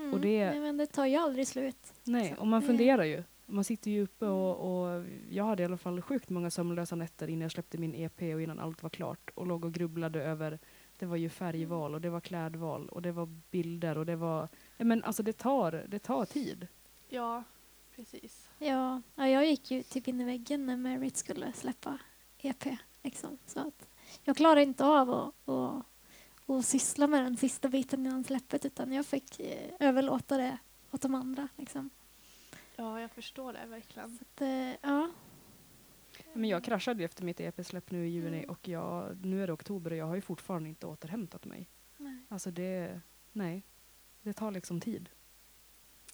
Mm. 0.04 0.14
Och 0.14 0.20
det- 0.22 0.50
Nej, 0.50 0.60
men 0.60 0.78
det 0.78 0.86
tar 0.88 1.06
ju 1.06 1.16
aldrig 1.16 1.48
slut. 1.48 1.94
Nej, 2.04 2.34
Så 2.36 2.42
och 2.42 2.48
man 2.48 2.62
funderar 2.62 3.04
ju. 3.04 3.24
Man 3.46 3.64
sitter 3.64 3.92
ju 3.92 4.04
uppe 4.04 4.26
och, 4.26 4.84
och 4.96 5.06
jag 5.30 5.44
hade 5.44 5.64
i 5.64 5.66
alla 5.66 5.78
fall 5.78 6.02
sjukt 6.02 6.30
många 6.30 6.50
sömnlösa 6.50 6.96
nätter 6.96 7.28
innan 7.28 7.42
jag 7.42 7.52
släppte 7.52 7.78
min 7.78 7.96
EP 7.96 8.22
och 8.22 8.42
innan 8.42 8.60
allt 8.60 8.84
var 8.84 8.90
klart 8.90 9.30
och 9.36 9.48
låg 9.48 9.66
och 9.66 9.74
grubblade 9.74 10.24
över 10.24 10.60
det 11.00 11.06
var 11.06 11.16
ju 11.16 11.30
färgval 11.30 11.94
och 11.96 12.02
det 12.02 12.10
var 12.10 12.20
klädval 12.22 12.90
och 12.90 13.02
det 13.02 13.12
var 13.12 13.26
bilder 13.52 13.98
och 13.98 14.06
det 14.06 14.16
var 14.16 14.48
men 14.78 15.04
alltså 15.04 15.24
det 15.24 15.34
tar, 15.34 15.86
det 15.88 16.00
tar 16.00 16.26
tid. 16.26 16.68
ja, 17.10 17.44
precis. 17.96 18.50
Ja, 18.60 19.02
ja, 19.16 19.28
jag 19.28 19.46
gick 19.46 19.72
ju 19.72 19.84
typ 19.84 20.08
in 20.08 20.22
i 20.22 20.26
väggen 20.26 20.66
när 20.66 20.78
Merit 20.78 21.18
skulle 21.18 21.54
släppa 21.54 21.98
EP. 22.38 22.66
Liksom. 23.04 23.38
Så 23.46 23.60
att 23.60 23.88
jag 24.24 24.38
klarar 24.38 24.60
inte 24.60 24.86
av 24.86 25.10
att, 25.12 25.50
att, 25.50 25.86
att 26.46 26.66
syssla 26.66 27.08
med 27.08 27.24
den 27.24 27.38
sista 27.38 27.70
biten 27.70 28.06
innan 28.06 28.24
släppet 28.24 28.66
utan 28.66 28.92
jag 28.94 29.06
fick 29.06 29.40
eh, 29.40 29.72
överlåta 29.80 30.38
det 30.38 30.58
åt 30.92 31.02
de 31.02 31.16
andra. 31.16 31.48
Liksom. 31.58 31.90
Ja, 32.76 33.02
jag 33.02 33.12
förstår 33.12 33.54
det 33.54 33.66
verkligen. 33.66 34.18
Så 34.18 34.24
att, 34.24 34.42
eh, 34.42 34.72
ja. 34.82 35.10
Men 36.34 36.50
jag 36.50 36.64
kraschade 36.64 37.00
ju 37.00 37.06
efter 37.06 37.24
mitt 37.24 37.40
EP-släpp 37.40 37.92
nu 37.92 38.08
i 38.08 38.10
juni 38.10 38.38
Mm. 38.38 38.50
och 38.50 38.68
jag, 38.68 39.26
nu 39.26 39.44
är 39.44 39.48
det 39.48 39.54
oktober 39.54 39.92
och 39.92 39.98
jag 39.98 40.06
har 40.06 40.16
ju 40.16 40.22
fortfarande 40.22 40.70
inte 40.70 40.88
återhämtat 40.88 41.46
mig. 41.46 41.70
Nej. 41.98 42.18
Alltså 42.30 42.52
det, 42.52 43.02
nej, 43.32 43.64
det 44.22 44.34
tar 44.34 44.52
liksom 44.52 44.82
tid. 44.82 45.10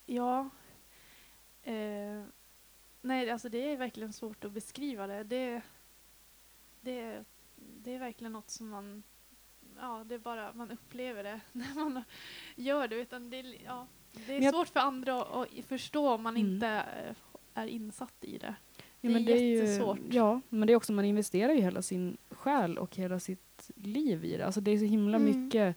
Ja. 0.06 0.50
Eh, 1.64 2.24
nej, 3.02 3.30
alltså 3.30 3.50
det 3.50 3.58
är 3.72 3.78
verkligen 3.78 4.14
svårt 4.14 4.46
att 4.46 4.52
beskriva 4.52 5.08
det. 5.08 5.24
Det, 5.24 5.62
det, 6.82 7.26
det 7.56 7.96
är 7.96 8.00
verkligen 8.00 8.32
något 8.34 8.50
som 8.50 8.70
man, 8.70 9.04
ja, 9.82 10.04
det 10.08 10.16
är 10.16 10.20
bara, 10.20 10.54
man 10.54 10.72
upplever 10.72 11.24
det 11.24 11.40
när 11.52 11.74
man 11.76 12.04
gör 12.56 12.88
det. 12.88 12.96
Utan 12.96 13.30
det, 13.30 13.38
ja, 13.66 13.88
det 14.28 14.34
är 14.38 14.42
jag- 14.42 14.54
svårt 14.54 14.68
för 14.68 14.80
andra 14.80 15.22
att, 15.22 15.36
att 15.60 15.66
förstå 15.66 16.10
om 16.10 16.24
man 16.24 16.38
Mm. 16.38 16.52
inte 16.54 16.68
eh, 16.68 17.16
är 17.54 17.68
insatt 17.68 18.14
i 18.22 18.38
det. 18.38 18.56
Ja, 19.02 19.10
Det 19.10 19.16
är 19.16 19.20
det 19.26 19.32
är 19.34 19.44
ju, 19.44 19.56
jättesvårt. 19.56 20.00
Ja, 20.12 20.42
men 20.50 20.68
det 20.68 20.74
är 20.74 20.78
också 20.78 20.94
man 20.94 21.06
investerar 21.06 21.54
ju 21.54 21.62
hela 21.62 21.82
sin 21.82 22.18
själ 22.30 22.78
och 22.78 22.96
hela 22.96 23.20
sitt 23.20 23.72
liv 23.76 24.26
i 24.26 24.38
det. 24.38 24.46
Alltså 24.46 24.62
det 24.62 24.72
är 24.72 24.78
så 24.78 24.86
himla 24.86 25.18
Mm. 25.18 25.44
mycket, 25.44 25.76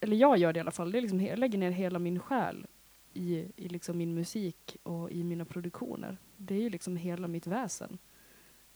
eller 0.00 0.16
jag 0.16 0.38
gör 0.38 0.52
det 0.52 0.56
i 0.58 0.60
alla 0.60 0.70
fall, 0.70 0.92
det 0.92 0.98
är 0.98 1.02
liksom, 1.02 1.20
jag 1.20 1.38
lägger 1.38 1.58
ner 1.58 1.70
hela 1.70 1.98
min 1.98 2.20
själ 2.20 2.66
i, 3.12 3.44
i 3.56 3.68
liksom 3.68 3.98
min 3.98 4.14
musik 4.14 4.76
och 4.82 5.10
i 5.10 5.24
mina 5.24 5.44
produktioner. 5.44 6.16
Det 6.36 6.54
är 6.54 6.60
ju 6.60 6.70
liksom 6.70 6.96
hela 6.96 7.28
mitt 7.28 7.46
väsen. 7.46 7.98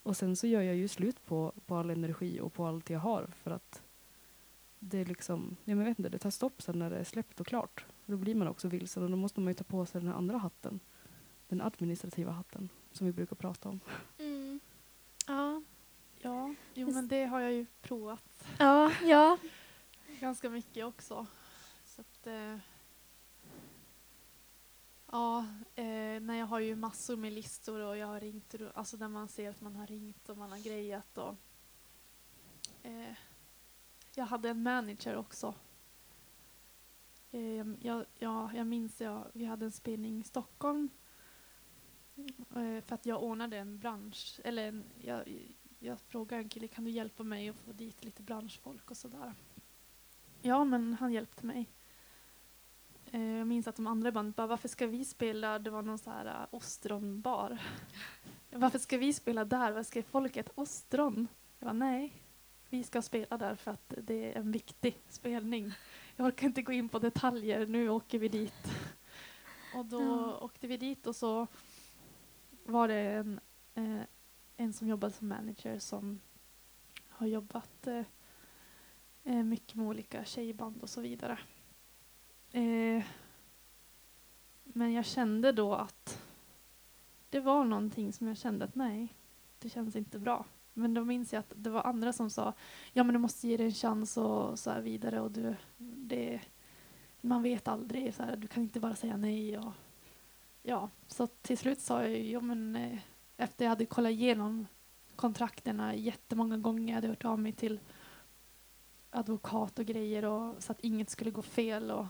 Och 0.02 0.16
sen 0.16 0.36
så 0.36 0.46
gör 0.46 0.62
jag 0.62 0.76
ju 0.76 0.88
slut 0.88 1.24
på, 1.26 1.52
på 1.66 1.76
all 1.76 1.90
energi 1.90 2.40
och 2.40 2.52
på 2.52 2.66
allt 2.66 2.90
jag 2.90 2.98
har 3.00 3.26
för 3.42 3.50
att 3.50 3.82
det 4.78 4.98
är 4.98 5.04
liksom, 5.04 5.56
ja, 5.64 5.74
men 5.74 5.78
jag 5.78 5.90
vet 5.90 5.98
inte, 5.98 6.08
det 6.08 6.18
tar 6.18 6.30
stopp 6.30 6.62
sen 6.62 6.78
när 6.78 6.90
det 6.90 6.96
är 6.96 7.04
släppt 7.04 7.40
och 7.40 7.46
klart. 7.46 7.86
Då 8.06 8.16
blir 8.16 8.34
man 8.34 8.48
också 8.48 8.68
vilsen 8.68 9.02
och 9.02 9.10
då 9.10 9.16
måste 9.16 9.40
man 9.40 9.48
ju 9.48 9.54
ta 9.54 9.64
på 9.64 9.86
sig 9.86 10.00
den 10.00 10.10
här 10.10 10.16
andra 10.16 10.38
hatten. 10.38 10.80
Den 11.48 11.60
administrativa 11.60 12.32
hatten 12.32 12.68
som 12.92 13.06
vi 13.06 13.12
brukar 13.12 13.36
prata 13.36 13.68
om. 13.68 13.80
Mm. 14.18 14.60
Ja. 15.26 15.62
Ja, 16.20 16.54
jo 16.74 16.90
men 16.90 17.08
det 17.08 17.24
har 17.24 17.40
jag 17.40 17.52
ju 17.52 17.66
provat 17.82 18.46
Ja, 18.58 18.92
ja. 19.04 19.38
ganska 20.20 20.50
mycket 20.50 20.84
också. 20.84 21.26
Så 21.84 22.00
att, 22.00 22.26
eh, 22.26 22.56
ja, 25.06 25.46
eh, 25.74 26.20
nej, 26.20 26.38
jag 26.38 26.46
har 26.46 26.60
ju 26.60 26.76
massor 26.76 27.16
med 27.16 27.32
listor 27.32 27.80
och 27.80 27.96
jag 27.96 28.06
har 28.06 28.20
ringt, 28.20 28.54
alltså 28.74 28.96
där 28.96 29.08
man 29.08 29.28
ser 29.28 29.50
att 29.50 29.60
man 29.60 29.76
har 29.76 29.86
ringt 29.86 30.28
och 30.28 30.36
man 30.36 30.50
har 30.50 30.58
grejat 30.58 31.18
och 31.18 31.34
eh, 32.82 33.14
jag 34.18 34.26
hade 34.26 34.48
en 34.48 34.62
manager 34.62 35.16
också. 35.16 35.54
Eh, 37.30 37.66
jag, 37.80 38.04
jag 38.54 38.66
minns, 38.66 39.00
jag, 39.00 39.26
vi 39.32 39.44
hade 39.44 39.64
en 39.64 39.72
spelning 39.72 40.20
i 40.20 40.24
Stockholm 40.24 40.88
eh, 42.54 42.84
för 42.84 42.94
att 42.94 43.06
jag 43.06 43.22
ordnade 43.22 43.56
en 43.58 43.78
bransch, 43.78 44.40
eller 44.44 44.68
en, 44.68 44.84
jag, 45.00 45.48
jag 45.78 46.00
frågade 46.00 46.42
en 46.42 46.48
kille, 46.48 46.68
kan 46.68 46.84
du 46.84 46.90
hjälpa 46.90 47.22
mig 47.22 47.48
att 47.48 47.56
få 47.56 47.72
dit 47.72 48.04
lite 48.04 48.22
branschfolk 48.22 48.90
och 48.90 48.96
sådär. 48.96 49.34
Ja, 50.42 50.64
men 50.64 50.94
han 50.94 51.12
hjälpte 51.12 51.46
mig. 51.46 51.66
Eh, 53.10 53.22
jag 53.22 53.46
minns 53.46 53.68
att 53.68 53.76
de 53.76 53.86
andra 53.86 54.12
bandet 54.12 54.36
bara, 54.36 54.46
varför 54.46 54.68
ska 54.68 54.86
vi 54.86 55.04
spela, 55.04 55.58
det 55.58 55.70
var 55.70 55.82
någon 55.82 55.98
så 55.98 56.10
här 56.10 56.26
eh, 56.26 56.46
ostronbar. 56.50 57.58
varför 58.50 58.78
ska 58.78 58.98
vi 58.98 59.12
spela 59.12 59.44
där, 59.44 59.72
vad 59.72 59.86
ska 59.86 60.02
folk 60.02 60.36
äta 60.36 60.52
ostron? 60.54 61.28
Jag 61.58 61.66
var 61.66 61.74
nej, 61.74 62.27
vi 62.70 62.84
ska 62.84 63.02
spela 63.02 63.38
där 63.38 63.54
för 63.54 63.70
att 63.70 63.94
det 64.02 64.32
är 64.32 64.38
en 64.38 64.52
viktig 64.52 64.98
spelning. 65.08 65.72
Jag 66.16 66.26
orkar 66.26 66.46
inte 66.46 66.62
gå 66.62 66.72
in 66.72 66.88
på 66.88 66.98
detaljer, 66.98 67.66
nu 67.66 67.88
åker 67.88 68.18
vi 68.18 68.28
dit. 68.28 68.72
Och 69.74 69.84
då 69.86 70.00
Ja. 70.02 70.38
åkte 70.38 70.66
vi 70.66 70.76
dit 70.76 71.06
och 71.06 71.16
så 71.16 71.46
var 72.64 72.88
det 72.88 72.94
en, 73.00 73.40
eh, 73.74 74.00
en 74.56 74.72
som 74.72 74.88
jobbade 74.88 75.12
som 75.12 75.28
manager 75.28 75.78
som 75.78 76.20
har 77.08 77.26
jobbat 77.26 77.86
eh, 77.86 78.02
eh, 79.24 79.42
mycket 79.42 79.74
med 79.74 79.86
olika 79.86 80.24
tjejband 80.24 80.82
och 80.82 80.90
så 80.90 81.00
vidare. 81.00 81.38
Eh, 82.52 83.04
men 84.62 84.92
jag 84.92 85.04
kände 85.04 85.52
då 85.52 85.74
att 85.74 86.22
det 87.30 87.40
var 87.40 87.64
någonting 87.64 88.12
som 88.12 88.26
jag 88.28 88.36
kände 88.36 88.64
att 88.64 88.74
nej, 88.74 89.14
det 89.58 89.70
känns 89.70 89.96
inte 89.96 90.18
bra. 90.18 90.44
Men 90.78 90.94
då 90.94 91.04
minns 91.04 91.32
jag 91.32 91.40
att 91.40 91.52
det 91.56 91.70
var 91.70 91.82
andra 91.82 92.12
som 92.12 92.30
sa 92.30 92.54
ja 92.92 93.04
men 93.04 93.12
du 93.12 93.18
måste 93.18 93.48
ge 93.48 93.56
det 93.56 93.64
en 93.64 93.72
chans 93.72 94.16
och 94.16 94.58
så 94.58 94.70
här 94.70 94.80
vidare 94.80 95.20
och 95.20 95.30
du, 95.30 95.56
det, 95.78 96.40
man 97.20 97.42
vet 97.42 97.68
aldrig, 97.68 98.14
så 98.14 98.22
här, 98.22 98.36
du 98.36 98.46
kan 98.46 98.62
inte 98.62 98.80
bara 98.80 98.94
säga 98.94 99.16
nej 99.16 99.58
och 99.58 99.72
ja, 100.62 100.90
så 101.06 101.26
till 101.26 101.58
slut 101.58 101.80
sa 101.80 102.02
jag 102.02 102.10
ju, 102.10 102.30
ja 102.30 102.40
men 102.40 102.76
eh, 102.76 102.98
efter 103.36 103.64
jag 103.64 103.70
hade 103.70 103.86
kollat 103.86 104.12
igenom 104.12 104.66
kontrakterna 105.16 105.94
jättemånga 105.94 106.56
gånger, 106.56 106.88
jag 106.88 106.94
hade 106.94 107.08
hört 107.08 107.24
av 107.24 107.38
mig 107.38 107.52
till 107.52 107.80
advokat 109.10 109.78
och 109.78 109.84
grejer 109.84 110.24
och, 110.24 110.62
så 110.62 110.72
att 110.72 110.80
inget 110.80 111.10
skulle 111.10 111.30
gå 111.30 111.42
fel 111.42 111.90
och 111.90 112.06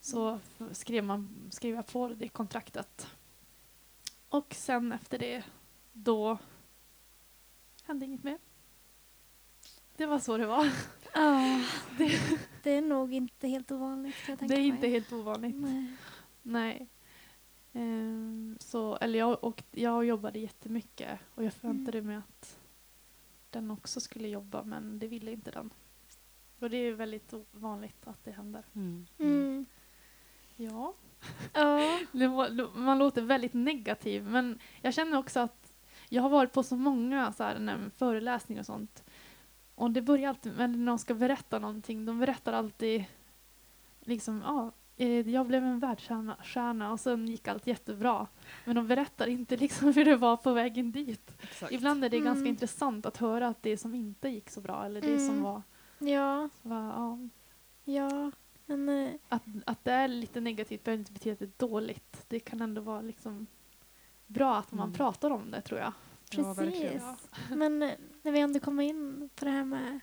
så 0.00 0.40
skrev, 0.72 1.04
man, 1.04 1.48
skrev 1.50 1.74
jag 1.74 1.86
på 1.86 2.08
det 2.08 2.28
kontraktet. 2.28 3.06
Och 4.28 4.54
sen 4.54 4.92
efter 4.92 5.18
det, 5.18 5.44
då 5.92 6.38
hände 7.86 8.04
inget 8.06 8.22
mer. 8.24 8.38
Det 9.96 10.06
var 10.06 10.18
så 10.18 10.36
det 10.36 10.46
var. 10.46 10.70
ja. 11.14 11.60
Det, 11.98 12.38
Det 12.62 12.70
är 12.70 12.82
nog 12.82 13.12
inte 13.14 13.48
helt 13.48 13.70
ovanligt 13.72 14.14
jag 14.28 14.38
det 14.38 14.44
är 14.44 14.48
mig. 14.48 14.66
inte 14.66 14.88
helt 14.88 15.12
ovanligt. 15.12 15.56
Nej. 15.56 15.96
Nej. 16.42 16.88
Ehm, 17.72 18.56
så, 18.60 18.96
eller 18.96 19.18
jag, 19.18 19.44
och 19.44 19.62
jag 19.70 20.04
jobbade 20.04 20.38
jättemycket 20.38 21.18
och 21.34 21.44
jag 21.44 21.52
förväntade 21.54 22.02
mig 22.02 22.16
att 22.16 22.58
den 23.50 23.70
också 23.70 24.00
skulle 24.00 24.28
jobba 24.28 24.62
men 24.62 24.98
det 24.98 25.06
ville 25.08 25.32
inte 25.32 25.50
den. 25.50 25.70
Och 26.58 26.70
det 26.70 26.76
är 26.76 26.82
ju 26.82 26.94
väldigt 26.94 27.32
vanligt 27.52 28.06
att 28.06 28.24
det 28.24 28.30
händer. 28.30 28.64
Mm. 28.74 29.06
Mm. 29.18 29.66
Ja. 30.56 30.94
Ja. 31.52 32.00
Man 32.74 32.98
låter 32.98 33.22
väldigt 33.22 33.54
negativ 33.54 34.24
men 34.24 34.58
jag 34.82 34.94
känner 34.94 35.18
också 35.18 35.40
att 35.40 35.63
jag 36.08 36.22
har 36.22 36.28
varit 36.28 36.52
på 36.52 36.62
så 36.62 36.76
många 36.76 37.32
så 37.32 37.42
här, 37.44 37.90
föreläsningar 37.96 38.62
och 38.62 38.66
sånt. 38.66 39.04
Och 39.74 39.90
det 39.90 40.02
börjar 40.02 40.28
alltid, 40.28 40.52
men 40.56 40.84
när 40.84 40.92
de 40.92 40.98
ska 40.98 41.14
berätta 41.14 41.58
någonting, 41.58 42.04
de 42.06 42.18
berättar 42.20 42.52
alltid 42.52 43.04
liksom, 44.00 44.42
ja, 44.46 44.72
eh, 44.96 45.30
jag 45.30 45.46
blev 45.46 45.64
en 45.64 45.78
världsstjärna 45.78 46.36
stjärna 46.42 46.92
och 46.92 47.00
sen 47.00 47.28
gick 47.28 47.48
allt 47.48 47.66
jättebra. 47.66 48.26
Men 48.64 48.76
de 48.76 48.86
berättar 48.88 49.26
inte 49.26 49.56
liksom 49.56 49.92
hur 49.94 50.04
det 50.04 50.16
var 50.16 50.36
på 50.36 50.52
vägen 50.52 50.92
dit. 50.92 51.30
Exakt. 51.42 51.72
Ibland 51.72 52.04
är 52.04 52.08
det 52.08 52.18
ganska 52.20 52.38
Mm. 52.40 52.46
intressant 52.46 53.06
att 53.06 53.16
höra 53.16 53.48
att 53.48 53.62
det 53.62 53.76
som 53.76 53.94
inte 53.94 54.28
gick 54.28 54.50
så 54.50 54.60
bra 54.60 54.84
eller 54.86 55.00
det 55.00 55.18
som 55.18 55.30
Mm. 55.30 55.42
var, 55.42 55.62
Ja. 55.98 56.48
var 56.62 56.82
ja, 56.82 57.18
Ja. 57.84 58.30
Men 58.66 58.88
eh, 58.88 59.10
att, 59.28 59.42
att 59.66 59.84
det 59.84 59.92
är 59.92 60.08
lite 60.08 60.40
negativt 60.40 60.84
behöver 60.84 60.98
inte 60.98 61.12
betyda 61.12 61.32
att 61.32 61.38
det 61.38 61.44
är 61.64 61.68
dåligt. 61.68 62.24
Det 62.28 62.40
kan 62.40 62.60
ändå 62.60 62.82
vara 62.82 63.00
liksom 63.00 63.46
bra 64.26 64.56
att 64.56 64.72
man 64.72 64.88
Mm. 64.88 64.96
pratar 64.96 65.30
om 65.30 65.50
det 65.50 65.60
tror 65.60 65.80
jag. 65.80 65.92
Ja, 66.30 66.54
precis. 66.54 67.02
Men 67.50 67.82
eh, 67.82 67.90
när 68.22 68.32
vi 68.32 68.40
ändå 68.40 68.60
kommer 68.60 68.82
in 68.82 69.30
på 69.34 69.44
det 69.44 69.50
här 69.50 69.64
med 69.64 70.00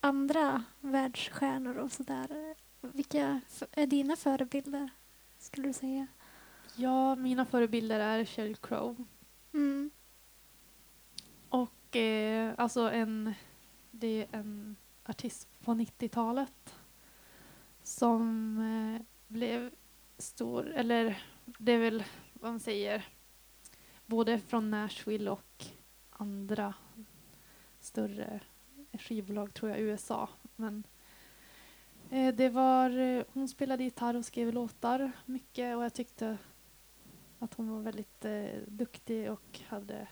andra 0.00 0.64
världsstjärnor 0.80 1.76
och 1.76 1.92
sådär. 1.92 2.54
Vilka 2.80 3.40
är 3.72 3.86
dina 3.86 4.16
förebilder, 4.16 4.90
skulle 5.38 5.68
du 5.68 5.72
säga? 5.72 6.06
Ja, 6.76 7.14
mina 7.14 7.44
förebilder 7.44 8.00
är 8.00 8.24
Sheryl 8.24 8.56
Crow. 8.56 9.04
Mm. 9.52 9.90
Och 11.48 11.96
eh, 11.96 12.54
alltså 12.58 12.80
en, 12.90 13.34
det 13.90 14.06
är 14.32 14.38
en 14.38 14.76
artist 15.04 15.48
på 15.64 15.72
90-talet 15.72 16.74
som 17.82 18.58
eh, 18.58 19.02
blev 19.26 19.70
stor, 20.18 20.66
eller 20.70 21.22
det 21.44 21.72
är 21.72 21.78
väl 21.78 22.04
vad 22.32 22.50
man 22.50 22.60
säger, 22.60 23.08
både 24.08 24.38
från 24.38 24.70
Nashville 24.70 25.30
och 25.30 25.64
andra 26.10 26.74
större 27.80 28.40
skivbolag 28.92 29.54
tror 29.54 29.70
jag 29.70 29.80
USA. 29.80 30.28
Men 30.56 30.84
eh, 32.10 32.34
det 32.34 32.48
var, 32.48 32.98
eh, 32.98 33.24
hon 33.32 33.48
spelade 33.48 33.84
gitarr 33.84 34.16
och 34.16 34.24
skrev 34.24 34.52
låtar 34.52 35.12
mycket 35.26 35.76
och 35.76 35.84
jag 35.84 35.94
tyckte 35.94 36.38
att 37.38 37.54
hon 37.54 37.70
var 37.70 37.80
väldigt 37.80 38.24
eh, 38.24 38.60
duktig 38.66 39.30
och 39.32 39.60
hade 39.68 40.08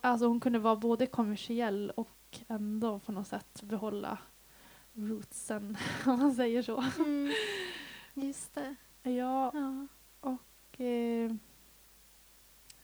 Alltså 0.00 0.26
hon 0.26 0.40
kunde 0.40 0.58
vara 0.58 0.76
både 0.76 1.06
kommersiell 1.06 1.92
och 1.96 2.40
ändå 2.48 2.98
på 2.98 3.12
något 3.12 3.28
sätt 3.28 3.62
behålla 3.62 4.18
rootsen, 4.92 5.76
om 6.06 6.18
man 6.18 6.34
säger 6.34 6.62
så. 6.62 6.84
Mm. 6.98 7.32
Just 8.14 8.54
det. 8.54 8.74
Ja, 9.02 9.50
Ja. 9.54 9.86
och 10.20 10.80
eh, 10.80 11.32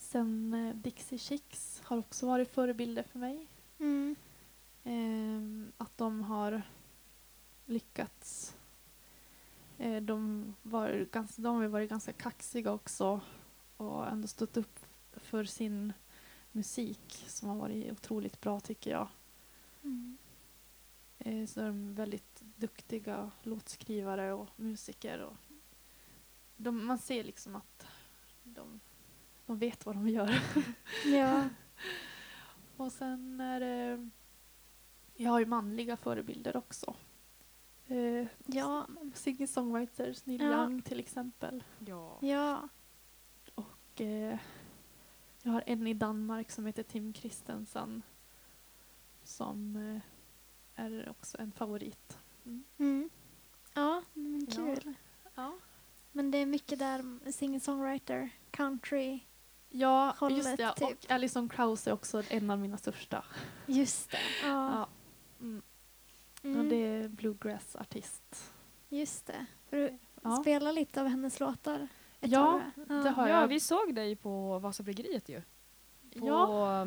sen 0.09 0.55
eh, 0.55 0.75
Dixie 0.75 1.19
Chicks 1.19 1.83
har 1.85 1.99
också 1.99 2.27
varit 2.27 2.55
förebilder 2.55 3.03
för 3.03 3.19
mig. 3.19 3.47
Mm. 3.79 4.17
Eh, 4.85 5.73
att 5.77 5.99
de 5.99 6.23
har 6.23 6.63
lyckats. 7.67 8.57
Eh, 9.79 10.03
de, 10.03 10.55
var 10.63 11.07
ganska, 11.13 11.43
de 11.43 11.57
har 11.57 11.67
varit 11.67 11.91
ganska 11.91 12.13
kaxiga 12.13 12.73
också 12.73 13.21
och 13.77 14.09
ändå 14.09 14.29
stått 14.29 14.57
upp 14.57 14.79
för 15.13 15.45
sin 15.45 15.93
musik 16.53 17.25
som 17.27 17.49
har 17.49 17.57
varit 17.57 17.93
otroligt 17.93 18.41
bra 18.41 18.61
tycker 18.61 18.91
jag. 18.91 19.09
Mm. 19.83 20.19
Eh, 21.19 21.47
så 21.47 21.61
är 21.61 21.67
de 21.67 21.95
väldigt 21.95 22.41
duktiga 22.41 23.31
låtskrivare 23.43 24.33
och 24.33 24.49
musiker. 24.57 25.19
Och 25.21 25.37
de, 26.57 26.87
man 26.87 26.99
ser 26.99 27.25
liksom 27.25 27.57
att 27.57 27.87
de, 28.43 28.81
de 29.49 29.59
vet 29.59 29.87
vad 29.87 29.95
de 29.97 30.09
gör. 30.09 30.43
Ja. 31.07 31.49
Och 32.77 32.93
sen 32.93 33.41
är 33.41 33.61
det... 33.61 34.09
Jag 35.15 35.31
har 35.31 35.39
ju 35.41 35.47
manliga 35.47 35.97
förebilder 35.97 36.57
också. 36.57 36.97
Eh, 37.87 38.27
Ja. 38.47 38.87
Singer-songwriters, 39.15 40.23
Neil 40.27 40.41
Ja. 40.41 40.47
Young 40.63 40.83
till 40.83 41.01
exempel. 41.01 41.65
Ja. 41.87 42.19
Ja. 42.23 42.69
Och 43.55 44.01
eh, 44.01 44.39
jag 45.43 45.53
har 45.53 45.63
en 45.67 45.87
i 45.87 45.95
Danmark 45.95 46.51
som 46.51 46.67
heter 46.67 46.83
Tim 46.83 47.15
Christensen. 47.15 48.03
Som 49.23 49.77
eh, 50.77 50.85
är 50.85 51.09
också 51.09 51.39
en 51.41 51.53
favorit. 51.53 52.19
Mm. 52.45 52.65
Mm. 52.79 53.11
Ja, 53.75 54.03
men 54.13 54.47
Ja. 54.51 54.55
kul. 54.57 54.95
Ja. 55.35 55.59
Men 56.13 56.31
det 56.31 56.39
är 56.39 56.47
mycket 56.47 56.79
där 56.79 57.31
singer-songwriter, 57.33 58.31
country. 58.51 59.21
Ja, 59.71 60.15
Hållet, 60.19 60.39
just 60.39 60.57
det. 60.57 60.73
typ. 60.77 60.89
Och 61.05 61.11
Alison 61.11 61.49
Krauss 61.49 61.87
är 61.87 61.93
också 61.93 62.23
en 62.29 62.51
av 62.51 62.59
mina 62.59 62.77
största. 62.77 63.25
Just 63.67 64.11
det. 64.11 64.19
Ja. 64.43 64.49
Ja. 64.73 64.89
Mm. 65.41 65.63
Mm. 66.43 66.59
Och 66.61 66.65
det 66.65 66.77
är 66.77 67.09
bluegrass-artist. 67.09 68.53
Just 68.89 69.27
det. 69.27 69.47
För 69.71 69.77
du 69.77 69.99
Ja. 70.23 70.37
spelar 70.37 70.73
lite 70.73 71.01
av 71.01 71.07
hennes 71.07 71.41
låtar. 71.41 71.89
ett 72.21 72.31
Ja, 72.31 72.63
va? 72.77 72.95
det 73.03 73.11
har 73.11 73.29
Ja, 73.29 73.41
jag. 73.41 73.49
vi 73.49 73.61
såg 73.61 73.95
dig 73.95 74.17
på 74.17 74.59
Vasabryggeriet 74.59 75.29
ju. 75.29 75.41
På, 76.21 76.27
Ja, 76.27 76.87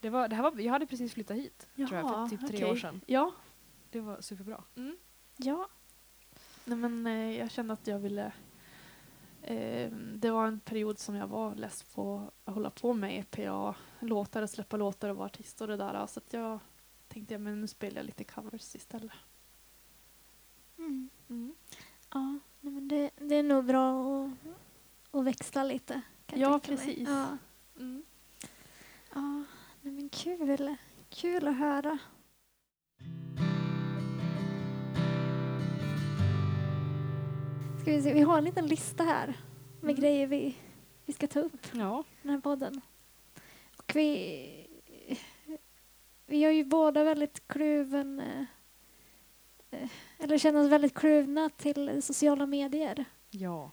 det 0.00 0.10
var, 0.10 0.28
det 0.28 0.36
här 0.36 0.42
var, 0.42 0.60
jag 0.60 0.72
hade 0.72 0.86
precis 0.86 1.12
flyttat 1.14 1.36
hit, 1.36 1.68
tror 1.76 1.94
jag, 1.94 2.08
för 2.30 2.36
typ 2.36 2.46
tre 2.48 2.56
okej. 2.56 2.70
år 2.72 2.76
sedan. 2.76 3.00
Ja. 3.06 3.32
Det 3.90 4.00
var 4.00 4.20
superbra. 4.20 4.64
Mm. 4.76 4.96
Ja. 5.36 5.68
Nej, 6.64 6.78
men, 6.78 7.06
eh, 7.06 7.38
jag 7.38 7.50
kände 7.50 7.72
att 7.72 7.86
jag 7.86 7.98
ville... 7.98 8.32
Eh, 9.42 9.90
det 9.92 10.30
var 10.30 10.46
en 10.46 10.60
period 10.60 10.98
som 10.98 11.14
jag 11.14 11.26
var 11.26 11.54
less 11.54 11.82
på 11.82 12.30
att 12.44 12.54
hålla 12.54 12.70
på 12.70 12.94
med 12.94 13.18
EPA, 13.20 13.74
låtar 14.00 14.42
och 14.42 14.50
släppa 14.50 14.76
låtar 14.76 15.08
och 15.08 15.16
vara 15.16 15.26
artist 15.26 15.60
och 15.60 15.66
det 15.68 15.76
där. 15.76 16.06
Så 16.06 16.20
att 16.20 16.32
jag 16.32 16.58
tänkte, 17.08 17.38
men 17.38 17.60
nu 17.60 17.66
spelar 17.66 17.96
jag 17.96 18.06
lite 18.06 18.24
covers 18.24 18.74
istället. 18.74 19.12
Mm. 20.78 21.10
Mm. 21.28 21.54
Ja, 22.10 22.38
nej, 22.60 22.72
men 22.72 22.88
det, 22.88 23.10
det 23.16 23.34
är 23.34 23.42
nog 23.42 23.64
bra 23.64 24.24
att, 24.24 24.30
att 25.10 25.24
växla 25.24 25.64
lite. 25.64 26.00
Ja, 26.34 26.58
precis. 26.58 27.08
Ja, 27.08 27.38
Mm. 27.76 28.02
ja 29.14 29.44
nej, 29.80 29.92
men 29.92 30.08
kul. 30.08 30.76
Kul 31.10 31.48
att 31.48 31.56
höra. 31.56 31.98
Ska 37.82 37.90
vi, 37.90 38.02
se, 38.02 38.12
vi 38.12 38.20
har 38.20 38.38
en 38.38 38.44
liten 38.44 38.66
lista 38.66 39.04
här 39.04 39.26
med 39.80 39.90
Mm. 39.90 39.94
grejer 40.00 40.26
vi, 40.26 40.56
vi 41.06 41.12
ska 41.12 41.26
ta 41.26 41.40
upp 41.40 41.66
Ja, 41.72 42.04
i 42.10 42.16
den 42.22 42.30
här 42.32 42.40
podden. 42.40 42.80
Och 43.76 43.92
vi, 43.96 44.66
vi 46.26 46.44
har 46.44 46.52
ju 46.52 46.64
båda 46.64 47.04
väldigt 47.04 47.48
kluven, 47.48 48.20
eh, 48.20 48.42
eh, 49.80 49.88
eller 50.18 50.38
känner 50.38 50.60
oss 50.64 50.68
väldigt 50.68 50.94
kluvna 50.94 51.50
till 51.56 52.02
sociala 52.02 52.46
medier. 52.46 53.04
ja. 53.30 53.70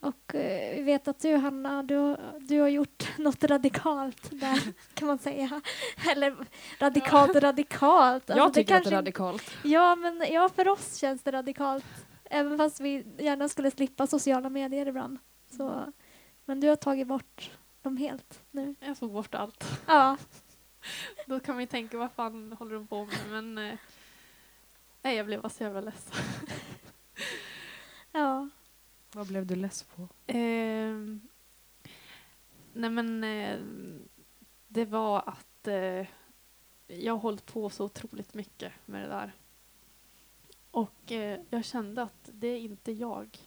Och 0.00 0.34
eh, 0.34 0.76
vi 0.76 0.82
vet 0.82 1.08
att 1.08 1.20
du 1.20 1.36
Hanna, 1.36 1.82
du, 1.82 1.96
har- 1.96 2.40
du 2.40 2.60
har 2.60 2.68
gjort 2.68 3.04
något 3.18 3.44
radikalt 3.44 4.28
där 4.30 4.60
kan 4.94 5.08
man 5.08 5.18
säga. 5.18 5.60
Eller 6.12 6.36
radikalt 6.78 7.36
och 7.36 7.42
radikalt. 7.42 8.30
Alltså, 8.30 8.36
jag 8.44 8.54
tycker 8.54 8.74
att 8.76 8.84
det 8.84 8.84
kanske- 8.84 8.90
är 8.90 8.96
radikalt. 8.96 9.50
Ja, 9.64 9.96
men 9.96 10.22
ja, 10.32 10.48
för 10.48 10.68
oss 10.68 10.96
känns 10.96 11.22
det 11.22 11.32
radikalt. 11.32 11.84
Även 12.30 12.58
fast 12.58 12.80
vi 12.80 13.06
gärna 13.18 13.48
skulle 13.48 13.70
slippa 13.70 14.06
sociala 14.06 14.48
medier 14.50 14.86
ibland. 14.86 15.18
Så, 15.50 15.92
men 16.44 16.60
du 16.60 16.68
har 16.68 16.76
tagit 16.76 17.08
bort 17.08 17.50
dem 17.82 17.96
helt 17.96 18.42
nu. 18.50 18.74
Jag 18.80 18.98
tog 18.98 19.12
bort 19.12 19.34
allt. 19.34 19.64
Ja, 19.86 20.16
Då 21.26 21.40
kan 21.40 21.54
man 21.54 21.62
ju 21.62 21.66
tänka, 21.66 21.98
vad 21.98 22.12
fan 22.12 22.52
håller 22.52 22.74
de 22.74 22.86
på 22.86 23.04
med? 23.04 23.18
Men 23.30 23.58
eh, 23.58 23.78
nej, 25.02 25.16
jag 25.16 25.26
blev 25.26 25.42
bara 25.42 25.48
så 25.48 25.62
jävla 25.62 25.80
ledsen. 25.80 26.24
ja. 28.12 28.48
Vad 29.12 29.26
blev 29.26 29.46
du 29.46 29.56
less 29.56 29.82
på? 29.82 30.08
Ehm, 30.26 31.20
nej 32.72 32.90
men 32.90 33.24
eh, 33.24 33.58
det 34.68 34.84
var 34.84 35.22
att 35.26 35.68
eh, 35.68 36.06
jag 36.86 37.12
har 37.12 37.20
hållit 37.20 37.46
på 37.46 37.70
så 37.70 37.84
otroligt 37.84 38.34
mycket 38.34 38.72
med 38.84 39.02
det 39.02 39.08
där. 39.08 39.32
Och 40.76 41.12
eh, 41.12 41.40
jag 41.50 41.64
kände 41.64 42.02
att 42.02 42.30
det 42.32 42.46
är 42.48 42.58
inte 42.58 42.92
jag. 42.92 43.38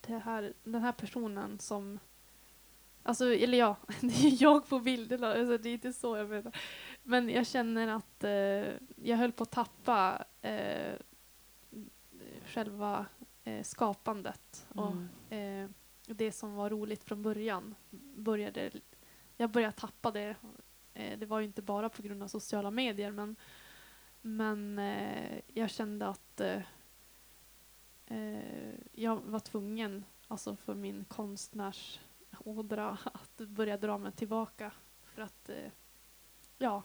Det 0.00 0.18
här, 0.18 0.52
den 0.64 0.82
här 0.82 0.92
personen 0.92 1.58
som... 1.58 1.98
Alltså, 3.02 3.34
eller 3.34 3.58
ja, 3.58 3.76
det 4.00 4.26
är 4.26 4.42
jag 4.42 4.68
på 4.68 4.80
bilderna. 4.80 5.32
Alltså, 5.32 5.58
det 5.58 5.68
är 5.68 5.72
inte 5.72 5.92
så 5.92 6.16
jag 6.16 6.28
menar. 6.28 6.56
Men 7.02 7.28
jag 7.30 7.46
känner 7.46 7.88
att 7.88 8.24
eh, 8.24 8.74
jag 9.06 9.16
höll 9.16 9.32
på 9.32 9.42
att 9.42 9.50
tappa 9.50 10.24
eh, 10.42 10.94
själva 12.46 13.06
eh, 13.44 13.62
skapandet. 13.62 14.66
Och 14.68 14.92
Mm. 15.30 15.64
eh, 15.64 15.70
det 16.14 16.32
som 16.32 16.54
var 16.54 16.70
roligt 16.70 17.04
från 17.04 17.22
början 17.22 17.74
började 18.16 18.70
jag 19.36 19.50
började 19.50 19.72
tappa 19.72 20.10
det. 20.10 20.34
Eh, 20.94 21.18
det 21.18 21.26
var 21.26 21.40
ju 21.40 21.46
inte 21.46 21.62
bara 21.62 21.88
på 21.88 22.02
grund 22.02 22.22
av 22.22 22.28
sociala 22.28 22.70
medier 22.70 23.10
men, 23.10 23.36
men 24.22 24.78
eh, 24.78 25.40
jag 25.54 25.70
kände 25.70 26.06
att 26.06 26.40
eh, 26.40 26.62
eh, 28.06 28.74
jag 28.92 29.16
var 29.16 29.40
tvungen, 29.40 30.04
alltså 30.28 30.56
för 30.56 30.74
min 30.74 31.04
konstnärsådra, 31.04 32.98
att 33.04 33.36
börja 33.36 33.76
dra 33.76 33.98
mig 33.98 34.12
tillbaka. 34.12 34.72
För 35.02 35.22
att, 35.22 35.48
eh, 35.48 35.70
ja, 36.58 36.82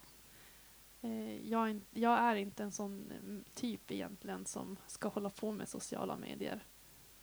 eh, 1.01 1.49
jag, 1.49 1.69
är 1.69 1.81
jag 1.89 2.19
är 2.19 2.35
inte 2.35 2.63
en 2.63 2.71
sån 2.71 3.11
mm, 3.11 3.43
typ 3.53 3.91
egentligen 3.91 4.45
som 4.45 4.77
ska 4.87 5.07
hålla 5.07 5.29
på 5.29 5.51
med 5.51 5.69
sociala 5.69 6.15
medier. 6.17 6.65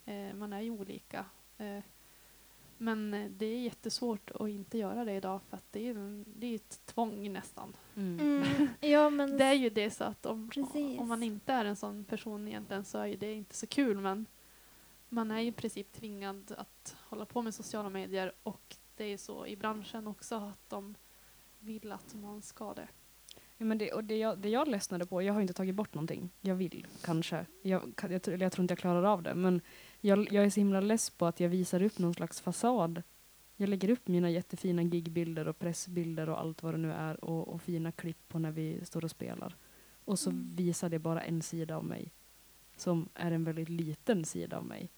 Eh, 0.04 0.34
man 0.34 0.52
är 0.52 0.60
ju 0.60 0.70
olika. 0.70 1.26
Eh, 1.58 1.82
men 2.78 3.14
eh, 3.14 3.30
det 3.30 3.46
är 3.46 3.58
jättesvårt 3.60 4.30
att 4.30 4.48
inte 4.48 4.78
göra 4.78 5.04
det 5.04 5.12
idag 5.12 5.40
för 5.48 5.56
att 5.56 5.64
det 5.72 5.88
är, 5.88 5.90
en, 5.94 6.24
det 6.36 6.46
är 6.46 6.54
ett 6.54 6.80
tvång 6.86 7.32
nästan. 7.32 7.76
Mm. 7.96 8.20
Mm. 8.20 8.68
ja 8.80 9.10
men 9.10 9.36
Det 9.38 9.44
är 9.44 9.54
ju 9.54 9.70
det 9.70 9.90
så 9.90 10.04
att 10.04 10.26
om, 10.26 10.50
Precis. 10.50 11.00
om 11.00 11.08
man 11.08 11.22
inte 11.22 11.52
är 11.52 11.64
en 11.64 11.76
sån 11.76 12.04
person 12.04 12.48
egentligen 12.48 12.84
så 12.84 12.98
är 12.98 13.06
ju 13.06 13.16
det 13.16 13.32
inte 13.34 13.54
så 13.56 13.66
kul 13.66 13.98
men 13.98 14.26
man 15.08 15.30
är 15.30 15.40
ju 15.40 15.48
i 15.48 15.52
princip 15.52 15.92
tvingad 15.92 16.54
att 16.58 16.96
hålla 17.08 17.24
på 17.24 17.42
med 17.42 17.54
sociala 17.54 17.88
medier 17.90 18.32
och 18.42 18.76
det 18.96 19.04
är 19.04 19.16
så 19.16 19.46
i 19.46 19.56
branschen 19.56 20.06
också 20.06 20.34
att 20.34 20.70
de 20.70 20.94
vill 21.58 21.92
att 21.92 22.14
man 22.14 22.42
ska 22.42 22.74
det. 22.74 22.88
Ja, 23.56 23.64
men 23.64 23.78
det, 23.78 23.92
och 23.92 24.04
det, 24.04 24.16
jag, 24.16 24.38
det 24.38 24.48
jag 24.48 24.68
ledsnade 24.68 25.06
på, 25.06 25.22
jag 25.22 25.34
har 25.34 25.40
inte 25.40 25.52
tagit 25.52 25.74
bort 25.74 25.94
någonting. 25.94 26.30
Jag 26.40 26.54
vill 26.54 26.86
kanske. 27.02 27.46
Jag, 27.62 27.92
jag, 28.10 28.22
tror- 28.22 28.34
eller 28.34 28.44
jag 28.46 28.52
tror 28.52 28.62
inte 28.64 28.72
jag 28.72 28.78
klarar 28.78 29.02
av 29.04 29.22
det. 29.22 29.34
Men 29.34 29.60
jag, 30.00 30.32
jag 30.32 30.44
är 30.44 30.50
så 30.50 30.60
himla 30.60 30.80
less 30.80 31.10
på 31.10 31.26
att 31.26 31.40
jag 31.40 31.48
visar 31.48 31.82
upp 31.82 31.98
någon 31.98 32.14
slags 32.14 32.40
fasad. 32.40 33.02
Jag 33.56 33.68
lägger 33.68 33.90
upp 33.90 34.08
mina 34.08 34.30
jättefina 34.30 34.82
gigbilder 34.82 35.48
och 35.48 35.58
pressbilder 35.58 36.28
och 36.28 36.40
allt 36.40 36.62
vad 36.62 36.74
det 36.74 36.78
nu 36.78 36.92
är. 36.92 37.24
Och, 37.24 37.48
och 37.48 37.62
fina 37.62 37.92
klipp 37.92 38.28
på 38.28 38.38
när 38.38 38.50
vi 38.50 38.84
står 38.84 39.04
och 39.04 39.10
spelar. 39.10 39.56
Och 40.04 40.18
så 40.18 40.30
Mm. 40.30 40.56
visar 40.56 40.88
det 40.88 40.98
bara 40.98 41.22
en 41.22 41.42
sida 41.42 41.76
av 41.76 41.84
mig. 41.84 42.12
Som 42.76 43.08
är 43.14 43.30
en 43.32 43.44
väldigt 43.44 43.68
liten 43.68 44.24
sida 44.24 44.56
av 44.58 44.64
mig. 44.64 44.90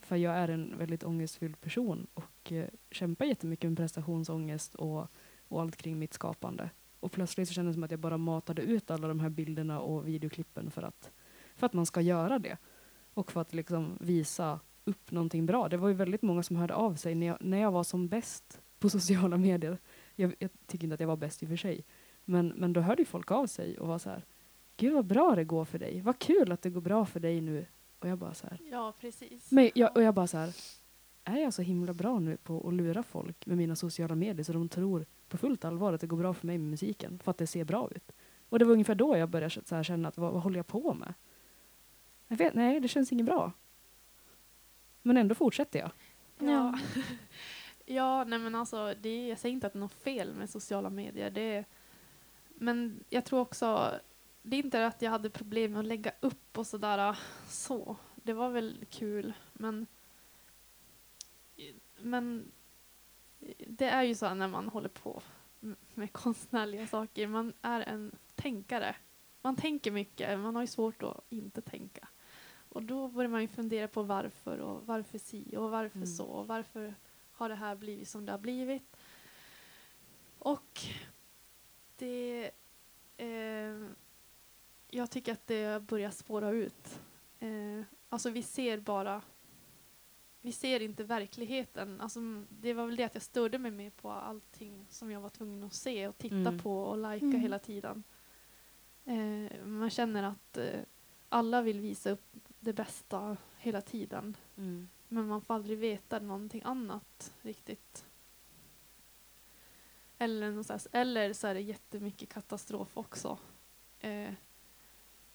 För 0.00 0.16
jag 0.16 0.34
är 0.34 0.48
en 0.48 0.78
väldigt 0.78 1.04
ångestfylld 1.04 1.60
person 1.60 2.06
och 2.14 2.52
eh, 2.52 2.68
kämpar 2.90 3.24
jättemycket 3.24 3.70
med 3.70 3.76
prestationsångest 3.76 4.74
och, 4.74 5.06
och 5.48 5.60
allt 5.60 5.76
kring 5.76 5.98
mitt 5.98 6.14
skapande. 6.14 6.70
Och 7.00 7.12
plötsligt 7.12 7.48
så 7.48 7.54
kändes 7.54 7.72
det 7.72 7.74
som 7.76 7.82
att 7.84 7.90
jag 7.90 8.00
bara 8.00 8.18
matade 8.18 8.62
ut 8.62 8.90
alla 8.90 9.08
de 9.08 9.20
här 9.20 9.28
bilderna 9.28 9.80
och 9.80 10.08
videoklippen 10.08 10.70
för 10.70 10.82
att, 10.82 11.10
för 11.56 11.66
att 11.66 11.72
man 11.72 11.86
ska 11.86 12.00
göra 12.00 12.38
det. 12.38 12.56
Och 13.18 13.32
för 13.32 13.40
att 13.40 13.54
liksom 13.54 13.98
visa 14.00 14.60
upp 14.84 15.10
någonting 15.10 15.46
bra. 15.46 15.68
Det 15.68 15.76
var 15.76 15.88
ju 15.88 15.94
väldigt 15.94 16.22
många 16.22 16.42
som 16.42 16.56
hörde 16.56 16.74
av 16.74 16.94
sig 16.94 17.14
när 17.14 17.26
jag, 17.26 17.36
när 17.40 17.58
jag 17.58 17.70
var 17.70 17.84
som 17.84 18.08
bäst 18.08 18.60
på 18.78 18.90
sociala 18.98 19.36
medier. 19.36 19.78
Jag, 20.14 20.34
jag 20.38 20.50
tycker 20.66 20.84
inte 20.84 20.94
att 20.94 21.00
jag 21.00 21.08
var 21.08 21.16
bäst 21.16 21.42
i 21.42 21.46
och 21.46 21.48
för 21.48 21.56
sig. 21.56 21.84
Men, 22.24 22.48
men 22.48 22.72
då 22.72 22.80
hörde 22.80 23.02
ju 23.02 23.06
folk 23.06 23.30
av 23.30 23.46
sig 23.46 23.78
och 23.78 23.88
var 23.88 23.98
så 23.98 24.10
här. 24.10 24.24
Gud 24.76 24.92
vad 24.92 25.04
bra 25.06 25.34
det 25.34 25.44
går 25.44 25.64
för 25.64 25.78
dig. 25.78 26.00
Vad 26.00 26.18
kul 26.18 26.52
att 26.52 26.62
det 26.62 26.70
går 26.70 26.80
bra 26.80 27.06
för 27.06 27.20
dig 27.20 27.40
nu. 27.40 27.66
Och 27.98 28.08
jag 28.08 28.18
bara 28.18 28.34
så 28.34 28.46
här. 28.46 28.60
Ja, 28.70 28.94
precis. 29.00 29.50
Men 29.50 29.70
jag, 29.74 29.96
och 29.96 30.02
jag 30.02 30.14
bara 30.14 30.26
så 30.26 30.38
här. 30.38 30.54
Är 31.24 31.38
jag 31.38 31.54
så 31.54 31.62
himla 31.62 31.94
bra 31.94 32.18
nu 32.18 32.36
på 32.36 32.68
att 32.68 32.74
lura 32.74 33.02
folk 33.02 33.46
med 33.46 33.56
mina 33.56 33.76
sociala 33.76 34.14
medier 34.14 34.44
så 34.44 34.52
de 34.52 34.68
tror 34.68 35.06
på 35.28 35.36
fullt 35.36 35.64
allvar 35.64 35.92
att 35.92 36.00
det 36.00 36.06
går 36.06 36.16
bra 36.16 36.34
för 36.34 36.46
mig 36.46 36.58
med 36.58 36.70
musiken 36.70 37.18
för 37.18 37.30
att 37.30 37.38
det 37.38 37.46
ser 37.46 37.64
bra 37.64 37.90
ut? 37.94 38.12
Och 38.48 38.58
det 38.58 38.64
var 38.64 38.72
ungefär 38.72 38.94
då 38.94 39.16
jag 39.16 39.28
började 39.28 39.50
så 39.64 39.74
här 39.74 39.82
känna 39.82 40.08
att 40.08 40.18
vad, 40.18 40.32
vad 40.32 40.42
håller 40.42 40.56
jag 40.56 40.66
på 40.66 40.94
med? 40.94 41.14
Jag 42.28 42.36
vet, 42.36 42.54
nej, 42.54 42.80
det 42.80 42.88
känns 42.88 43.12
inget 43.12 43.26
bra. 43.26 43.52
Men 45.02 45.16
ändå 45.16 45.34
fortsätter 45.34 45.78
jag. 45.78 45.90
Ja. 46.38 46.78
ja, 47.84 48.24
nej 48.28 48.38
men 48.38 48.54
alltså, 48.54 48.94
det 49.00 49.28
jag 49.28 49.38
säger 49.38 49.52
inte 49.52 49.66
att 49.66 49.72
det 49.72 49.78
är 49.78 49.80
något 49.80 50.02
fel 50.02 50.34
med 50.34 50.50
sociala 50.50 50.90
medier. 50.90 51.30
Det 51.30 51.64
men 52.60 53.04
jag 53.08 53.24
tror 53.24 53.40
också, 53.40 54.00
det 54.42 54.56
är 54.56 54.64
inte 54.64 54.86
att 54.86 55.02
jag 55.02 55.10
hade 55.10 55.30
problem 55.30 55.72
med 55.72 55.80
att 55.80 55.86
lägga 55.86 56.12
upp 56.20 56.58
och 56.58 56.66
sådär 56.66 57.18
så. 57.48 57.96
Det 58.14 58.32
var 58.32 58.50
väl 58.50 58.84
kul, 58.90 59.32
men 59.52 59.86
men 62.00 62.52
det 63.66 63.86
är 63.86 64.02
ju 64.02 64.14
så 64.14 64.26
här 64.26 64.34
när 64.34 64.48
man 64.48 64.68
håller 64.68 64.88
på 64.88 65.22
med 65.94 66.12
konstnärliga 66.12 66.86
saker. 66.86 67.26
Man 67.26 67.52
är 67.62 67.80
en 67.80 68.12
tänkare. 68.34 68.96
Man 69.42 69.56
tänker 69.56 69.90
mycket, 69.90 70.38
man 70.38 70.54
har 70.54 70.62
ju 70.62 70.66
svårt 70.66 71.02
att 71.02 71.24
inte 71.28 71.60
tänka. 71.60 72.08
Och 72.68 72.82
då 72.82 73.08
börjar 73.08 73.28
man 73.30 73.42
ju 73.42 73.48
fundera 73.48 73.88
på 73.88 74.02
varför 74.02 74.58
och 74.58 74.86
varför 74.86 75.18
si 75.18 75.56
och 75.56 75.70
varför 75.70 75.96
Mm. 75.96 76.06
så 76.06 76.24
och 76.26 76.46
varför 76.46 76.94
har 77.32 77.48
det 77.48 77.54
här 77.54 77.76
blivit 77.76 78.08
som 78.08 78.26
det 78.26 78.32
har 78.32 78.38
blivit. 78.38 78.96
Och 80.38 80.80
det... 81.96 82.50
Eh, 83.16 83.86
jag 84.90 85.10
tycker 85.10 85.32
att 85.32 85.46
det 85.46 85.82
börjar 85.82 86.10
spåra 86.10 86.50
ut. 86.50 87.00
Eh, 87.40 87.82
alltså 88.08 88.30
vi 88.30 88.42
ser 88.42 88.78
bara... 88.80 89.22
Vi 90.40 90.52
ser 90.52 90.80
inte 90.82 91.04
verkligheten. 91.04 92.00
Alltså, 92.00 92.20
det 92.48 92.74
var 92.74 92.86
väl 92.86 92.96
det 92.96 93.04
att 93.04 93.14
jag 93.14 93.22
störde 93.22 93.58
mig 93.58 93.70
mer 93.70 93.90
på 93.90 94.10
allting 94.10 94.86
som 94.90 95.10
jag 95.10 95.20
var 95.20 95.28
tvungen 95.30 95.62
att 95.62 95.74
se 95.74 96.08
och 96.08 96.18
titta 96.18 96.36
Mm. 96.36 96.58
på 96.58 96.82
och 96.82 96.98
lajka 96.98 97.26
Mm. 97.26 97.40
hela 97.40 97.58
tiden. 97.58 98.02
Eh, 99.04 99.64
man 99.66 99.90
känner 99.90 100.22
att 100.22 100.56
eh, 100.56 100.80
alla 101.28 101.62
vill 101.62 101.80
visa 101.80 102.10
upp 102.10 102.36
det 102.60 102.72
bästa 102.72 103.36
hela 103.58 103.80
tiden. 103.80 104.36
Mm. 104.56 104.88
Men 105.08 105.26
man 105.26 105.40
får 105.42 105.54
aldrig 105.54 105.78
veta 105.78 106.18
någonting 106.18 106.62
annat 106.64 107.34
riktigt. 107.42 108.04
Eller, 110.18 110.52
här, 110.72 110.80
eller 110.92 111.32
så 111.32 111.46
är 111.46 111.54
det 111.54 111.60
jättemycket 111.60 112.28
katastrof 112.28 112.96
också. 112.96 113.38
Eh, 114.00 114.32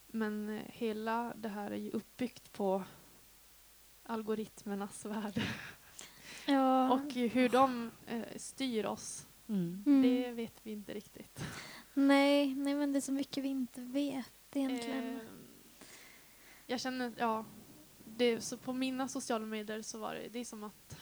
men 0.08 0.50
eh, 0.50 0.64
hela 0.66 1.34
det 1.36 1.50
här 1.50 1.72
är 1.72 1.76
ju 1.76 1.92
uppbyggt 1.92 2.52
på 2.54 2.84
algoritmernas 4.04 5.06
värld. 5.06 5.42
Ja. 6.46 6.94
Och 6.94 7.14
hur 7.14 7.50
de 7.50 7.92
eh, 8.08 8.38
styr 8.38 8.86
oss, 8.86 9.28
Mm. 9.48 9.84
Mm. 9.86 10.02
det 10.02 10.32
vet 10.32 10.54
vi 10.64 10.72
inte 10.72 10.94
riktigt. 10.94 11.40
Nej, 11.94 12.56
nej, 12.56 12.76
men 12.76 12.94
det 12.94 13.00
är 13.00 13.02
så 13.02 13.12
mycket 13.12 13.44
vi 13.44 13.48
inte 13.48 13.82
vet 13.82 14.56
egentligen. 14.56 15.16
Eh, 15.16 15.22
jag 16.74 16.82
känner, 16.82 17.14
ja, 17.18 17.46
det, 18.06 18.42
så 18.42 18.58
på 18.58 18.74
mina 18.74 19.08
sociala 19.08 19.46
medier 19.46 19.82
så 19.82 19.98
var 19.98 20.16
det, 20.16 20.28
det 20.28 20.40
är 20.40 20.46
som 20.46 20.64
att 20.64 20.98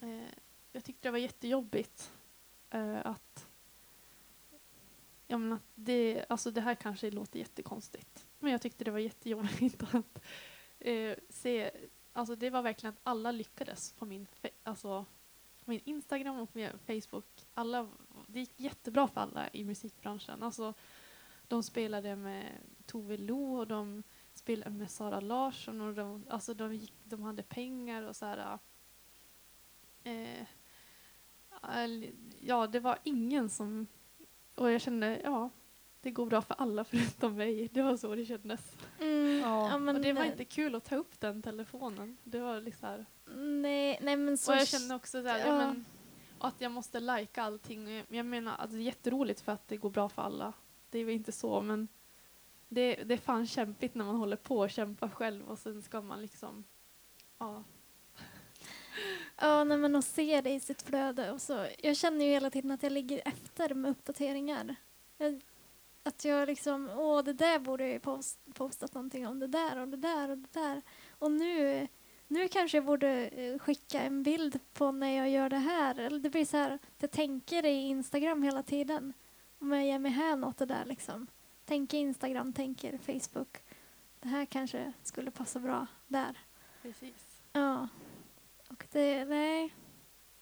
eh, 0.00 0.28
jag 0.72 0.84
tyckte 0.84 1.08
det 1.08 1.12
var 1.12 1.18
jättejobbigt 1.18 2.12
eh, 2.70 3.06
att 3.06 3.46
Ja, 5.26 5.38
men 5.38 5.52
att 5.52 5.62
det, 5.74 6.24
alltså 6.28 6.50
det 6.50 6.60
här 6.60 6.74
kanske 6.74 7.10
låter 7.10 7.38
jättekonstigt. 7.38 8.26
Men 8.38 8.52
jag 8.52 8.60
tyckte 8.62 8.84
det 8.84 8.90
var 8.90 8.98
jättejobbigt 8.98 9.82
att 9.94 10.22
eh, 10.78 11.16
se, 11.28 11.70
alltså 12.12 12.36
det 12.36 12.50
var 12.50 12.62
verkligen 12.62 12.94
att 12.94 13.00
alla 13.02 13.30
lyckades 13.30 13.92
på 13.92 14.04
min, 14.04 14.26
alltså, 14.62 15.04
på 15.64 15.70
min 15.70 15.80
Instagram 15.84 16.38
och 16.38 16.50
min 16.52 16.70
Facebook. 16.86 17.46
Alla, 17.54 17.88
det 18.26 18.40
gick 18.40 18.60
jättebra 18.60 19.08
för 19.08 19.20
alla 19.20 19.48
i 19.52 19.64
musikbranschen. 19.64 20.42
Alltså, 20.42 20.74
de 21.48 21.62
spelade 21.62 22.16
med 22.16 22.58
Tove 22.86 23.16
Lo 23.16 23.56
och 23.58 23.66
de 23.66 24.02
spelade 24.42 24.70
med 24.70 24.90
Sara 24.90 25.20
Larsson 25.20 25.80
och 25.80 25.94
de, 25.94 26.26
alltså 26.30 26.54
de, 26.54 26.74
gick, 26.74 26.94
de 27.04 27.22
hade 27.22 27.42
pengar 27.42 28.02
och 28.02 28.16
så 28.16 28.26
här. 28.26 28.58
Eh, 30.04 30.46
ja, 32.40 32.66
det 32.66 32.80
var 32.80 32.98
ingen 33.02 33.50
som... 33.50 33.86
Och 34.54 34.70
jag 34.70 34.80
kände, 34.80 35.20
ja, 35.24 35.50
det 36.00 36.10
går 36.10 36.26
bra 36.26 36.42
för 36.42 36.54
alla 36.58 36.84
förutom 36.84 37.36
mig. 37.36 37.68
Det 37.72 37.82
var 37.82 37.96
så 37.96 38.14
det 38.14 38.24
kändes. 38.26 38.76
Mm, 39.00 39.38
Ja. 39.38 39.78
men, 39.78 39.96
och 39.96 40.02
det 40.02 40.12
var 40.12 40.24
inte 40.24 40.44
kul 40.44 40.74
att 40.74 40.84
ta 40.84 40.96
upp 40.96 41.20
den 41.20 41.42
telefonen. 41.42 42.16
Det 42.24 42.40
var 42.40 42.60
liksom 42.60 42.88
här. 42.88 43.06
Nej, 43.36 43.98
nej 44.02 44.16
men 44.16 44.38
så... 44.38 44.52
Och 44.52 44.58
jag 44.58 44.68
kände 44.68 44.94
också 44.94 45.22
så 45.22 45.28
här, 45.28 45.38
ja. 45.38 45.46
ja. 45.46 45.56
men, 45.58 45.84
att 46.38 46.60
jag 46.60 46.72
måste 46.72 47.00
lajka 47.00 47.42
allting. 47.42 48.04
Jag 48.08 48.26
menar, 48.26 48.56
alltså, 48.56 48.76
det 48.76 48.82
är 48.82 48.84
jätteroligt 48.84 49.40
för 49.40 49.52
att 49.52 49.68
det 49.68 49.76
går 49.76 49.90
bra 49.90 50.08
för 50.08 50.22
alla. 50.22 50.52
Det 50.90 50.98
är 50.98 51.04
väl 51.04 51.14
inte 51.14 51.32
så, 51.32 51.60
men 51.60 51.88
det, 52.74 52.94
det 52.94 53.14
är 53.14 53.18
fan 53.18 53.46
kämpigt 53.46 53.94
när 53.94 54.04
man 54.04 54.16
håller 54.16 54.36
på 54.36 54.58
och 54.58 54.70
kämpar 54.70 55.08
själv 55.08 55.48
och 55.48 55.58
sen 55.58 55.82
ska 55.82 56.00
man 56.00 56.22
liksom, 56.22 56.64
ja. 57.38 57.64
Ja, 59.36 59.64
när 59.64 59.76
men 59.76 59.96
att 59.96 60.04
se 60.04 60.40
det 60.40 60.50
i 60.50 60.60
sitt 60.60 60.82
flöde. 60.82 61.32
Och 61.32 61.40
så. 61.40 61.66
Jag 61.82 61.96
känner 61.96 62.24
ju 62.24 62.30
hela 62.30 62.50
tiden 62.50 62.70
att 62.70 62.82
jag 62.82 62.92
ligger 62.92 63.22
efter 63.24 63.74
med 63.74 63.90
uppdateringar. 63.90 64.76
Jag, 65.18 65.40
att 66.02 66.24
jag 66.24 66.46
liksom, 66.46 66.90
åh 66.96 67.22
det 67.22 67.32
där 67.32 67.58
borde 67.58 67.84
jag 67.84 67.92
ju 67.92 68.00
post, 68.00 68.38
postat 68.54 68.94
någonting 68.94 69.26
om, 69.26 69.38
det 69.38 69.46
där 69.46 69.78
och 69.78 69.88
det 69.88 69.96
där 69.96 70.30
och 70.30 70.38
det 70.38 70.52
där. 70.52 70.82
Och 71.10 71.32
nu, 71.32 71.88
nu 72.28 72.48
kanske 72.48 72.76
jag 72.76 72.84
borde 72.84 73.26
eh, 73.26 73.58
skicka 73.58 74.00
en 74.00 74.22
bild 74.22 74.58
på 74.72 74.92
när 74.92 75.16
jag 75.16 75.30
gör 75.30 75.48
det 75.48 75.58
här. 75.58 75.98
Eller 75.98 76.18
det 76.18 76.30
blir 76.30 76.44
så 76.44 76.56
här, 76.56 76.70
att 76.70 76.82
jag 76.98 77.10
tänker 77.10 77.66
i 77.66 77.88
Instagram 77.88 78.42
hela 78.42 78.62
tiden. 78.62 79.12
Om 79.58 79.72
jag 79.72 79.86
ger 79.86 79.98
mig 79.98 80.12
hän 80.12 80.44
åt 80.44 80.58
det 80.58 80.66
där 80.66 80.84
liksom. 80.84 81.26
Tänker 81.64 81.98
Instagram, 81.98 82.52
tänker 82.52 82.98
Facebook. 82.98 83.58
Det 84.20 84.28
här 84.28 84.44
kanske 84.46 84.92
skulle 85.02 85.30
passa 85.30 85.60
bra 85.60 85.86
där. 86.08 86.38
Precis. 86.82 87.42
Ja. 87.52 87.88
Och 88.68 88.86
det, 88.92 89.24
nej. 89.24 89.74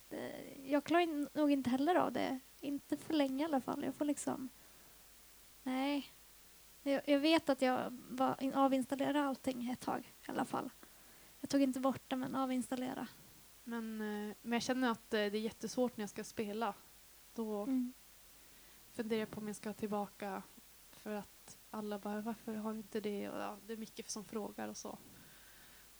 Det, 0.09 0.33
jag 0.67 0.85
klarar 0.85 1.03
in- 1.03 1.29
nog 1.35 1.51
inte 1.51 1.71
heller 1.71 1.95
av 1.95 2.13
det. 2.13 2.39
Inte 2.61 2.97
för 2.97 3.15
länge 3.15 3.43
i 3.43 3.45
alla 3.45 3.61
fall. 3.61 3.85
Jag 3.85 3.95
får 3.95 4.05
liksom, 4.05 4.49
nej. 5.63 6.07
Jag, 6.83 7.03
jag 7.09 7.19
vet 7.21 7.49
att 7.49 7.63
jag 7.63 7.99
var 8.11 8.43
in, 8.43 8.55
avinstallerade 8.55 9.21
allting 9.23 9.71
ett 9.71 9.81
tag 9.81 10.13
i 10.27 10.31
alla 10.31 10.45
fall. 10.45 10.71
Jag 11.41 11.51
tog 11.51 11.63
inte 11.63 11.81
bort 11.81 12.03
det 12.09 12.17
men 12.17 12.35
avinstallera. 12.35 13.07
Men, 13.65 14.01
eh, 14.01 14.35
men 14.43 14.53
jag 14.53 14.63
känner 14.63 14.91
att 14.91 15.15
eh, 15.15 15.19
det 15.19 15.19
är 15.19 15.41
jättesvårt 15.41 15.97
när 15.97 16.03
jag 16.03 16.11
ska 16.11 16.25
spela. 16.25 16.75
Då 17.35 17.63
Mm. 17.63 17.93
funderar 18.93 19.21
jag 19.21 19.31
på 19.31 19.41
om 19.41 19.47
jag 19.47 19.57
ska 19.57 19.73
tillbaka 19.73 20.43
för 21.03 21.15
att 21.15 21.57
alla 21.71 21.99
bara, 21.99 22.21
varför 22.21 22.55
har 22.55 22.73
du 22.73 22.79
inte 22.79 23.01
det? 23.01 23.29
Och, 23.29 23.41
ja, 23.41 23.57
det 23.67 23.73
är 23.73 23.77
mycket 23.77 24.11
som 24.11 24.25
frågar 24.25 24.69
och 24.69 24.77
så. 24.77 24.99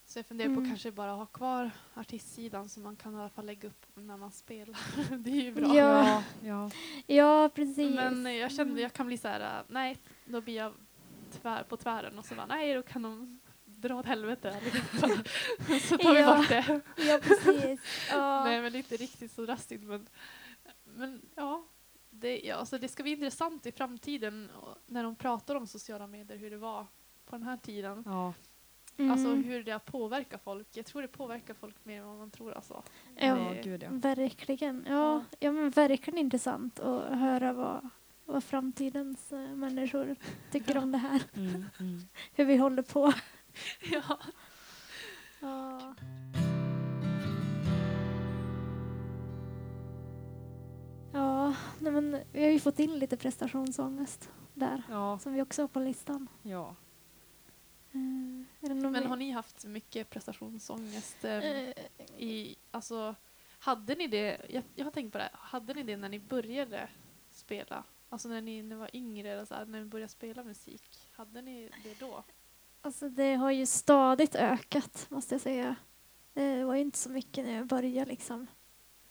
Så 0.07 0.19
jag 0.19 0.27
funderar 0.27 0.49
på 0.49 0.53
Mm. 0.53 0.63
att 0.65 0.69
kanske 0.71 0.93
bara 0.93 1.13
ha 1.13 1.27
kvar 1.27 1.71
artistsidan 1.95 2.69
så 2.69 2.81
man 2.81 2.97
kan 2.97 3.15
i 3.15 3.19
alla 3.19 3.29
fall 3.29 3.47
lägga 3.47 3.69
upp 3.69 3.87
när 3.95 4.17
man 4.17 4.33
spelar. 4.33 4.79
det 5.19 5.31
är 5.31 5.35
ju 5.43 5.53
bra. 5.53 5.77
Ja. 5.77 6.23
Ja, 6.43 6.71
ja. 7.07 7.51
Precis. 7.55 7.95
Men 7.95 8.37
jag 8.37 8.53
kände 8.53 8.81
jag 8.81 8.93
kan 8.93 9.07
bli 9.07 9.17
så 9.19 9.29
här, 9.29 9.59
äh, 9.59 9.65
nej, 9.69 9.97
då 10.25 10.41
blir 10.41 10.57
jag 10.57 10.73
tvär, 11.33 11.63
på 11.63 11.77
tvären 11.77 12.19
och 12.19 12.25
så 12.25 12.35
bara, 12.35 12.47
nej, 12.47 12.75
då 12.75 12.83
kan 12.83 13.03
de 13.03 13.41
dra 13.65 13.95
åt 13.95 14.07
helvete 14.07 14.57
allihopa. 14.57 15.23
så 15.89 15.99
tar 15.99 16.15
vi 16.15 16.21
Ja. 16.21 16.37
bort 16.37 16.49
det. 16.49 16.81
Ja, 16.97 17.19
precis. 17.23 17.81
Ja. 18.11 18.45
Nej, 18.45 18.63
men 18.63 18.75
inte 18.75 18.97
riktigt 18.97 19.33
så 19.33 19.43
drastiskt. 19.47 19.85
Men, 19.85 20.09
men 20.85 21.23
ja, 21.35 21.65
det, 22.11 22.41
ja 22.41 22.55
alltså 22.57 22.79
det 22.79 22.89
ska 22.89 23.03
bli 23.03 23.13
intressant 23.13 23.67
i 23.67 23.73
framtiden 23.73 24.51
när 24.87 25.05
de 25.05 25.15
pratar 25.17 25.55
om 25.55 25.67
sociala 25.67 26.07
medier, 26.07 26.39
hur 26.39 26.51
det 26.51 26.57
var 26.57 26.87
på 27.27 27.37
den 27.37 27.43
här 27.43 27.57
tiden. 27.57 28.03
ja. 28.07 28.35
Mm. 28.97 29.13
Alltså 29.13 29.35
hur 29.35 29.65
det 29.65 29.71
har 29.73 29.79
påverkat 29.79 30.43
folk. 30.45 30.67
Jag 30.73 30.87
tror 30.87 31.03
det 31.03 31.09
påverkar 31.09 31.55
folk 31.55 31.85
mer 31.85 32.01
än 32.01 32.07
vad 32.09 32.19
man 32.19 32.31
tror. 32.31 32.53
Alltså. 32.53 32.83
Ja. 33.17 33.35
Det- 33.35 33.61
gud 33.65 33.83
ja. 33.83 33.89
Verkligen. 33.93 34.85
Ja, 34.89 34.95
Ja. 34.95 35.25
ja. 35.41 35.53
men 35.53 35.71
verkligen 35.71 36.19
intressant 36.19 36.81
att 36.81 37.19
höra 37.19 37.53
vad, 37.53 37.89
vad 38.25 38.45
framtidens 38.45 39.33
eh, 39.33 39.39
människor 39.55 40.17
tycker 40.51 40.77
om 40.79 40.93
det 40.93 40.99
här. 40.99 41.23
Mm, 41.37 41.65
mm. 41.81 42.01
Hur 42.35 42.45
vi 42.45 42.57
håller 42.57 42.83
på. 42.83 43.13
ja. 43.93 44.19
Ja. 45.41 45.95
Ja, 51.51 51.57
nej 51.81 51.93
men 51.93 52.21
vi 52.33 52.43
har 52.45 52.51
ju 52.51 52.61
fått 52.61 52.79
in 52.79 52.99
lite 52.99 53.17
prestationsångest 53.17 54.31
där. 54.55 54.83
Ja, 54.91 55.19
Som 55.19 55.33
vi 55.33 55.43
också 55.43 55.63
har 55.63 55.69
på 55.69 55.81
listan. 55.81 56.29
ja. 56.43 56.77
Eh, 57.93 58.01
är 58.61 58.69
det 58.69 58.75
någon 58.75 58.93
Men 58.93 59.07
har 59.07 59.17
ni 59.17 59.31
haft 59.31 59.65
mycket 59.65 60.11
prestationsångest? 60.11 61.25
eh, 61.25 61.33
Eh, 61.45 61.75
i, 62.19 62.57
alltså, 62.71 63.15
hade 63.59 63.95
ni 63.95 64.07
det, 64.07 64.47
jag, 64.49 64.63
jag 64.75 64.85
har 64.85 64.91
tänkt 64.93 65.13
på 65.13 65.19
det, 65.19 65.31
hade 65.33 65.75
ni 65.75 65.83
det 65.83 65.97
när 65.97 66.09
ni 66.09 66.19
började 66.21 66.89
spela? 67.31 67.85
Alltså 68.09 68.29
när 68.29 68.41
ni, 68.41 68.63
när 68.63 68.69
ni 68.77 68.81
var 68.81 68.91
yngre, 68.97 69.31
eller 69.33 69.45
så 69.45 69.55
här, 69.55 69.67
när 69.67 69.81
ni 69.81 69.87
började 69.87 70.13
spela 70.13 70.45
musik, 70.45 71.09
hade 71.13 71.43
ni 71.43 71.71
det 71.85 72.01
då? 72.01 72.25
Alltså 72.81 73.09
det 73.09 73.35
har 73.35 73.51
ju 73.51 73.67
stadigt 73.67 74.35
ökat 74.35 75.07
måste 75.11 75.35
jag 75.35 75.43
säga. 75.43 75.77
Det 76.33 76.65
var 76.65 76.75
ju 76.75 76.81
inte 76.81 76.99
så 76.99 77.11
mycket 77.11 77.45
när 77.45 77.53
jag 77.55 77.67
började 77.67 78.11
liksom. 78.11 78.47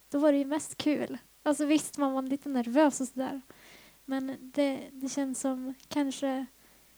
Då 0.10 0.20
var 0.20 0.32
det 0.32 0.38
ju 0.38 0.46
mest 0.46 0.78
kul. 0.78 1.18
Alltså 1.44 1.66
visst, 1.66 1.98
man 1.98 2.14
var 2.14 2.22
lite 2.22 2.50
nervös 2.50 3.02
och 3.02 3.08
sådär. 3.08 3.42
Men 4.06 4.38
det, 4.42 4.90
det 4.92 5.10
känns 5.10 5.40
som 5.40 5.74
kanske 5.88 6.46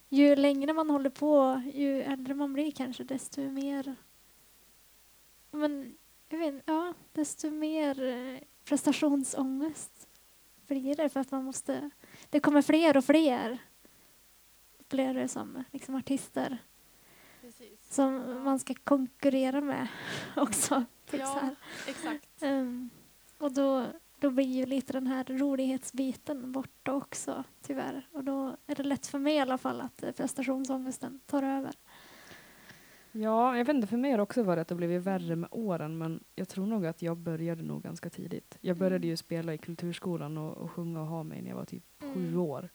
ju 0.10 0.36
längre 0.36 0.74
man 0.74 0.89
håller 0.89 1.10
på, 1.10 1.62
ju 1.74 2.02
äldre 2.02 2.34
man 2.34 2.54
blir 2.54 2.72
kanske, 2.72 3.04
desto 3.04 3.42
mer... 3.42 3.96
Men 5.52 5.96
jag 6.30 6.38
vet 6.38 6.64
ja, 6.66 6.94
desto 7.12 7.52
mer 7.52 8.04
eh, 8.04 8.39
prestationsångest 8.64 10.08
blir 10.68 10.96
det 10.96 11.10
för 11.10 11.20
att 11.20 11.32
man 11.32 11.44
måste... 11.44 11.89
Det 12.30 12.39
kommer 12.39 12.62
fler 12.62 12.98
och 12.98 13.06
fler 13.06 13.60
upplever 14.92 15.14
det 15.14 15.28
som 15.28 15.64
liksom 15.72 15.96
artister 15.96 16.58
Precis. 17.42 17.80
som 17.89 18.44
man 18.44 18.60
ska 18.60 18.74
konkurrera 18.84 19.62
med 19.62 19.88
också. 20.36 20.84
Typ 21.10 21.20
Ja, 21.20 21.50
exakt. 21.88 22.28
Ehm, 22.42 22.89
och 23.38 23.52
då, 23.52 23.88
då 24.22 24.30
blir 24.32 24.46
ju 24.46 24.66
lite 24.66 24.94
den 24.94 25.08
här 25.08 25.24
rolighetsbiten 25.30 26.52
borta 26.52 26.94
också, 26.94 27.44
tyvärr. 27.62 28.08
Och 28.12 28.24
då 28.24 28.56
är 28.68 28.76
det 28.76 28.84
lätt 28.84 29.08
för 29.08 29.20
mig 29.20 29.36
i 29.36 29.40
alla 29.40 29.58
fall 29.58 29.82
att 29.82 30.04
eh, 30.04 30.12
prestationsångesten 30.12 31.20
tar 31.26 31.44
över. 31.44 31.74
Ja, 33.12 33.58
jag 33.58 33.66
vet 33.66 33.76
inte, 33.76 33.88
för 33.88 33.98
mig 33.98 34.12
har 34.12 34.18
det 34.18 34.24
också 34.24 34.44
varit 34.44 34.62
att 34.62 34.68
det 34.68 34.76
blivit 34.76 35.02
värre 35.04 35.36
med 35.36 35.50
åren, 35.52 35.98
men 35.98 36.24
jag 36.36 36.48
tror 36.50 36.66
nog 36.66 36.86
att 36.86 37.02
jag 37.02 37.18
började 37.18 37.64
nog 37.64 37.84
ganska 37.84 38.10
tidigt. 38.10 38.58
Jag 38.62 38.78
började 38.78 38.96
Mm. 38.96 39.10
ju 39.10 39.18
spela 39.18 39.54
i 39.54 39.58
kulturskolan 39.58 40.38
och, 40.38 40.58
och 40.58 40.72
sjunga 40.72 41.02
och 41.02 41.08
ha 41.08 41.24
mig 41.24 41.42
när 41.42 41.50
jag 41.50 41.56
var 41.58 41.66
typ 41.66 41.84
Mm. 42.04 42.14
sju 42.16 42.38
år. 42.38 42.70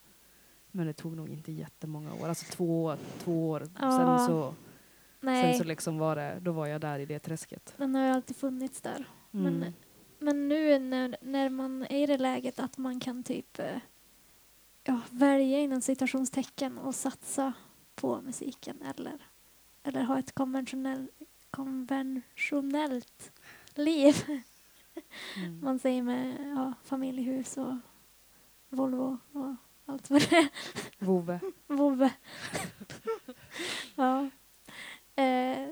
Men 0.70 0.86
det 0.86 0.92
tog 0.92 1.16
nog 1.16 1.28
inte 1.28 1.52
jättemånga 1.52 2.14
år, 2.14 2.28
alltså 2.28 2.52
två 2.52 2.84
år, 2.84 2.96
två 3.18 3.50
år. 3.50 3.62
Ja, 3.80 3.90
Sen, 3.98 4.26
så, 4.26 4.42
sen 4.50 4.54
Nej, 5.20 5.58
så 5.58 5.64
liksom 5.64 5.98
var 5.98 6.16
det, 6.16 6.38
då 6.40 6.52
var 6.52 6.66
jag 6.66 6.80
där 6.80 6.98
i 6.98 7.06
det 7.06 7.18
träsket. 7.18 7.74
den 7.76 7.94
har 7.94 8.04
ju 8.06 8.10
alltid 8.10 8.36
funnits 8.36 8.80
där. 8.80 9.08
Mm. 9.32 9.58
Men, 9.58 9.74
men 10.18 10.48
nu 10.48 10.78
när, 10.78 11.16
när 11.20 11.48
man 11.48 11.82
är 11.82 12.02
i 12.02 12.06
det 12.06 12.18
läget 12.18 12.58
att 12.58 12.78
man 12.78 13.00
kan 13.00 13.22
typ... 13.22 13.58
eh, 13.58 13.78
ja, 14.86 15.00
välja 15.10 15.58
inom 15.58 15.80
citationstecken 15.80 16.78
och 16.78 16.94
satsa 16.94 17.52
på 17.94 18.20
musiken 18.20 18.82
eller, 18.82 19.18
eller 19.82 20.02
ha 20.02 20.18
ett 20.18 20.32
konventionell, 20.32 21.08
konventionellt 21.50 23.32
liv. 23.74 24.24
Mm. 25.36 25.60
Man 25.62 25.78
säger 25.78 26.02
med 26.02 26.36
ja, 26.56 26.72
familjehus 26.84 27.56
och 27.56 27.74
Volvo 28.68 29.18
och 29.32 29.54
allt 29.86 30.10
vad 30.10 30.20
det 30.20 30.36
är. 30.36 30.48
Vove. 30.98 31.40
Vovve. 31.66 32.12
ja. 33.94 34.30
Eh, 35.16 35.68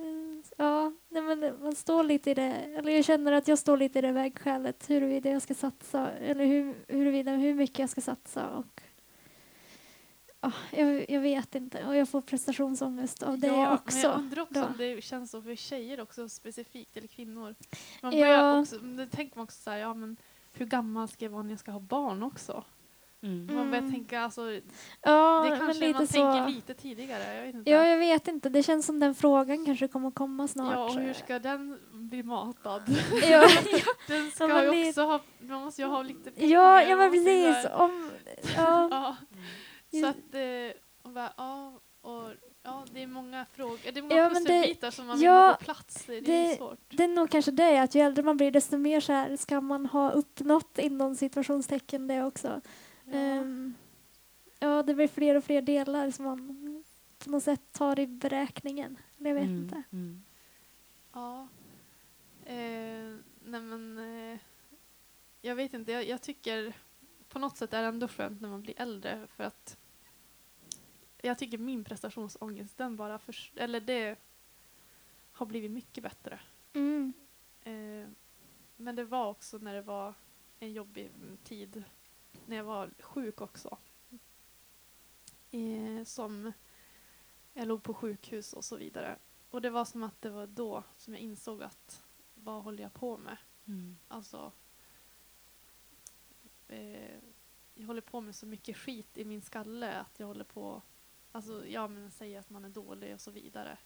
ja, 0.56 0.92
nej 1.08 1.22
men 1.22 1.54
man 1.62 1.74
står 1.74 2.02
lite 2.02 2.30
i 2.30 2.34
det, 2.34 2.42
eller 2.52 2.92
jag 2.92 3.04
känner 3.04 3.32
att 3.32 3.48
jag 3.48 3.58
står 3.58 3.76
lite 3.76 3.98
i 3.98 4.02
det 4.02 4.12
vägskälet 4.12 4.90
huruvida 4.90 5.30
jag 5.30 5.42
ska 5.42 5.54
satsa, 5.54 6.10
eller 6.10 6.44
hur, 6.44 6.74
huruvida 6.88 7.32
hur 7.32 7.54
mycket 7.54 7.78
jag 7.78 7.90
ska 7.90 8.00
satsa 8.00 8.50
och 8.50 8.82
ja, 10.40 10.52
jag, 10.70 11.10
jag 11.10 11.20
vet 11.20 11.54
inte 11.54 11.86
och 11.86 11.96
jag 11.96 12.08
får 12.08 12.20
prestationsångest 12.20 13.22
av 13.22 13.38
det 13.38 13.46
ja, 13.46 13.74
också. 13.74 13.96
Men 13.96 14.02
jag 14.10 14.18
undrar 14.18 14.42
också 14.42 14.60
då. 14.60 14.66
om 14.66 14.74
det 14.78 15.04
känns 15.04 15.30
så 15.30 15.42
för 15.42 15.54
tjejer 15.54 16.00
också 16.00 16.28
specifikt, 16.28 16.96
eller 16.96 17.08
kvinnor. 17.08 17.54
Man 18.02 18.12
Ja. 18.16 18.20
börjar 18.20 18.60
också, 18.60 18.76
men 18.82 18.96
det 18.96 19.06
tänker 19.06 19.36
man 19.36 19.44
också 19.44 19.62
så 19.62 19.70
här, 19.70 19.78
ja 19.78 19.94
men 19.94 20.16
hur 20.52 20.66
gammal 20.66 21.08
ska 21.08 21.24
jag 21.24 21.30
vara 21.30 21.42
när 21.42 21.50
jag 21.50 21.58
ska 21.58 21.72
ha 21.72 21.80
barn 21.80 22.22
också? 22.22 22.64
Mm. 23.24 23.56
Man 23.56 23.70
börjar 23.70 23.78
Mm. 23.82 23.92
tänka, 23.92 24.20
alltså, 24.20 24.42
ja, 25.02 25.42
det 25.44 25.50
men 25.50 25.58
kanske 25.58 25.86
lite 25.86 25.98
man 25.98 26.06
så. 26.06 26.12
tänker 26.12 26.48
lite 26.54 26.74
tidigare. 26.74 27.34
Jag 27.34 27.42
vet 27.42 27.54
inte. 27.54 27.70
Ja, 27.70 27.86
jag 27.86 27.98
vet 27.98 28.28
inte. 28.28 28.48
Det 28.48 28.62
känns 28.62 28.86
som 28.86 29.00
den 29.00 29.14
frågan 29.14 29.64
kanske 29.66 29.88
kommer 29.88 30.10
komma 30.10 30.48
snart. 30.48 30.74
Ja, 30.74 30.84
och 30.84 30.94
hur 30.94 31.12
ska 31.14 31.38
den 31.38 31.78
bli 31.92 32.22
matad? 32.22 32.82
ja, 33.22 33.48
Den 34.08 34.30
ska 34.30 34.46
men 34.48 34.72
ju 34.78 34.88
också 34.88 35.02
ha, 35.02 35.20
man 35.40 35.62
måste 35.64 35.82
ju 35.82 35.88
ha 35.88 36.02
lite 36.02 36.30
pengar. 36.30 36.48
ja, 36.54 36.82
ja, 36.82 36.96
men 36.96 37.10
så 37.10 37.16
precis. 37.16 37.66
Om, 37.74 38.10
ja, 38.56 38.88
Ja, 38.90 39.16
så 39.90 39.96
Just- 39.96 40.08
att, 40.08 40.34
eh, 40.34 40.80
och 41.02 41.10
bara, 41.10 41.32
ja, 41.36 41.72
och, 42.00 42.22
ja, 42.62 42.84
det 42.92 43.02
är 43.02 43.06
många 43.06 43.46
frågor, 43.52 43.78
det 43.92 43.98
är 43.98 44.02
många 44.02 44.16
Ja, 44.16 44.30
men 44.30 44.44
det- 44.44 44.50
pusselbitar 44.50 44.90
som 44.90 45.06
man 45.06 45.16
vill 45.16 45.24
ja, 45.24 45.46
ha 45.46 45.54
på 45.54 45.64
plats. 45.64 46.04
Det, 46.06 46.20
det 46.20 46.32
är 46.52 46.56
svårt. 46.56 46.78
det 46.88 47.04
är 47.04 47.08
nog 47.08 47.30
kanske 47.30 47.50
det, 47.50 47.78
att 47.82 47.94
ju 47.94 48.00
äldre 48.00 48.22
man 48.22 48.36
blir 48.36 48.50
desto 48.50 48.76
mer 48.78 49.00
så 49.00 49.12
här 49.12 49.36
ska 49.36 49.60
man 49.60 49.86
ha 49.86 50.10
uppnått 50.10 50.78
inom 50.78 51.14
situationstecken 51.16 52.06
det 52.06 52.24
också. 52.24 52.60
Ja. 53.04 53.12
Ehm, 53.18 53.74
ja, 54.58 54.82
det 54.82 54.94
blir 54.94 55.08
fler 55.08 55.34
och 55.36 55.44
fler 55.44 55.62
delar 55.62 56.10
som 56.10 56.24
man 56.24 56.84
på 57.18 57.30
något 57.30 57.42
sätt 57.42 57.60
tar 57.72 57.98
i 58.00 58.06
beräkningen. 58.06 58.98
Eller 59.18 59.30
jag 59.30 59.34
vet 59.34 59.44
Mm. 59.44 59.62
inte. 59.62 59.82
Mm. 59.92 60.22
Ja. 61.12 61.48
Eh, 62.44 63.16
nej 63.44 63.60
men, 63.60 63.98
eh, 63.98 64.38
jag 65.40 65.54
vet 65.54 65.74
inte, 65.74 65.92
jag, 65.92 66.04
jag 66.08 66.22
tycker 66.22 66.72
på 67.28 67.38
något 67.38 67.56
sätt 67.56 67.72
är 67.74 67.82
det 67.82 67.88
ändå 67.88 68.08
skönt 68.08 68.40
när 68.40 68.48
man 68.48 68.62
blir 68.62 68.80
äldre 68.80 69.26
för 69.26 69.44
att 69.44 69.76
jag 71.22 71.38
tycker 71.38 71.58
min 71.58 71.84
prestationsångest, 71.84 72.76
den 72.78 72.96
bara, 72.96 73.18
förs- 73.18 73.52
eller 73.56 73.80
det 73.80 74.16
har 75.32 75.46
blivit 75.46 75.70
mycket 75.70 76.02
bättre. 76.02 76.40
Mm. 76.72 77.12
Eh, 77.62 78.08
men 78.76 78.96
det 78.96 79.04
var 79.04 79.26
också 79.30 79.58
när 79.58 79.74
det 79.74 79.82
var 79.82 80.14
en 80.58 80.72
jobbig 80.72 81.10
tid, 81.44 81.84
när 82.46 82.56
jag 82.56 82.64
var 82.64 82.90
sjuk 82.98 83.40
också. 83.40 83.78
Eh, 85.50 86.04
som 86.04 86.52
jag 87.52 87.68
låg 87.68 87.82
på 87.82 87.94
sjukhus 87.94 88.52
och 88.52 88.64
så 88.64 88.76
vidare. 88.76 89.18
Och 89.50 89.62
det 89.62 89.70
var 89.70 89.84
som 89.84 90.02
att 90.02 90.22
det 90.22 90.30
var 90.30 90.46
då 90.46 90.84
som 90.96 91.14
jag 91.14 91.22
insåg 91.22 91.62
att 91.62 92.02
vad 92.34 92.62
håller 92.62 92.82
jag 92.82 92.94
på 92.94 93.16
med? 93.16 93.36
Mm. 93.66 93.96
Alltså, 94.08 94.52
eh, 96.68 97.18
jag 97.74 97.86
håller 97.86 98.00
på 98.00 98.20
med 98.20 98.34
så 98.34 98.46
mycket 98.46 98.76
skit 98.76 99.18
i 99.18 99.24
min 99.24 99.42
skalle 99.42 99.92
att 99.92 100.20
jag 100.20 100.26
håller 100.26 100.44
på, 100.44 100.82
alltså 101.32 101.66
ja 101.66 101.88
men 101.88 102.10
säger 102.10 102.40
att 102.40 102.50
man 102.50 102.64
är 102.64 102.68
dålig 102.68 103.14
och 103.14 103.20
så 103.20 103.30
vidare. 103.30 103.78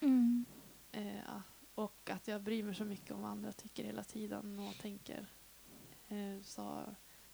Mm. 0.00 0.44
Eh, 0.92 1.40
och 1.74 2.10
att 2.10 2.28
jag 2.28 2.42
bryr 2.42 2.62
mig 2.62 2.74
så 2.74 2.84
mycket 2.84 3.10
om 3.10 3.22
vad 3.22 3.30
andra 3.30 3.52
tycker 3.52 3.84
hela 3.84 4.04
tiden 4.04 4.58
och 4.58 4.74
tänker. 4.74 5.26
Eh, 6.08 6.42
så, 6.42 6.84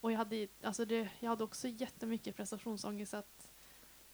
och 0.00 0.12
jag 0.12 0.16
hade, 0.18 0.48
alltså 0.62 0.84
det, 0.84 1.10
jag 1.20 1.28
hade 1.28 1.44
också 1.44 1.68
jättemycket 1.68 2.36
prestationsångest. 2.36 3.14
Att 3.14 3.50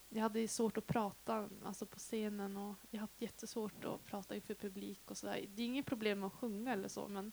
jag 0.08 0.22
hade 0.22 0.48
svårt 0.48 0.76
att 0.76 0.86
prata 0.86 1.48
alltså 1.64 1.86
på 1.86 1.98
scenen 1.98 2.56
och 2.56 2.74
jag 2.90 2.98
har 2.98 3.00
haft 3.00 3.22
jättesvårt 3.22 3.84
att 3.84 4.04
prata 4.04 4.34
inför 4.34 4.54
publik 4.54 5.10
och 5.10 5.16
sådär. 5.16 5.46
Det 5.54 5.62
är 5.62 5.66
inget 5.66 5.86
problem 5.86 6.20
med 6.20 6.26
att 6.26 6.32
sjunga 6.32 6.72
eller 6.72 6.88
så 6.88 7.08
men 7.08 7.32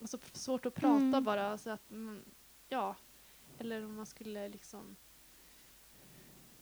alltså, 0.00 0.18
svårt 0.32 0.66
att 0.66 0.74
prata 0.74 1.04
Mm. 1.04 1.24
bara. 1.24 1.58
Så 1.58 1.70
att, 1.70 1.90
mm, 1.90 2.24
ja, 2.68 2.96
eller 3.58 3.84
om 3.84 3.94
man 3.94 4.06
skulle 4.06 4.48
liksom 4.48 4.96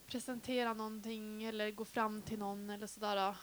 presentera 0.06 0.74
någonting 0.74 1.44
eller 1.44 1.70
gå 1.70 1.84
fram 1.84 2.22
till 2.22 2.38
någon 2.38 2.70
eller 2.70 2.86
sådär. 2.86 3.36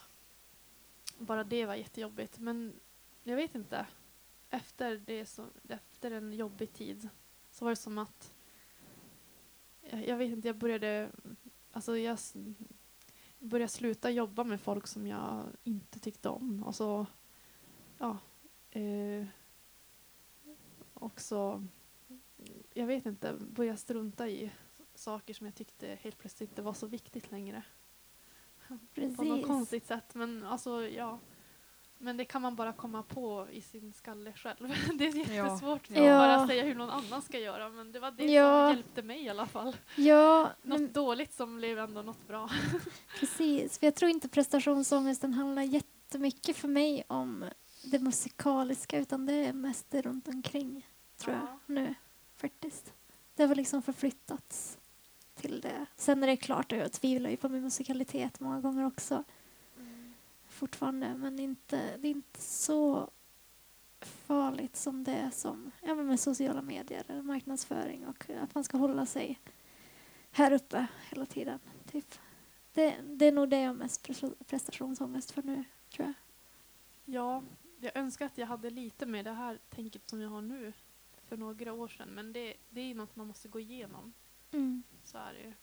Bara 1.17 1.43
det 1.43 1.65
var 1.65 1.75
jättejobbigt. 1.75 2.39
Men 2.39 2.79
jag 3.23 3.35
vet 3.35 3.55
inte. 3.55 3.85
Efter, 4.49 4.97
det 4.97 5.25
så, 5.25 5.47
efter 5.69 6.11
en 6.11 6.33
jobbig 6.33 6.73
tid 6.73 7.09
så 7.61 7.65
var 7.65 7.71
det 7.71 7.75
som 7.75 7.97
att 7.97 8.33
jag, 9.81 10.07
jag 10.07 10.17
vet 10.17 10.31
inte, 10.31 10.47
jag 10.47 10.57
började 10.57 11.09
alltså 11.71 11.97
jag 11.97 12.17
började 13.39 13.71
sluta 13.71 14.09
jobba 14.09 14.43
med 14.43 14.61
folk 14.61 14.87
som 14.87 15.07
jag 15.07 15.43
inte 15.63 15.99
tyckte 15.99 16.29
om. 16.29 16.63
Och 16.63 16.75
så, 16.75 17.05
ja. 17.97 18.17
Eh, 18.71 19.25
också, 20.93 21.67
jag 22.73 22.85
vet 22.85 23.05
inte, 23.05 23.33
börja 23.33 23.77
strunta 23.77 24.29
i 24.29 24.51
saker 24.95 25.33
som 25.33 25.45
jag 25.45 25.55
tyckte 25.55 25.97
helt 26.01 26.17
plötsligt 26.17 26.49
inte 26.49 26.61
var 26.61 26.73
så 26.73 26.87
viktigt 26.87 27.31
längre. 27.31 27.63
På 28.67 28.73
något 28.73 28.93
Precis. 28.93 29.45
konstigt 29.45 29.85
sätt. 29.85 30.15
Men 30.15 30.43
alltså, 30.43 30.87
ja. 30.87 31.19
Men 32.03 32.17
det 32.17 32.25
kan 32.25 32.41
man 32.41 32.55
bara 32.55 32.73
komma 32.73 33.03
på 33.03 33.47
i 33.51 33.61
sin 33.61 33.93
skalle 33.93 34.33
själv. 34.33 34.75
Det 34.97 35.05
är 35.07 35.15
jättesvårt 35.15 35.83
att 35.91 35.97
Ja. 35.97 36.03
bara 36.17 36.47
säga 36.47 36.63
hur 36.63 36.75
någon 36.75 36.89
annan 36.89 37.21
ska 37.21 37.39
göra. 37.39 37.69
Men 37.69 37.91
det 37.91 37.99
var 37.99 38.11
det 38.11 38.25
Ja. 38.25 38.69
som 38.69 38.75
hjälpte 38.75 39.01
mig 39.01 39.23
i 39.23 39.29
alla 39.29 39.45
fall. 39.45 39.75
Ja, 39.95 40.41
Något 40.61 40.79
men 40.79 40.91
dåligt 40.93 41.33
som 41.33 41.57
blev 41.57 41.79
ändå 41.79 42.01
något 42.01 42.27
bra. 42.27 42.49
precis. 43.19 43.79
För 43.79 43.87
jag 43.87 43.95
tror 43.95 44.11
inte 44.11 44.29
prestationsångesten 44.29 45.33
handlar 45.33 45.61
jättemycket 45.61 46.57
för 46.57 46.67
mig 46.67 47.03
om 47.07 47.45
det 47.83 47.99
musikaliska 47.99 48.97
utan 48.99 49.25
det 49.25 49.33
är 49.33 49.53
mest 49.53 49.85
det 49.89 50.01
runt 50.01 50.27
omkring 50.27 50.87
tror 51.17 51.35
jag 51.35 51.43
Ja. 51.43 51.59
nu 51.65 51.95
faktiskt. 52.37 52.93
Det 53.35 53.45
har 53.45 53.55
liksom 53.55 53.81
förflyttats 53.81 54.77
till 55.35 55.61
det. 55.61 55.85
Sen 55.97 56.23
är 56.23 56.27
det 56.27 56.37
klart 56.37 56.71
att 56.71 56.77
jag 56.79 56.91
tvivlar 56.91 57.29
ju 57.29 57.37
på 57.37 57.49
min 57.49 57.61
musikalitet 57.61 58.39
många 58.39 58.61
gånger 58.61 58.85
också 58.85 59.23
fortfarande 60.61 61.17
men 61.17 61.39
inte, 61.39 61.97
det 61.97 62.07
är 62.07 62.11
inte 62.11 62.41
så 62.41 63.09
farligt 63.99 64.75
som 64.75 65.03
det 65.03 65.11
är 65.11 65.29
som 65.31 65.71
ja, 65.81 65.95
med 65.95 66.19
sociala 66.19 66.61
medier 66.61 67.21
marknadsföring 67.21 68.07
och 68.07 68.29
att 68.29 68.55
man 68.55 68.63
ska 68.63 68.77
hålla 68.77 69.05
sig 69.05 69.39
här 70.31 70.51
uppe 70.51 70.87
hela 71.09 71.25
tiden. 71.25 71.59
Typ. 71.91 72.15
Det, 72.73 72.95
det 73.03 73.25
är 73.25 73.31
nog 73.31 73.49
det 73.49 73.59
jag 73.59 73.69
har 73.69 73.75
mest 73.75 74.07
pres- 74.07 74.43
prestationsångest 74.43 75.31
för 75.31 75.41
nu, 75.43 75.63
tror 75.89 76.07
jag. 76.07 76.13
Ja, 77.15 77.43
jag 77.79 77.97
önskar 77.97 78.25
att 78.25 78.37
jag 78.37 78.47
hade 78.47 78.69
lite 78.69 79.05
mer 79.05 79.23
det 79.23 79.31
här 79.31 79.59
tänket 79.69 80.09
som 80.09 80.21
jag 80.21 80.29
har 80.29 80.41
nu 80.41 80.73
för 81.27 81.37
några 81.37 81.73
år 81.73 81.87
sedan. 81.87 82.09
Men 82.09 82.33
det, 82.33 82.53
det 82.69 82.81
är 82.81 82.95
något 82.95 83.15
man 83.15 83.27
måste 83.27 83.47
gå 83.47 83.59
igenom. 83.59 84.13
Mm. 84.51 84.83
Så 85.03 85.17
är 85.17 85.33
det 85.33 85.39
ju. 85.39 85.53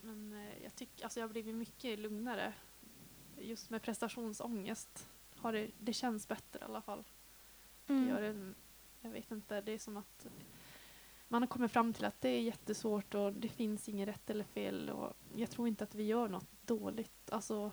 Men 0.00 0.32
eh, 0.32 0.62
jag 0.62 0.74
tycker, 0.74 1.04
alltså 1.04 1.20
jag 1.20 1.26
har 1.26 1.32
blivit 1.32 1.54
mycket 1.54 1.98
lugnare. 1.98 2.54
Just 3.40 3.70
med 3.70 3.82
prestationsångest. 3.82 5.08
Har 5.36 5.52
det, 5.52 5.70
det 5.78 5.92
känns 5.92 6.28
bättre 6.28 6.58
i 6.60 6.62
alla 6.64 6.82
fall. 6.82 7.04
Det 7.86 7.94
gör 7.94 8.22
Mm. 8.22 8.54
det, 9.02 9.08
jag 9.08 9.10
vet 9.12 9.30
inte, 9.30 9.60
det 9.60 9.72
är 9.72 9.78
som 9.78 9.96
att 9.96 10.26
man 11.28 11.42
har 11.42 11.46
kommit 11.46 11.72
fram 11.72 11.92
till 11.92 12.04
att 12.04 12.20
det 12.20 12.28
är 12.28 12.40
jättesvårt 12.40 13.14
och 13.14 13.32
det 13.32 13.48
finns 13.48 13.88
inget 13.88 14.08
rätt 14.08 14.30
eller 14.30 14.44
fel. 14.44 14.90
Och 14.90 15.12
jag 15.36 15.50
tror 15.50 15.68
inte 15.68 15.84
att 15.84 15.94
vi 15.94 16.04
gör 16.04 16.28
något 16.28 16.46
dåligt. 16.66 17.30
Alltså, 17.30 17.72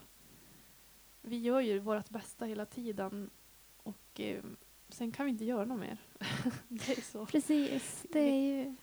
vi 1.21 1.37
gör 1.39 1.59
ju 1.61 1.79
vårt 1.79 2.09
bästa 2.09 2.45
hela 2.45 2.65
tiden 2.65 3.29
och 3.77 4.19
eh, 4.19 4.43
sen 4.89 5.11
kan 5.11 5.25
vi 5.25 5.31
inte 5.31 5.45
göra 5.45 5.65
något 5.65 5.79
mer. 5.79 5.97
det 6.67 6.97
är 6.97 7.01
så. 7.01 7.25
Precis, 7.25 8.05
det 8.09 8.19
är 8.19 8.41
ju 8.63 8.75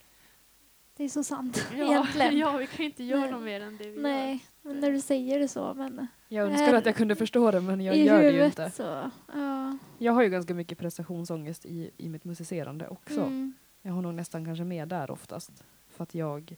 det 0.97 1.05
är 1.05 1.09
så 1.09 1.25
sant 1.25 1.67
Ja, 1.77 1.85
egentligen. 1.91 2.39
ja, 2.39 2.57
vi 2.57 2.67
kan 2.67 2.85
inte 2.85 3.05
göra 3.05 3.21
Nej. 3.21 3.31
något 3.31 3.43
mer 3.43 3.61
än 3.61 3.77
det 3.77 3.85
vi 3.91 3.95
gör. 3.97 4.03
Nej, 4.03 4.27
men 4.33 4.41
när 4.63 4.93
du 4.93 5.01
säger 5.01 5.39
det 5.39 5.49
så, 5.49 5.75
men 5.75 6.07
Jag 6.29 6.47
önskar 6.47 6.75
att 6.75 6.87
jag 6.87 6.97
kunde 6.97 7.17
förstå 7.17 7.51
det 7.51 7.61
men 7.61 7.81
jag 7.81 7.97
i 7.97 8.05
gör 8.05 8.23
det 8.23 8.31
ju 8.31 8.45
inte. 8.45 8.71
så, 8.71 9.11
ja. 9.33 9.79
Jag 9.99 10.13
har 10.13 10.23
ju 10.23 10.29
ganska 10.29 10.55
mycket 10.55 10.79
prestationsångest 10.79 11.67
i, 11.67 11.91
i 11.97 12.09
mitt 12.09 12.25
musicerande 12.25 12.89
också. 12.89 13.21
Mm. 13.21 13.55
Jag 13.83 13.93
har 13.93 14.03
nog 14.03 14.15
nästan 14.15 14.45
kanske 14.45 14.65
mer 14.65 14.87
där 14.87 15.11
oftast. 15.11 15.65
För 15.89 16.03
att 16.03 16.15
jag, 16.15 16.57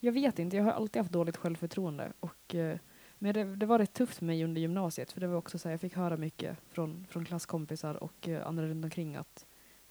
jag 0.00 0.12
vet 0.12 0.38
inte, 0.38 0.56
jag 0.56 0.64
har 0.64 0.72
alltid 0.72 1.00
haft 1.00 1.12
dåligt 1.12 1.36
självförtroende. 1.36 2.12
Och, 2.20 2.54
eh, 2.54 2.78
men 3.18 3.34
det, 3.34 3.56
det 3.56 3.66
var 3.66 3.78
rätt 3.78 3.92
tufft 3.92 4.18
för 4.18 4.24
mig 4.24 4.44
under 4.44 4.60
gymnasiet 4.60 5.12
för 5.12 5.20
det 5.20 5.26
var 5.26 5.36
också 5.36 5.58
så 5.58 5.68
här, 5.68 5.72
jag 5.72 5.80
fick 5.80 5.96
höra 5.96 6.16
mycket 6.16 6.56
från, 6.70 7.06
från 7.10 7.24
klasskompisar 7.24 7.94
och 7.94 8.28
eh, 8.28 8.46
andra 8.46 8.66
runt 8.66 8.84
omkring 8.84 9.16
att 9.16 9.46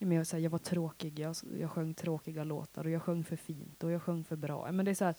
men 0.06 0.18
jag, 0.18 0.28
så 0.28 0.36
här, 0.36 0.43
jag 0.43 0.49
var 0.49 0.60
tråkig, 0.60 1.20
jag, 1.20 1.36
jag 1.60 1.72
sjöng 1.72 1.93
tråkiga 1.93 2.43
låtar 2.43 2.84
och 2.84 2.89
jag 2.89 3.01
sjöng 3.01 3.24
för 3.24 3.36
fint 3.36 3.84
och 3.84 3.91
jag 3.91 4.01
sjöng 4.01 4.24
för 4.24 4.36
bra. 4.36 4.72
Men 4.72 4.86
det 4.86 4.91
är 4.91 4.95
så 4.95 5.06
här, 5.06 5.16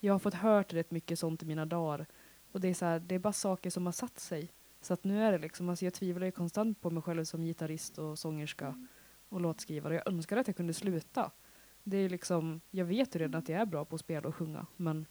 jag 0.00 0.14
har 0.14 0.18
fått 0.18 0.34
hört 0.34 0.72
rätt 0.72 0.90
mycket 0.90 1.18
sånt 1.18 1.42
i 1.42 1.46
mina 1.46 1.66
dagar. 1.66 2.06
Och 2.52 2.60
det 2.60 2.68
är, 2.68 2.74
så 2.74 2.84
här, 2.84 3.00
det 3.00 3.14
är 3.14 3.18
bara 3.18 3.32
saker 3.32 3.70
som 3.70 3.86
har 3.86 3.92
satt 3.92 4.18
sig. 4.18 4.52
Så 4.80 4.94
att 4.94 5.04
nu 5.04 5.22
är 5.22 5.32
det 5.32 5.38
liksom, 5.38 5.68
alltså 5.68 5.84
jag 5.84 5.94
tvivlar 5.94 6.26
ju 6.26 6.32
konstant 6.32 6.80
på 6.80 6.90
mig 6.90 7.02
själv 7.02 7.24
som 7.24 7.42
gitarrist 7.44 7.98
och 7.98 8.18
sångerska 8.18 8.66
Mm. 8.66 8.88
och 9.28 9.40
låtskrivare. 9.40 9.94
Jag 9.94 10.08
önskar 10.08 10.36
att 10.36 10.46
jag 10.46 10.56
kunde 10.56 10.74
sluta. 10.74 11.30
Det 11.82 11.96
är 11.96 12.08
liksom, 12.08 12.60
jag 12.70 12.84
vet 12.84 13.14
ju 13.14 13.18
redan 13.18 13.38
att 13.38 13.48
jag 13.48 13.60
är 13.60 13.66
bra 13.66 13.84
på 13.84 13.94
att 13.94 14.00
spela 14.00 14.28
och 14.28 14.34
sjunga, 14.34 14.66
men 14.76 15.06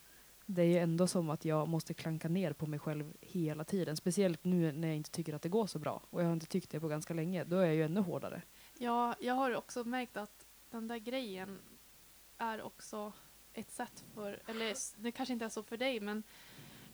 det 0.46 0.62
är 0.62 0.66
ju 0.66 0.78
ändå 0.78 1.06
som 1.06 1.30
att 1.30 1.44
jag 1.44 1.68
måste 1.68 1.94
klanka 1.94 2.28
ner 2.28 2.52
på 2.52 2.66
mig 2.66 2.78
själv 2.78 3.16
hela 3.20 3.64
tiden. 3.64 3.96
Speciellt 3.96 4.44
nu 4.44 4.72
när 4.72 4.88
jag 4.88 4.96
inte 4.96 5.10
tycker 5.10 5.34
att 5.34 5.42
det 5.42 5.48
går 5.48 5.66
så 5.66 5.78
bra. 5.78 6.02
Och 6.10 6.20
jag 6.20 6.26
har 6.26 6.32
inte 6.32 6.46
tyckt 6.46 6.70
det 6.70 6.80
på 6.80 6.88
ganska 6.88 7.14
länge. 7.14 7.44
Då 7.44 7.56
är 7.56 7.66
jag 7.66 7.74
ju 7.74 7.82
ännu 7.82 8.00
hårdare. 8.00 8.42
Ja, 8.78 9.14
jag 9.20 9.34
har 9.34 9.56
också 9.56 9.84
märkt 9.84 10.16
att 10.16 10.46
den 10.70 10.88
där 10.88 10.98
grejen 10.98 11.58
är 12.38 12.62
också 12.62 13.12
ett 13.56 13.70
sätt 13.70 14.04
för, 14.14 14.42
eller 14.46 14.74
det 15.02 15.12
kanske 15.12 15.32
inte 15.32 15.44
är 15.44 15.48
så 15.48 15.62
för 15.62 15.76
dig, 15.76 16.00
men 16.00 16.22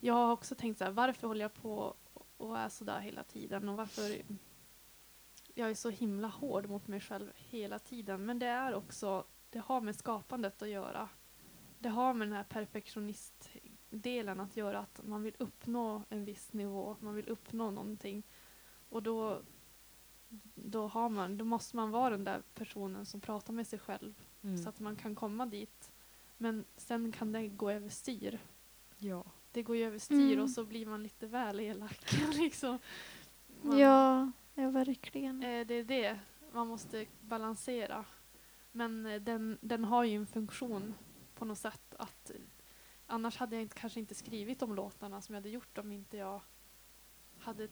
jag 0.01 0.15
har 0.15 0.33
också 0.33 0.55
tänkt 0.55 0.79
så 0.79 0.85
här, 0.85 0.91
varför 0.91 1.29
håller 1.29 1.45
jag 1.45 1.55
på 1.55 1.95
och 2.37 2.59
är 2.59 2.69
så 2.69 2.85
där 2.85 3.01
hela 3.01 3.23
tiden 3.23 3.69
och 3.69 3.77
varför 3.77 4.23
jag 5.55 5.71
är 5.71 5.75
så 5.75 5.91
himla 5.91 6.29
hård 6.29 6.69
mot 6.69 6.89
mig 6.89 7.01
själv 7.01 7.33
hela 7.35 7.79
tiden. 7.79 8.27
Men 8.27 8.39
det 8.39 8.47
är 8.47 8.75
också, 8.75 9.25
det 9.51 9.59
har 9.59 9.81
med 9.81 9.97
skapandet 9.97 10.63
att 10.63 10.69
göra. 10.69 11.09
Det 11.79 11.89
har 11.89 12.15
med 12.15 12.29
den 12.29 12.37
här 12.37 12.45
perfektionistdelen 12.45 14.41
att 14.41 14.57
göra, 14.57 14.79
att 14.79 15.01
man 15.05 15.23
vill 15.23 15.35
uppnå 15.39 16.03
en 16.09 16.25
viss 16.25 16.53
nivå, 16.53 16.97
man 17.01 17.15
vill 17.15 17.29
uppnå 17.29 17.71
någonting. 17.71 18.23
Och 18.89 19.03
då 19.03 19.43
då, 20.55 20.87
har 20.87 21.09
man, 21.09 21.37
då 21.37 21.45
måste 21.45 21.77
man 21.77 21.91
vara 21.91 22.11
den 22.11 22.25
där 22.25 22.43
personen 22.55 23.07
som 23.07 23.21
pratar 23.21 23.53
med 23.53 23.67
sig 23.67 23.79
själv 23.79 24.15
Mm. 24.45 24.59
så 24.59 24.69
att 24.69 24.81
man 24.81 24.97
kan 24.97 25.15
komma 25.15 25.47
dit. 25.47 25.82
Men 26.43 26.65
sen 26.77 27.13
kan 27.13 27.33
det 27.33 27.49
gå 27.49 27.71
överstyr. 27.71 28.39
ja. 28.99 29.25
Det 29.53 29.63
går 29.63 29.77
ju 29.77 29.85
överstyr 29.85 30.33
Mm. 30.33 30.45
och 30.45 30.51
så 30.51 30.65
blir 30.65 30.87
man 30.87 31.03
lite 31.03 31.27
väl 31.27 31.61
elak. 31.61 32.13
liksom. 32.35 32.79
Man, 33.63 33.79
Ja, 33.79 34.33
ja 34.55 34.71
verkligen. 34.71 35.43
eh, 35.43 35.67
det 35.67 35.75
är 35.75 35.85
det 35.85 36.19
man 36.53 36.69
måste 36.69 37.07
balansera. 37.21 38.05
Men 38.73 39.07
eh, 39.07 39.21
den, 39.23 39.59
den 39.61 39.85
har 39.85 40.05
ju 40.05 40.17
en 40.17 40.27
funktion 40.27 40.95
på 41.35 41.45
något 41.45 41.59
sätt. 41.59 41.95
att 41.99 42.31
eh, 42.31 42.37
Annars 43.07 43.37
hade 43.37 43.57
jag 43.57 43.63
inte, 43.63 43.79
kanske 43.79 44.01
inte 44.01 44.15
skrivit 44.15 44.59
de 44.59 44.75
låtarna 44.75 45.21
som 45.21 45.35
jag 45.35 45.41
hade 45.41 45.49
gjort 45.51 45.79
om 45.79 45.93
inte 45.93 46.17
jag 46.17 46.41
hade 47.39 47.69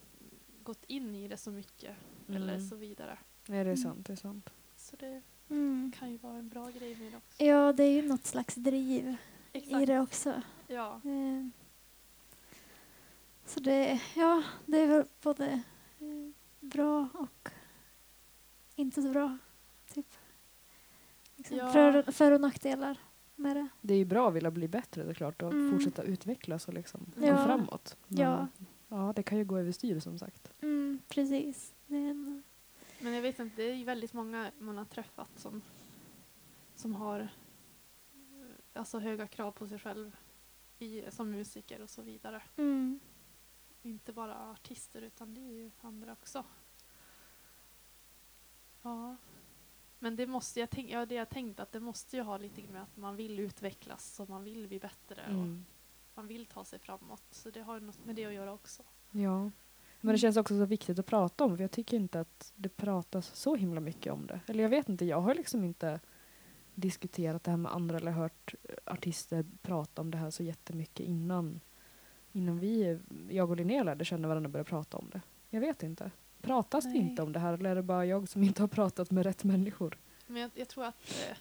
gått 0.62 0.84
in 0.84 1.14
i 1.14 1.28
det 1.28 1.36
så 1.36 1.50
mycket. 1.50 1.96
Eller 2.28 2.54
Mm. 2.54 2.68
så 2.68 2.76
vidare. 2.76 3.18
Nej, 3.46 3.64
det 3.64 3.70
är 3.70 3.74
Mm. 3.74 3.76
sant. 3.76 4.06
Det 4.06 4.12
är 4.12 4.16
sant. 4.16 4.50
Så 4.76 4.96
det 4.96 5.22
Mm. 5.50 5.92
kan 5.98 6.10
ju 6.10 6.16
vara 6.16 6.36
en 6.36 6.48
bra 6.48 6.70
grej 6.70 6.96
med 6.96 7.12
det 7.12 7.16
också. 7.16 7.44
Ja, 7.44 7.72
det 7.72 7.84
är 7.84 7.90
ju 8.02 8.08
något 8.08 8.26
slags 8.26 8.54
driv 8.54 9.08
i 9.52 9.58
Exakt. 9.58 9.86
det 9.86 10.00
också. 10.00 10.42
Ja. 10.68 11.00
Eh, 11.04 11.46
Så 13.46 13.60
det, 13.60 14.00
ja, 14.16 14.42
det 14.66 14.78
är 14.78 14.86
väl 14.86 15.04
både 15.22 15.46
eh, 15.98 16.30
bra 16.60 17.08
och 17.14 17.48
inte 18.76 19.02
så 19.02 19.08
bra. 19.12 19.38
Typ. 19.94 20.06
Liksom 21.36 21.56
Ja. 21.56 21.72
för, 21.72 22.12
för 22.12 22.32
och 22.32 22.40
nackdelar 22.40 22.98
med 23.36 23.56
det. 23.56 23.68
Det 23.80 23.94
är 23.94 23.98
ju 23.98 24.04
bra 24.04 24.28
att 24.28 24.34
vilja 24.34 24.50
bli 24.50 24.68
bättre 24.68 25.06
såklart 25.06 25.42
och 25.42 25.52
Mm. 25.52 25.72
fortsätta 25.72 26.02
utvecklas 26.02 26.68
och 26.68 26.74
liksom 26.74 27.00
Ja. 27.20 27.30
gå 27.36 27.44
framåt. 27.44 27.96
Men, 28.08 28.18
Ja. 28.20 28.46
ja, 28.88 29.12
det 29.16 29.22
kan 29.22 29.38
ju 29.38 29.44
gå 29.44 29.58
överstyr 29.58 30.00
som 30.00 30.18
sagt. 30.18 30.50
Mm, 30.62 30.98
precis. 31.08 31.72
Det 31.86 31.96
är 31.96 32.10
en, 32.10 32.42
Men 33.02 33.12
jag 33.12 33.22
vet 33.22 33.38
inte, 33.38 33.56
det 33.56 33.62
är 33.70 33.74
ju 33.74 33.84
väldigt 33.84 34.12
många 34.12 34.52
man 34.58 34.78
har 34.78 34.84
träffat 34.84 35.38
som, 35.38 35.62
som 36.74 36.94
har 36.94 37.20
eh, 37.20 37.28
alltså 38.80 38.98
höga 38.98 39.26
krav 39.26 39.52
på 39.52 39.68
sig 39.68 39.78
själv 39.78 40.16
i, 40.78 41.10
som 41.10 41.30
musiker 41.30 41.80
och 41.82 41.90
så 41.90 42.02
vidare. 42.02 42.42
mm, 42.56 43.00
Inte 43.82 44.12
bara 44.12 44.50
artister 44.50 45.02
utan 45.02 45.34
det 45.34 45.40
är 45.40 45.52
ju 45.52 45.70
andra 45.80 46.12
också. 46.12 46.44
Ja. 48.82 49.16
Men 49.98 50.16
det 50.16 50.26
måste 50.26 50.60
jag 50.60 50.70
tänka, 50.70 50.92
ja, 50.92 51.06
det 51.06 51.14
jag 51.14 51.28
tänkt 51.28 51.60
att 51.60 51.72
det 51.72 51.80
måste 51.80 52.16
ju 52.16 52.22
ha 52.22 52.36
lite 52.38 52.62
med 52.72 52.82
att 52.82 52.96
man 52.96 53.16
vill 53.16 53.40
utvecklas 53.40 54.20
och 54.20 54.28
man 54.28 54.44
vill 54.44 54.68
bli 54.68 54.80
bättre 54.80 55.22
och 55.24 55.30
Mm. 55.32 55.66
man 56.14 56.26
vill 56.26 56.46
ta 56.46 56.64
sig 56.64 56.78
framåt. 56.78 57.22
Så 57.30 57.50
det 57.50 57.60
har 57.62 57.74
ju 57.74 57.80
något 57.80 58.04
med 58.04 58.16
det 58.16 58.24
att 58.26 58.32
göra 58.32 58.52
också. 58.52 58.82
Ja. 59.10 59.50
Men 60.00 60.12
det 60.14 60.18
känns 60.18 60.36
också 60.36 60.58
så 60.58 60.64
viktigt 60.64 60.98
att 60.98 61.06
prata 61.06 61.44
om 61.44 61.56
för 61.56 61.64
jag 61.64 61.70
tycker 61.70 61.96
inte 61.96 62.20
att 62.20 62.52
det 62.56 62.68
pratas 62.68 63.36
så 63.36 63.56
himla 63.56 63.80
mycket 63.80 64.12
om 64.12 64.26
det. 64.26 64.40
Eller 64.46 64.62
jag 64.62 64.70
vet 64.70 64.88
inte, 64.88 65.04
jag 65.04 65.20
har 65.20 65.34
liksom 65.34 65.64
inte 65.64 66.00
diskuterat 66.74 67.44
det 67.44 67.50
här 67.50 67.58
med 67.58 67.72
andra 67.72 67.96
eller 67.96 68.12
hört 68.12 68.54
artister 68.84 69.44
prata 69.62 70.02
om 70.02 70.10
det 70.10 70.18
här 70.18 70.30
så 70.30 70.42
jättemycket 70.42 71.06
innan, 71.06 71.60
innan 72.32 72.58
vi, 72.58 72.98
jag 73.28 73.50
och 73.50 73.56
Linnea 73.56 73.82
lärde 73.82 74.04
känna 74.04 74.28
varandra 74.28 74.46
och 74.46 74.52
började 74.52 74.70
prata 74.70 74.96
om 74.96 75.10
det. 75.12 75.20
Jag 75.50 75.60
vet 75.60 75.82
inte. 75.82 76.10
Pratas 76.42 76.84
det 76.84 76.90
Nej. 76.90 76.98
inte 76.98 77.22
om 77.22 77.32
det 77.32 77.38
här 77.38 77.52
eller 77.52 77.70
är 77.70 77.74
det 77.74 77.82
bara 77.82 78.06
jag 78.06 78.28
som 78.28 78.42
inte 78.42 78.62
har 78.62 78.68
pratat 78.68 79.10
med 79.10 79.26
rätt 79.26 79.44
människor? 79.44 79.98
Men 80.26 80.42
jag, 80.42 80.50
jag 80.54 80.68
tror 80.68 80.84
att 80.84 81.28
eh, 81.30 81.36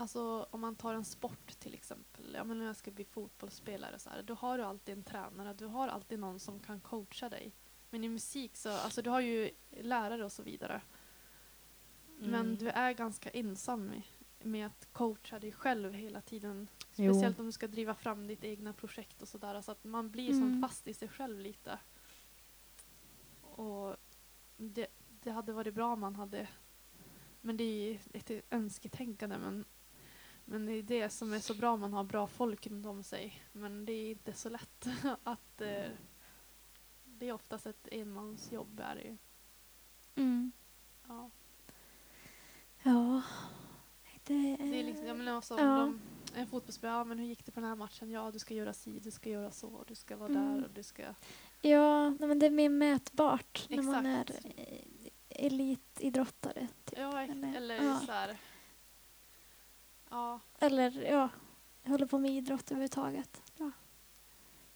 alltså, 0.00 0.46
om 0.50 0.60
man 0.60 0.74
tar 0.76 0.94
en 0.94 1.04
sport 1.04 1.46
till 1.58 1.74
exempel, 1.74 2.34
ja, 2.34 2.44
men 2.44 2.58
när 2.58 2.66
jag 2.66 2.76
ska 2.76 2.90
bli 2.90 3.04
fotbollsspelare 3.04 3.98
så 3.98 4.10
här, 4.10 4.22
då 4.22 4.34
har 4.34 4.58
du 4.58 4.64
alltid 4.64 4.92
en 4.98 5.02
tränare, 5.02 5.54
du 5.54 5.66
har 5.66 5.88
alltid 5.88 6.18
någon 6.18 6.38
som 6.40 6.60
kan 6.60 6.80
coacha 6.80 7.28
dig. 7.28 7.52
Men 7.90 8.04
i 8.04 8.08
musik 8.08 8.56
så, 8.56 8.70
alltså 8.70 9.02
du 9.02 9.10
har 9.10 9.20
ju 9.20 9.50
lärare 9.70 10.24
och 10.24 10.32
så 10.32 10.42
vidare. 10.42 10.80
Men 12.18 12.34
Mm. 12.46 12.56
du 12.56 12.68
är 12.68 12.92
ganska 12.92 13.30
ensam 13.30 13.86
med, 13.86 14.02
med 14.42 14.66
att 14.66 14.88
coacha 14.92 15.38
dig 15.38 15.52
själv 15.52 15.92
hela 15.92 16.20
tiden. 16.20 16.68
Jo. 16.94 17.12
Speciellt 17.12 17.38
om 17.38 17.46
du 17.46 17.52
ska 17.52 17.66
driva 17.68 17.94
fram 17.94 18.26
ditt 18.26 18.44
egna 18.44 18.72
projekt 18.72 19.22
och 19.22 19.28
sådär. 19.28 19.62
Så 19.62 19.72
att 19.72 19.84
man 19.84 20.10
blir 20.10 20.32
som 20.32 20.42
Mm. 20.42 20.62
fast 20.62 20.86
i 20.86 20.94
sig 20.94 21.08
själv 21.08 21.38
lite. 21.40 21.78
Och 23.42 23.96
det, 24.56 24.86
det 25.22 25.30
hade 25.30 25.52
varit 25.52 25.74
bra 25.74 25.92
om 25.92 26.00
man 26.00 26.16
hade... 26.16 26.48
Men 27.40 27.56
det 27.56 27.64
är 27.64 27.98
ett 28.12 28.30
önsketänkande. 28.50 29.38
Men, 29.38 29.64
men 30.50 30.66
det 30.66 30.72
är 30.72 30.82
det 30.82 31.10
som 31.10 31.32
är 31.32 31.38
så 31.38 31.54
bra 31.54 31.76
man 31.76 31.92
har 31.92 32.04
bra 32.04 32.26
folk 32.26 32.66
runt 32.66 32.86
om 32.86 33.02
sig. 33.02 33.42
Men 33.52 33.84
det 33.84 33.92
är 33.92 34.10
inte 34.10 34.32
så 34.32 34.48
lätt 34.48 34.86
att... 35.24 35.60
Eh, 35.60 35.90
det 37.04 37.28
är 37.28 37.32
oftast 37.32 37.66
ett 37.66 37.88
enmansjobb. 37.92 38.80
Är 38.80 38.94
det 38.94 39.02
ju. 39.02 39.16
mm, 40.14 40.52
Ja. 41.08 41.30
ja, 42.82 43.22
det, 44.24 44.56
Det 44.56 44.80
är 44.80 44.84
liksom, 44.84 45.06
jag 45.06 45.16
menar 45.18 45.36
också, 45.36 45.54
Ja. 45.58 45.64
de, 45.64 46.00
en 46.34 46.46
fotbollsspelare, 46.46 46.96
ja, 46.98 47.04
men 47.04 47.18
hur 47.18 47.26
gick 47.26 47.44
det 47.46 47.52
på 47.52 47.60
den 47.60 47.68
här 47.68 47.76
matchen? 47.76 48.10
Ja, 48.10 48.30
du 48.30 48.38
ska 48.38 48.54
göra 48.54 48.72
si, 48.72 48.98
du 48.98 49.10
ska 49.10 49.30
göra 49.30 49.50
så, 49.50 49.84
du 49.86 49.94
ska 49.94 50.16
vara 50.16 50.28
Mm. 50.30 50.54
där 50.56 50.64
och 50.64 50.70
du 50.74 50.82
ska... 50.82 51.02
Ja, 51.62 52.10
nej, 52.10 52.28
men 52.28 52.38
det 52.38 52.46
är 52.46 52.50
mer 52.50 52.68
mätbart 52.68 53.66
när 53.68 53.82
man 53.82 54.06
är 54.06 54.20
Exakt. 54.20 54.46
elitidrottare. 55.28 56.68
Typ. 56.84 56.98
Ja, 56.98 57.22
Eller- 57.22 57.56
eller, 57.56 57.74
ja. 57.84 58.00
så 58.06 58.12
här... 58.12 58.36
Ja, 60.10 60.40
Eller 60.58 61.02
ja, 61.02 61.28
håller 61.84 62.06
på 62.06 62.18
med 62.18 62.30
idrott 62.30 62.70
överhuvudtaget. 62.70 63.42
Ja, 63.58 63.70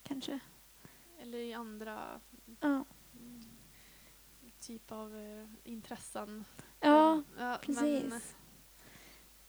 kanske. 0.03 0.41
eller 1.18 1.39
i 1.39 1.55
andra 1.55 2.20
Ja, 2.61 2.85
mm, 3.20 3.43
typ 4.61 4.93
av 4.93 5.16
eh, 5.16 5.47
intressen. 5.64 6.45
ja 6.80 7.22
Ja, 7.39 7.59
precis. 7.62 8.03
Men, 8.11 8.20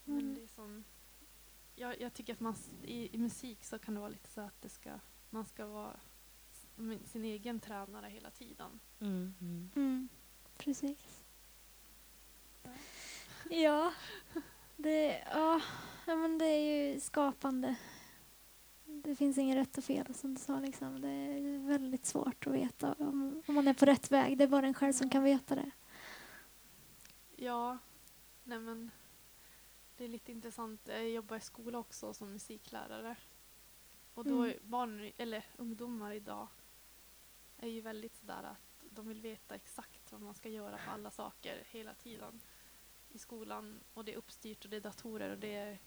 men 0.04 0.18
Mm. 0.20 0.34
det 0.34 0.42
är 0.42 0.46
som... 0.46 0.84
Jag, 1.74 2.00
jag 2.00 2.14
tycker 2.14 2.32
att 2.32 2.40
man 2.40 2.54
i, 2.82 3.14
i 3.14 3.18
musik 3.18 3.64
så 3.64 3.78
kan 3.78 3.94
det 3.94 4.00
vara 4.00 4.10
lite 4.10 4.30
så 4.30 4.40
att 4.40 4.62
det 4.62 4.68
ska, 4.68 4.90
man 5.30 5.44
ska 5.46 5.66
vara 5.66 5.96
sin 7.04 7.24
egen 7.24 7.60
tränare 7.60 8.06
hela 8.08 8.30
tiden. 8.30 8.80
Mm. 9.00 9.34
Mm. 9.40 9.70
Mm, 9.76 10.08
precis. 10.56 11.24
Ja. 13.50 13.92
Det, 14.76 15.24
ja, 15.32 15.60
men 16.06 16.38
det 16.38 16.44
är 16.46 16.92
ju 16.92 17.00
skapande. 17.00 17.76
Det 18.84 19.16
finns 19.16 19.38
inget 19.38 19.56
rätt 19.56 19.78
och 19.78 19.84
fel 19.84 20.14
som 20.14 20.34
du 20.34 20.40
sa. 20.40 20.60
Liksom. 20.60 21.00
Det 21.00 21.08
är 21.08 21.58
väldigt 21.68 22.06
svårt 22.06 22.46
att 22.46 22.52
veta 22.52 22.92
om, 22.92 23.42
om 23.46 23.54
man 23.54 23.68
är 23.68 23.74
på 23.74 23.86
rätt 23.86 24.10
väg. 24.10 24.38
Det 24.38 24.44
är 24.44 24.48
bara 24.48 24.66
en 24.66 24.74
själv 24.74 24.92
som 24.92 25.10
kan 25.10 25.22
veta 25.22 25.54
det. 25.54 25.70
Ja, 27.36 27.78
nej 28.44 28.58
men 28.58 28.90
det 29.96 30.04
är 30.04 30.08
lite 30.08 30.32
intressant. 30.32 30.80
Jag 30.84 31.10
jobbar 31.10 31.36
i 31.36 31.40
skola 31.40 31.78
också 31.78 32.14
som 32.14 32.32
musiklärare. 32.32 33.16
Och 34.14 34.24
då 34.24 34.44
Mm. 34.44 34.58
barn, 34.62 35.12
eller 35.16 35.44
ungdomar 35.56 36.12
idag 36.12 36.48
är 37.58 37.68
ju 37.68 37.80
väldigt 37.80 38.16
sådär 38.16 38.42
att 38.42 38.84
de 38.90 39.08
vill 39.08 39.20
veta 39.20 39.54
exakt 39.54 40.12
vad 40.12 40.20
man 40.20 40.34
ska 40.34 40.48
göra 40.48 40.76
på 40.76 40.90
alla 40.90 41.10
saker 41.10 41.62
hela 41.70 41.94
tiden 41.94 42.40
i 43.16 43.18
skolan. 43.18 43.80
Och 43.94 44.04
det 44.04 44.12
är 44.12 44.16
uppstyrt 44.16 44.64
och 44.64 44.70
det 44.70 44.76
är 44.76 44.80
datorer 44.80 45.30
och 45.30 45.38
det 45.38 45.54
är, 45.54 45.78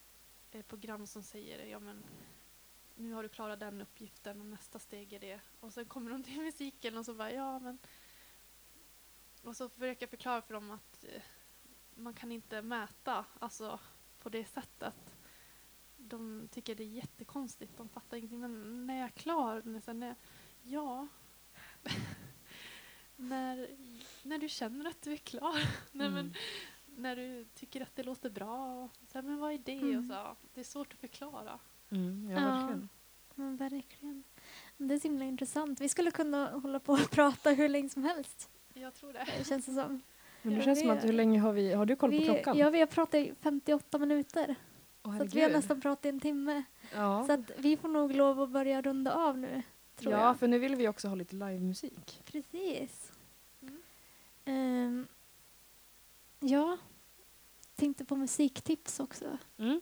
är 0.52 0.62
program 0.62 1.08
som 1.08 1.24
säger 1.24 1.66
ja 1.66 1.80
men 1.80 2.04
nu 2.96 3.14
har 3.14 3.24
du 3.24 3.30
klarat 3.30 3.60
den 3.60 3.82
uppgiften 3.82 4.40
och 4.40 4.46
nästa 4.46 4.80
steg 4.80 5.14
är 5.14 5.20
det. 5.20 5.40
Och 5.60 5.74
sen 5.74 5.86
kommer 5.86 6.12
de 6.12 6.24
till 6.24 6.42
musiken 6.42 6.98
och 6.98 7.06
så 7.06 7.14
bara 7.14 7.32
ja 7.32 7.60
men 7.60 7.78
och 9.44 9.56
så 9.56 9.70
försöker 9.70 10.04
jag 10.04 10.10
förklara 10.10 10.42
för 10.42 10.54
dem 10.54 10.72
att 10.72 11.04
eh, 11.04 11.22
man 11.96 12.14
kan 12.14 12.32
inte 12.32 12.62
mäta 12.62 13.26
alltså, 13.40 13.80
på 14.20 14.30
det 14.30 14.46
sättet. 14.46 15.16
De 15.98 16.48
tycker 16.52 16.76
det 16.76 16.84
är 16.84 16.88
jättekonstigt, 16.88 17.78
de 17.78 17.90
fattar 17.90 18.18
ingenting. 18.18 18.40
Men 18.40 18.86
när 18.88 18.96
jag 18.96 19.06
är 19.06 19.12
klar, 19.12 19.62
när, 19.66 19.82
här, 19.88 19.94
när 19.94 20.16
ja. 20.62 21.08
när, 23.16 23.78
när 24.24 24.38
du 24.38 24.50
känner 24.50 24.90
att 24.90 25.02
du 25.02 25.12
är 25.12 25.18
klar. 25.18 25.60
Nej, 25.92 26.10
men, 26.10 26.20
Mm. 26.20 26.34
När 26.98 27.16
du 27.16 27.46
tycker 27.56 27.82
att 27.82 27.96
det 27.96 28.04
låter 28.04 28.30
bra. 28.30 28.84
Och 28.84 28.90
Så 29.12 29.18
här, 29.18 29.22
men 29.22 29.38
vad 29.40 29.54
är 29.54 29.58
det? 29.58 29.72
Mm. 29.78 30.00
Och 30.00 30.06
så, 30.06 30.14
ja, 30.14 30.36
det 30.54 30.60
är 30.60 30.64
svårt 30.64 30.94
att 30.94 31.00
förklara. 31.00 31.60
Mm, 31.90 32.30
ja, 32.32 32.40
Ja. 32.42 32.50
verkligen. 32.50 32.90
Men 33.36 33.58
verkligen. 33.58 34.24
Det 34.78 34.94
är 34.94 35.00
så 35.00 35.08
himla 35.08 35.26
intressant. 35.26 35.82
Vi 35.82 35.90
skulle 35.90 36.12
kunna 36.12 36.50
hålla 36.60 36.80
på 36.80 36.94
och 36.94 37.00
prata 37.12 37.50
hur 37.52 37.70
länge 37.70 37.90
som 37.90 38.04
helst. 38.04 38.50
Jag 38.74 38.94
tror 38.94 39.14
det. 39.14 39.26
Det 39.38 39.44
känns 39.48 39.66
det 39.66 39.74
som. 39.74 40.02
Men 40.42 40.54
det 40.54 40.60
Ja, 40.60 40.66
känns 40.66 40.80
som 40.80 40.90
att 40.90 41.04
hur 41.06 41.14
länge 41.14 41.40
har 41.40 41.54
vi, 41.54 41.74
har 41.74 41.86
du 41.86 41.96
koll 41.96 42.12
på 42.12 42.18
vi, 42.18 42.26
klockan? 42.26 42.58
Ja, 42.58 42.70
vi 42.70 42.80
har 42.80 42.88
pratat 42.88 43.16
i 43.16 43.34
58 43.42 43.98
minuter. 44.00 44.56
Åh, 45.04 45.18
så 45.18 45.24
att 45.24 45.34
vi 45.34 45.42
har 45.42 45.50
nästan 45.50 45.82
pratat 45.82 46.06
i 46.06 46.10
en 46.10 46.20
timme. 46.20 46.64
ja. 46.94 47.24
Så 47.28 47.32
att 47.34 47.52
vi 47.58 47.78
får 47.78 47.88
nog 47.90 48.12
lov 48.16 48.42
att 48.42 48.50
börja 48.50 48.82
runda 48.82 49.14
av 49.14 49.38
nu. 49.38 49.62
Tror 49.96 50.14
ja, 50.14 50.20
jag. 50.20 50.40
för 50.40 50.48
nu 50.48 50.60
vill 50.60 50.76
vi 50.76 50.88
också 50.88 51.08
ha 51.08 51.16
lite 51.16 51.36
livemusik. 51.36 52.22
Precis. 52.26 53.12
Mm. 53.62 53.82
Ehm, 54.46 55.08
ja, 56.40 56.78
tänkte 57.76 58.06
på 58.06 58.16
musiktips 58.16 59.00
också. 59.00 59.38
Mm. 59.58 59.82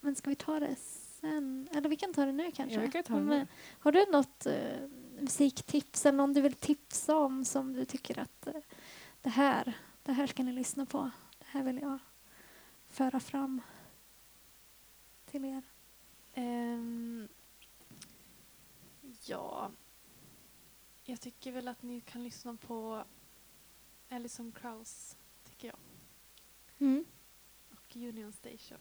Men 0.00 0.14
ska 0.14 0.30
vi 0.30 0.36
ta 0.36 0.60
det 0.60 0.76
sen? 0.76 1.68
Eller 1.72 1.88
vi 1.88 1.96
kan 1.96 2.14
ta 2.14 2.24
det 2.24 2.32
nu 2.32 2.50
kanske. 2.50 2.90
Ja, 2.94 3.02
ta 3.02 3.14
det 3.14 3.20
nu. 3.20 3.36
eh, 3.40 3.46
Har 3.78 3.92
du 3.92 4.06
något 4.12 4.46
eh, 4.46 4.88
musiktips 5.20 6.06
eller 6.06 6.16
någon 6.16 6.32
du 6.32 6.40
vill 6.40 6.54
tipsa 6.54 7.16
om 7.16 7.44
som 7.44 7.72
du 7.72 7.84
tycker 7.84 8.18
att 8.18 8.46
eh, 8.46 8.54
det 9.22 9.30
här, 9.30 9.78
det 10.02 10.12
här 10.12 10.26
ska 10.26 10.42
ni 10.42 10.52
lyssna 10.52 10.86
på. 10.86 11.10
Det 11.38 11.44
här 11.48 11.62
vill 11.62 11.78
jag 11.82 11.98
föra 12.88 13.20
fram 13.20 13.60
till 15.26 15.44
er. 15.44 15.62
Ehm, 16.34 17.28
ja, 19.24 19.70
jag 21.04 21.20
tycker 21.20 21.52
väl 21.52 21.68
att 21.68 21.82
ni 21.82 22.00
kan 22.00 22.24
lyssna 22.24 22.56
på 22.56 23.04
Alison 24.08 24.52
Krauss, 24.52 25.16
tycker 25.62 25.76
jag. 26.78 26.88
Mm. 26.88 27.04
Och 27.70 27.96
Union 27.96 28.32
Station. 28.32 28.78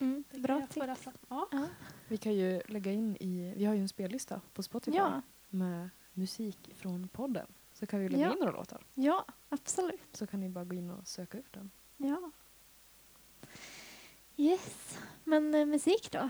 Mm. 0.00 0.24
Kan 0.30 0.42
Bra 0.42 0.66
tips. 0.66 1.06
Ja. 1.28 1.48
Ja. 1.50 1.68
Vi 2.08 2.16
kan 2.16 2.34
ju 2.34 2.60
lägga 2.68 2.92
in 2.92 3.16
i, 3.20 3.54
vi 3.56 3.64
har 3.64 3.74
ju 3.74 3.80
en 3.80 3.88
spellista 3.88 4.40
på 4.54 4.62
Spotify 4.62 4.96
Ja, 4.96 5.22
med 5.48 5.90
musik 6.12 6.70
från 6.76 7.08
podden. 7.08 7.46
Så 7.72 7.86
kan 7.86 8.00
vi 8.00 8.08
lägga 8.08 8.24
Ja. 8.24 8.32
in 8.32 8.38
några 8.38 8.52
låtar. 8.52 8.86
ja, 8.94 9.24
absolut. 9.48 10.16
Så 10.16 10.26
kan 10.26 10.40
ni 10.40 10.48
bara 10.48 10.64
gå 10.64 10.74
in 10.76 10.90
och 10.90 11.08
söka 11.08 11.38
upp 11.38 11.52
den. 11.52 11.70
Ja. 11.96 12.30
Yes, 14.36 14.98
men 15.24 15.54
eh, 15.54 15.66
musik 15.66 16.12
då? 16.12 16.28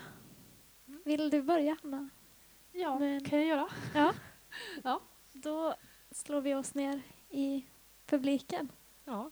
Mm. 0.88 1.02
Vill 1.04 1.30
du 1.30 1.42
börja 1.42 1.76
Hanna? 1.82 2.09
ja, 2.72 2.98
Men- 2.98 3.24
kan 3.24 3.38
jag 3.38 3.48
göra. 3.48 3.68
Ja. 3.94 4.14
Ja. 4.84 5.00
Då 5.32 5.74
slår 6.11 6.40
vi 6.40 6.54
oss 6.54 6.74
ner 6.74 7.02
i 7.30 7.66
publiken. 8.06 8.68
Ja. 9.09 9.30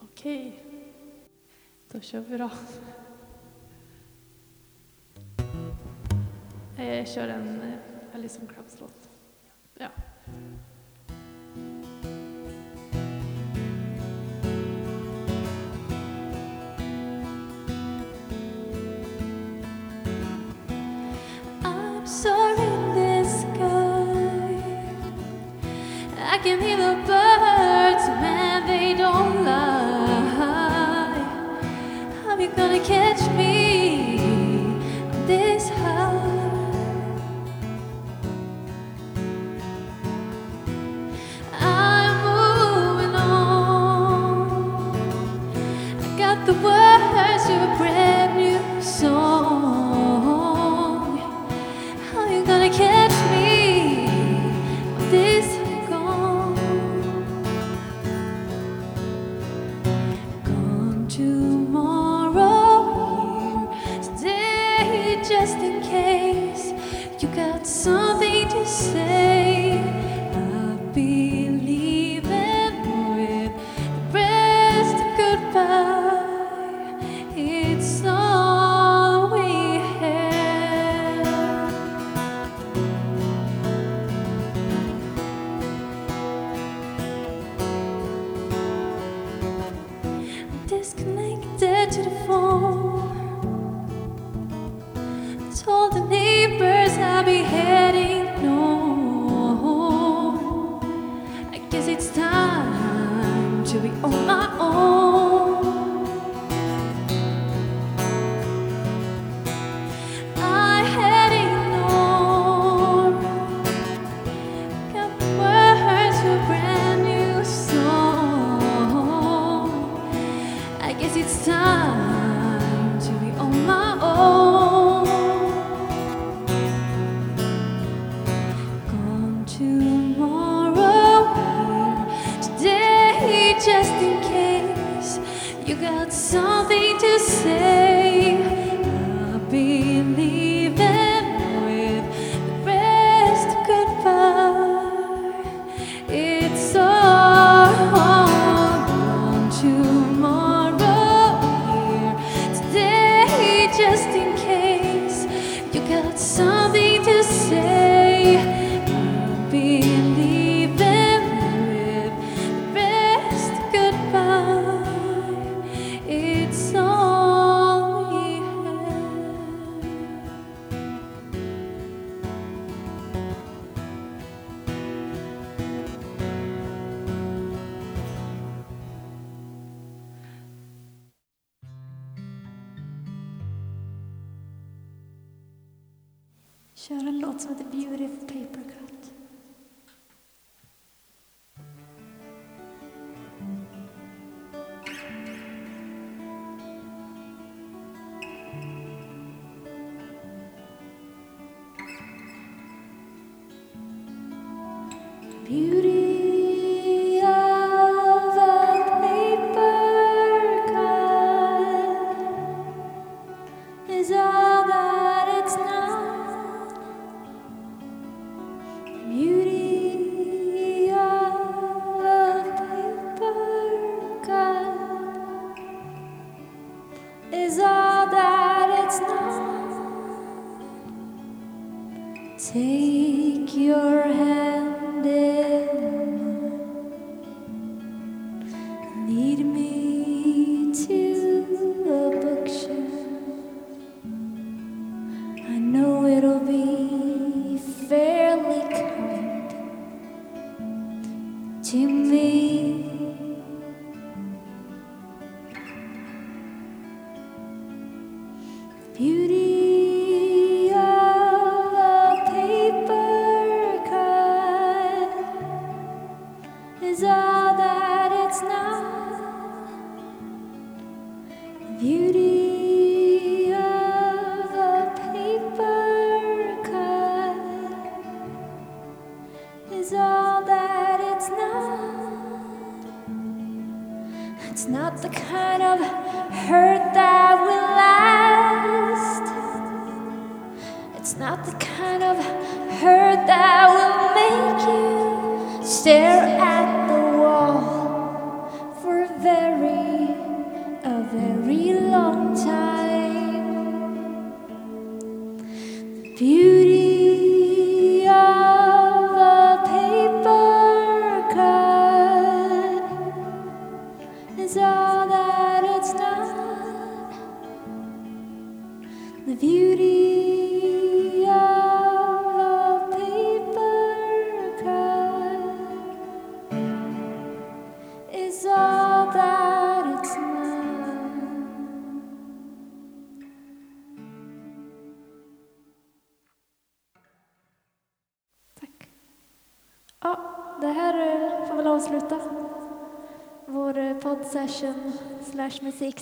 Okej, 0.00 0.62
då 1.92 2.00
kör 2.00 2.20
vi 2.20 2.38
då. 2.38 2.50
Eh, 6.78 6.94
Jag 6.94 7.08
kör 7.08 7.28
en 7.28 7.62
eh, 7.62 7.78
Alison 8.14 8.46
Krauss-låt. 8.46 9.10
Ja. 9.74 9.88
I 26.38 26.40
can 26.40 26.60
hear 26.60 26.76
the 26.76 26.94
birds 27.04 28.04
when 28.20 28.66
they 28.68 28.94
don't 28.94 29.44
lie. 29.44 31.18
How 32.24 32.38
you 32.38 32.46
gonna 32.54 32.78
catch 32.78 33.28
me 33.36 33.67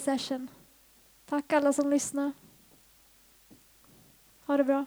session. 0.07 0.51
Tack 1.25 1.53
alla 1.53 1.73
som 1.73 1.91
lyssnar. 1.91 2.33
Ha 4.47 4.57
det 4.57 4.65
bra. 4.65 4.87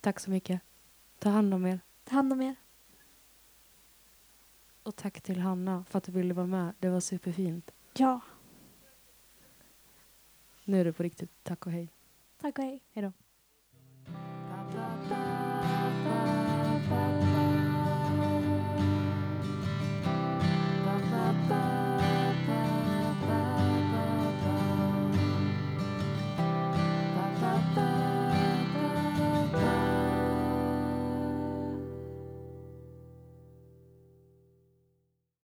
Tack 0.00 0.20
så 0.20 0.30
mycket. 0.30 0.60
Ta 1.18 1.28
hand 1.28 1.54
om 1.54 1.66
er. 1.66 1.80
Ta 2.04 2.14
hand 2.14 2.32
om 2.32 2.42
er. 2.42 2.56
Och 4.82 4.96
tack 4.96 5.20
till 5.20 5.40
Hanna 5.40 5.84
för 5.84 5.98
att 5.98 6.04
du 6.04 6.12
ville 6.12 6.34
vara 6.34 6.46
med. 6.46 6.74
Det 6.78 6.88
var 6.88 7.00
superfint. 7.00 7.70
Ja. 7.92 8.20
Nu 10.64 10.80
är 10.80 10.84
det 10.84 10.92
på 10.92 11.02
riktigt. 11.02 11.30
Tack 11.42 11.66
och 11.66 11.72
hej. 11.72 11.88
Tack 12.40 12.58
och 12.58 12.64
hej. 12.64 12.80
Hej 12.92 13.04
då. 13.04 13.12